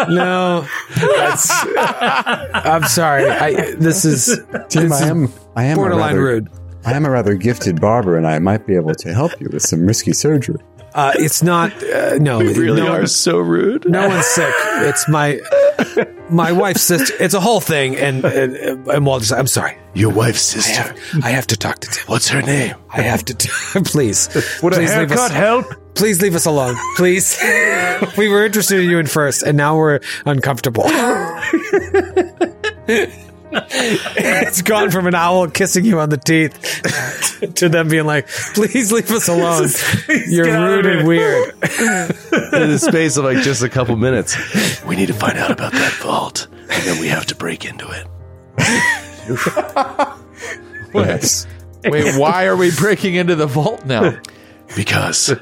no, 0.10 0.66
that's. 0.98 1.50
I'm 2.54 2.84
sorry. 2.84 3.30
I 3.30 3.76
this 3.76 4.06
is 4.06 4.40
Tim, 4.70 4.90
this 4.90 5.02
I 5.02 5.06
is 5.06 5.10
am. 5.10 5.34
I 5.56 5.64
am 5.66 5.74
a 5.74 5.76
borderline 5.82 6.16
rather, 6.16 6.24
rude. 6.24 6.50
I 6.86 6.94
am 6.94 7.06
a 7.06 7.10
rather 7.10 7.36
gifted 7.36 7.80
barber, 7.82 8.18
and 8.18 8.28
I 8.28 8.40
might 8.40 8.66
be 8.68 8.76
able 8.76 8.94
to 8.96 9.14
help 9.14 9.40
you 9.40 9.50
with 9.52 9.64
some 9.64 9.86
risky 9.86 10.14
surgery. 10.14 10.60
Uh, 10.96 11.12
it's 11.16 11.42
not. 11.42 11.72
Uh, 11.84 12.18
no, 12.20 12.38
We 12.40 12.54
really 12.54 12.82
no, 12.82 12.92
are 12.94 13.08
so 13.08 13.40
rude. 13.40 13.90
No 13.90 14.08
one's 14.08 14.28
sick. 14.28 14.54
It's 14.56 15.08
my 15.10 15.40
my 16.30 16.52
wife's 16.52 16.84
sister. 16.84 17.14
It's 17.20 17.34
a 17.34 17.40
whole 17.40 17.62
thing, 17.62 17.96
and 17.96 18.24
and, 18.24 18.88
and 18.88 19.06
Walter's. 19.06 19.32
like, 19.32 19.40
I'm 19.40 19.48
sorry. 19.48 19.78
Your 19.96 20.12
wife's 20.12 20.56
I 20.56 20.60
sister. 20.60 20.82
have, 20.84 21.26
I 21.26 21.30
have 21.30 21.48
to 21.48 21.58
talk 21.58 21.80
to 21.80 21.90
Tim. 21.90 22.04
What's 22.08 22.28
her 22.30 22.42
name? 22.42 22.76
I 22.90 23.02
have 23.02 23.26
to. 23.26 23.34
T- 23.34 23.50
please, 23.86 24.30
Would 24.62 24.74
a 24.74 24.78
please 24.78 24.90
leave 24.90 25.10
haircut 25.10 25.20
us. 25.20 25.32
help? 25.32 25.66
Please 25.96 26.22
leave 26.22 26.36
us 26.36 26.46
alone. 26.46 26.76
Please. 26.96 27.40
we 28.18 28.28
were 28.30 28.46
interested 28.46 28.80
in 28.80 28.90
you 28.90 29.00
in 29.00 29.08
first, 29.08 29.44
and 29.44 29.58
now 29.58 29.78
we're 29.78 30.00
uncomfortable. 30.26 30.84
it's 33.54 34.62
gone 34.62 34.92
from 34.92 35.08
an 35.08 35.16
owl 35.16 35.48
kissing 35.50 35.86
you 35.86 36.00
on 36.00 36.10
the 36.10 36.18
teeth 36.18 37.52
to 37.56 37.70
them 37.70 37.88
being 37.88 38.06
like, 38.06 38.28
"Please 38.28 38.92
leave 38.92 39.10
us 39.12 39.28
alone. 39.28 39.70
You're 40.28 40.46
get 40.46 40.56
out 40.56 40.80
of 40.80 40.86
rude 40.86 40.86
and 40.86 41.08
weird." 41.08 41.50
In 41.54 42.70
the 42.72 42.80
space 42.80 43.18
of 43.18 43.26
like 43.26 43.44
just 43.44 43.64
a 43.64 43.70
couple 43.70 43.96
minutes. 43.96 44.36
We 44.84 44.96
need 44.96 45.08
to 45.08 45.14
find 45.14 45.38
out 45.38 45.52
about 45.52 45.72
that 45.74 45.94
vault, 46.02 46.48
and 46.52 46.84
then 46.84 47.00
we 47.00 47.08
have 47.08 47.26
to 47.28 47.36
break 47.36 47.66
into 47.66 47.88
it. 47.90 48.08
Yes. 50.94 51.48
Wait, 51.84 52.16
why 52.18 52.46
are 52.46 52.56
we 52.56 52.72
breaking 52.72 53.16
into 53.16 53.36
the 53.36 53.48
vault 53.48 53.86
now? 53.86 54.18
Because 54.76 55.34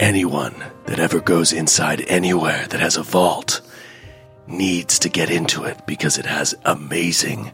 anyone 0.00 0.54
that 0.86 0.98
ever 0.98 1.20
goes 1.20 1.52
inside 1.52 2.02
anywhere 2.08 2.66
that 2.68 2.80
has 2.80 2.96
a 2.96 3.02
vault 3.02 3.60
needs 4.46 4.98
to 5.00 5.08
get 5.08 5.30
into 5.30 5.64
it 5.64 5.86
because 5.86 6.18
it 6.18 6.26
has 6.26 6.54
amazing, 6.64 7.52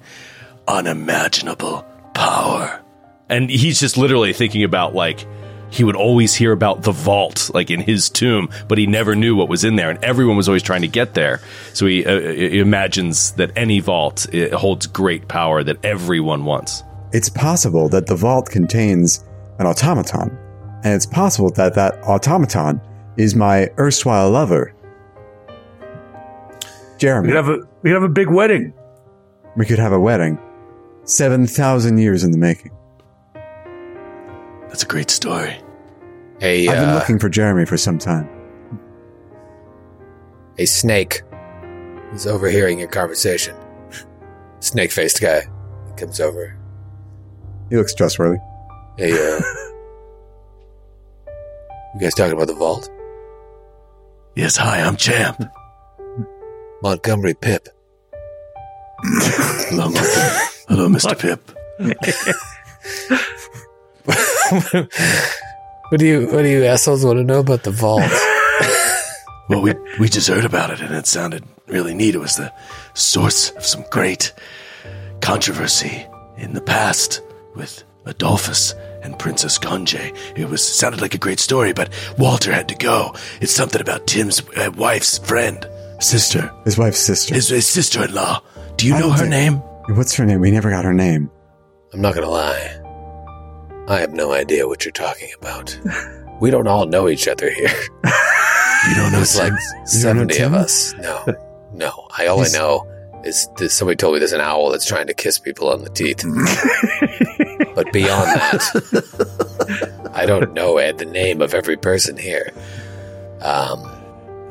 unimaginable 0.67 1.85
power. 2.15 2.83
And 3.29 3.49
he's 3.49 3.79
just 3.79 3.97
literally 3.97 4.33
thinking 4.33 4.65
about 4.65 4.95
like 4.95 5.27
he 5.71 5.85
would 5.85 5.97
always 5.97 6.35
hear 6.35 6.53
about 6.53 6.83
the 6.83 6.93
vault 6.93 7.51
like 7.55 7.71
in 7.71 7.81
his 7.81 8.11
tomb, 8.11 8.51
but 8.69 8.77
he 8.77 8.87
never 8.87 9.15
knew 9.15 9.37
what 9.37 9.49
was 9.49 9.65
in 9.65 9.77
there, 9.77 9.91
and 9.91 10.03
everyone 10.05 10.37
was 10.37 10.49
always 10.49 10.63
trying 10.63 10.83
to 10.83 10.89
get 10.89 11.15
there. 11.15 11.41
So 11.73 11.87
he, 11.87 12.05
uh, 12.05 12.21
he 12.21 12.59
imagines 12.59 13.33
that 13.33 13.53
any 13.57 13.81
vault 13.81 14.27
it 14.35 14.53
holds 14.53 14.87
great 14.87 15.29
power 15.29 15.63
that 15.63 15.85
everyone 15.85 16.45
wants. 16.45 16.83
It's 17.13 17.29
possible 17.29 17.89
that 17.91 18.07
the 18.07 18.17
vault 18.17 18.51
contains 18.51 19.25
an 19.59 19.67
automaton, 19.67 20.37
and 20.85 20.95
it's 20.95 21.07
possible 21.07 21.51
that 21.53 21.75
that 21.75 22.03
automaton 22.03 22.81
is 23.17 23.35
my 23.35 23.69
erstwhile 23.79 24.31
lover, 24.31 24.75
Jeremy. 27.01 27.29
We 27.29 27.33
could 27.33 27.45
have 27.45 27.49
a 27.49 27.59
we 27.83 27.91
could 27.91 27.95
have 27.95 28.03
a 28.03 28.09
big 28.09 28.29
wedding. 28.29 28.75
We 29.57 29.65
could 29.65 29.79
have 29.79 29.93
a 29.93 29.99
wedding. 29.99 30.39
7,000 31.05 31.99
years 31.99 32.23
in 32.23 32.31
the 32.31 32.39
making. 32.39 32.71
That's 34.69 34.85
a 34.85 34.87
great 34.87 35.11
story. 35.11 35.59
Hey, 36.39 36.69
I've 36.69 36.77
been 36.77 36.91
uh, 36.91 36.95
looking 36.95 37.19
for 37.19 37.29
Jeremy 37.29 37.67
for 37.67 37.77
some 37.77 37.99
time. 37.99 38.29
a 40.59 40.67
snake 40.67 41.23
is 42.13 42.27
overhearing 42.27 42.79
your 42.79 42.89
conversation. 42.89 43.57
Snake 44.61 44.93
faced 44.93 45.21
guy 45.21 45.43
comes 45.97 46.21
over. 46.21 46.57
He 47.71 47.77
looks 47.77 47.95
trustworthy. 47.95 48.39
Hey, 48.99 49.13
uh, 49.13 49.41
you 51.95 52.01
guys 52.01 52.15
talking 52.15 52.35
about 52.35 52.47
the 52.47 52.55
vault? 52.55 52.91
Yes, 54.37 54.57
hi, 54.57 54.83
I'm 54.83 54.97
Champ. 54.97 55.43
Montgomery 56.83 57.35
Pip. 57.35 57.69
Hello, 59.03 59.85
Montgomery. 59.89 60.47
Hello, 60.69 60.89
Mr. 60.89 61.19
Pip. 61.19 61.51
What 65.91 65.99
do 65.99 66.07
you 66.07 66.27
What 66.29 66.43
do 66.43 66.49
you 66.49 66.65
assholes 66.65 67.05
want 67.05 67.19
to 67.19 67.25
know 67.25 67.41
about 67.41 67.65
the 67.65 67.71
vault? 67.71 68.03
Well, 69.49 69.63
we 69.63 69.75
we 69.99 70.09
just 70.09 70.29
heard 70.29 70.45
about 70.45 70.71
it, 70.71 70.81
and 70.81 70.95
it 70.95 71.09
sounded 71.09 71.43
really 71.67 71.93
neat. 71.93 72.15
It 72.15 72.19
was 72.19 72.37
the 72.37 72.53
source 72.95 73.51
of 73.51 73.67
some 73.67 73.85
great 73.91 74.33
controversy 75.23 76.07
in 76.37 76.55
the 76.55 76.61
past 76.61 77.21
with 77.57 77.83
Adolphus 78.07 78.75
and 79.03 79.19
Princess 79.19 79.59
Conje. 79.59 80.17
It 80.37 80.49
was 80.49 80.63
sounded 80.63 81.01
like 81.01 81.17
a 81.17 81.19
great 81.19 81.41
story, 81.41 81.73
but 81.73 81.91
Walter 82.17 82.53
had 82.53 82.69
to 82.69 82.77
go. 82.77 83.13
It's 83.41 83.53
something 83.53 83.81
about 83.81 84.07
Tim's 84.07 84.41
uh, 84.57 84.71
wife's 84.77 85.19
friend, 85.19 85.67
sister, 86.03 86.51
His 86.65 86.79
wife's 86.79 86.99
sister. 87.01 87.35
his, 87.35 87.49
his 87.49 87.67
sister-in-law. 87.69 88.43
Do 88.77 88.87
you 88.87 88.95
I 88.95 89.01
know 89.01 89.07
don't 89.09 89.13
her 89.13 89.19
think- 89.19 89.31
name? 89.31 89.55
What's 89.97 90.15
her 90.17 90.25
name? 90.27 90.41
We 90.41 90.51
never 90.51 90.71
got 90.71 90.85
her 90.85 90.93
name. 90.95 91.31
I'm 91.93 92.01
not 92.01 92.15
gonna 92.15 92.29
lie. 92.31 92.77
I 93.89 93.99
have 94.01 94.13
no 94.13 94.33
idea 94.33 94.69
what 94.69 94.85
you're 94.85 94.93
talking 94.93 95.31
about. 95.41 95.77
We 96.41 96.51
don't 96.51 96.69
all 96.69 96.87
know 96.87 97.09
each 97.09 97.27
other 97.29 97.51
here. 97.51 97.69
You 98.89 98.95
don't 98.95 99.11
know 99.13 99.19
There's 99.19 99.37
like 99.37 99.53
You 99.53 100.03
don't 100.03 100.17
know 100.17 100.29
70 100.29 100.35
Tim? 100.35 100.55
of 100.55 100.61
us. 100.61 100.95
No, 101.01 101.25
no. 101.75 102.09
I 102.17 102.29
all 102.29 102.41
I 102.41 102.49
know 102.49 102.87
is 103.25 103.49
that 103.59 103.71
somebody 103.71 103.97
told 103.97 104.15
me 104.15 104.21
there's 104.21 104.33
an 104.33 104.41
owl 104.41 104.71
that's 104.71 104.87
trying 104.87 105.09
to 105.09 105.15
kiss 105.15 105.39
people 105.39 105.69
on 105.69 105.83
the 105.85 105.91
teeth. 105.91 106.25
but 107.75 107.93
beyond 107.93 108.29
that, 108.41 110.11
I 110.15 110.25
don't 110.25 110.55
know 110.55 110.79
Ed, 110.79 110.99
the 110.99 111.05
name 111.05 111.43
of 111.43 111.53
every 111.53 111.77
person 111.77 112.17
here. 112.17 112.53
Um, 113.43 113.83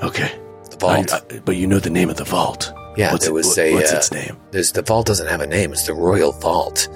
Okay, 0.04 0.32
vault. 0.80 1.14
I- 1.14 1.18
I- 1.36 1.40
but 1.40 1.56
you 1.56 1.68
know 1.68 1.80
the 1.80 1.90
name 1.90 2.10
of 2.10 2.18
the 2.18 2.24
vault. 2.26 2.72
yeah, 2.98 3.12
what's 3.12 3.26
there 3.26 3.32
it- 3.32 3.34
was 3.36 3.48
what- 3.48 3.58
a. 3.60 3.74
what's 3.74 3.94
uh, 3.94 3.98
its 3.98 4.12
name? 4.12 4.38
There's 4.52 4.72
the 4.72 4.82
vault 4.82 5.08
doesn't 5.08 5.28
have 5.28 5.42
a 5.42 5.48
name. 5.48 5.72
It's 5.72 5.86
the 5.86 5.94
Royal 5.94 6.32
Vault. 6.32 6.88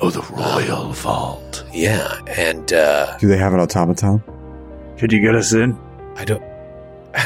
Oh, 0.00 0.10
the 0.10 0.22
Royal 0.34 0.92
Vault. 0.92 1.64
Yeah, 1.72 2.18
and 2.26 2.72
uh, 2.72 3.16
Do 3.18 3.26
they 3.28 3.36
have 3.36 3.52
an 3.54 3.60
automaton? 3.60 4.22
Could 4.98 5.12
you 5.12 5.20
get 5.20 5.34
us 5.34 5.52
in? 5.52 5.78
I 6.16 6.24
don't. 6.24 6.42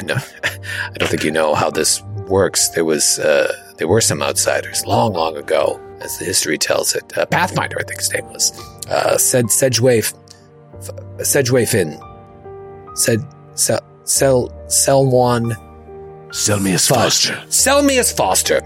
No, 0.07 0.15
I 0.17 0.95
don't 0.99 1.09
think 1.11 1.25
you 1.25 1.31
know 1.31 1.55
how 1.55 1.69
this 1.71 2.01
works. 2.27 2.71
There 2.71 2.87
was 2.87 3.19
uh, 3.19 3.53
there 3.77 3.87
were 3.87 4.01
some 4.01 4.23
outsiders 4.23 4.87
long, 4.87 5.13
long 5.13 5.37
ago, 5.37 5.79
as 6.01 6.19
the 6.19 6.25
history 6.25 6.57
tells 6.57 6.95
it. 6.95 7.17
Uh, 7.19 7.27
Pathfinder, 7.27 7.77
I 7.79 7.83
think 7.83 8.01
his 8.01 8.11
name 8.13 8.25
was. 8.33 8.51
Uh, 8.89 9.19
said 9.19 9.51
Sedgeway, 9.51 9.99
F- 9.99 10.15
Sedgeway 11.23 11.67
Finn. 11.67 12.01
Said 12.95 13.21
Sel 13.55 13.79
Sel 16.35 16.59
Selwan 16.59 16.75
Selmius 16.75 16.89
Fudge. 16.89 17.29
Foster. 17.29 17.47
Selmius 17.49 18.17
Foster. 18.17 18.61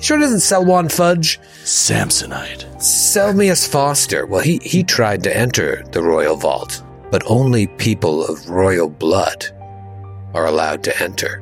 Sure 0.00 0.18
doesn't 0.18 0.38
Selwan 0.38 0.90
Fudge. 0.90 1.38
Samsonite. 1.62 2.82
Sell 2.82 3.32
me 3.32 3.46
Selmius 3.46 3.68
Foster. 3.68 4.26
Well, 4.26 4.40
he 4.40 4.58
he 4.64 4.82
tried 4.82 5.22
to 5.22 5.36
enter 5.36 5.84
the 5.92 6.02
royal 6.02 6.34
vault, 6.34 6.82
but 7.12 7.22
only 7.26 7.68
people 7.68 8.26
of 8.26 8.50
royal 8.50 8.90
blood 8.90 9.46
are 10.34 10.46
allowed 10.46 10.82
to 10.82 11.00
enter. 11.00 11.40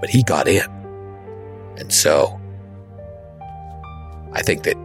But 0.00 0.08
he 0.08 0.22
got 0.22 0.48
in. 0.48 0.64
And 1.76 1.92
so 1.92 2.40
I 4.32 4.40
think 4.40 4.62
that 4.62 4.78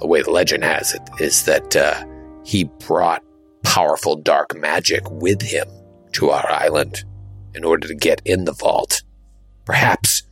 the 0.00 0.08
way 0.08 0.22
the 0.22 0.32
legend 0.32 0.64
has 0.64 0.92
it 0.92 1.08
is 1.20 1.44
that 1.44 1.76
uh, 1.76 2.04
he 2.44 2.64
brought 2.64 3.22
powerful 3.62 4.16
dark 4.16 4.56
magic 4.56 5.08
with 5.08 5.40
him 5.40 5.68
to 6.14 6.30
our 6.30 6.50
island 6.50 7.04
in 7.54 7.64
order 7.64 7.88
to 7.88 7.94
get 7.94 8.22
in 8.24 8.44
the 8.44 8.52
vault. 8.52 9.02
Perhaps 9.64 10.22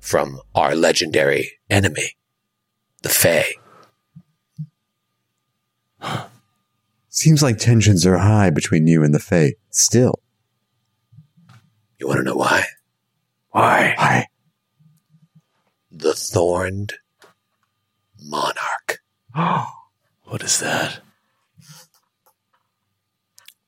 from 0.00 0.40
our 0.54 0.74
legendary 0.74 1.52
enemy, 1.70 2.16
the 3.02 3.08
Fey. 3.08 3.44
Seems 7.08 7.42
like 7.42 7.58
tensions 7.58 8.06
are 8.06 8.18
high 8.18 8.50
between 8.50 8.86
you 8.86 9.02
and 9.02 9.14
the 9.14 9.18
Fey. 9.18 9.54
Still. 9.70 10.20
You 11.98 12.06
want 12.06 12.18
to 12.18 12.24
know 12.24 12.36
why? 12.36 12.64
Why? 13.50 13.94
Why? 13.96 14.26
The 15.90 16.14
Thorned 16.14 16.94
Monarch. 18.20 19.00
What 20.24 20.42
is 20.42 20.60
that? 20.60 21.00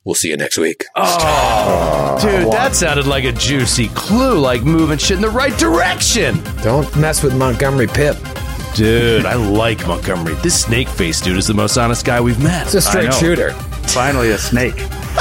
We'll 0.04 0.14
see 0.14 0.30
you 0.30 0.36
next 0.38 0.56
week. 0.56 0.86
Oh, 0.96 1.18
oh 1.20 2.18
Dude, 2.22 2.50
that 2.52 2.74
sounded 2.74 3.06
like 3.06 3.24
a 3.24 3.32
juicy 3.32 3.88
clue, 3.88 4.38
like 4.38 4.62
moving 4.62 4.96
shit 4.96 5.16
in 5.16 5.22
the 5.22 5.28
right 5.28 5.56
direction. 5.58 6.42
Don't 6.62 6.96
mess 6.96 7.22
with 7.22 7.36
Montgomery 7.36 7.86
Pip. 7.86 8.16
Dude, 8.74 9.26
I 9.26 9.34
like 9.34 9.86
Montgomery. 9.86 10.36
This 10.36 10.58
snake 10.62 10.88
face 10.88 11.20
dude 11.20 11.36
is 11.36 11.46
the 11.46 11.52
most 11.52 11.76
honest 11.76 12.06
guy 12.06 12.18
we've 12.18 12.42
met. 12.42 12.64
It's 12.64 12.74
a 12.74 12.80
straight 12.80 13.10
know. 13.10 13.10
shooter. 13.10 13.50
Finally, 13.88 14.30
a 14.30 14.38
snake. 14.38 14.76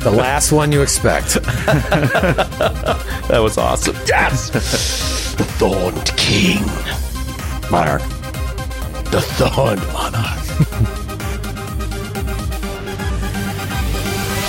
the 0.00 0.12
last 0.14 0.52
one 0.52 0.70
you 0.70 0.82
expect. 0.82 1.36
That 3.28 3.38
was 3.40 3.56
awesome. 3.56 3.96
Yes! 4.06 4.50
The 5.36 5.44
Thorned 5.44 6.14
King. 6.18 6.66
Monarch. 7.70 8.02
The 9.10 9.22
Thorned 9.22 9.80
Monarch. 9.94 10.90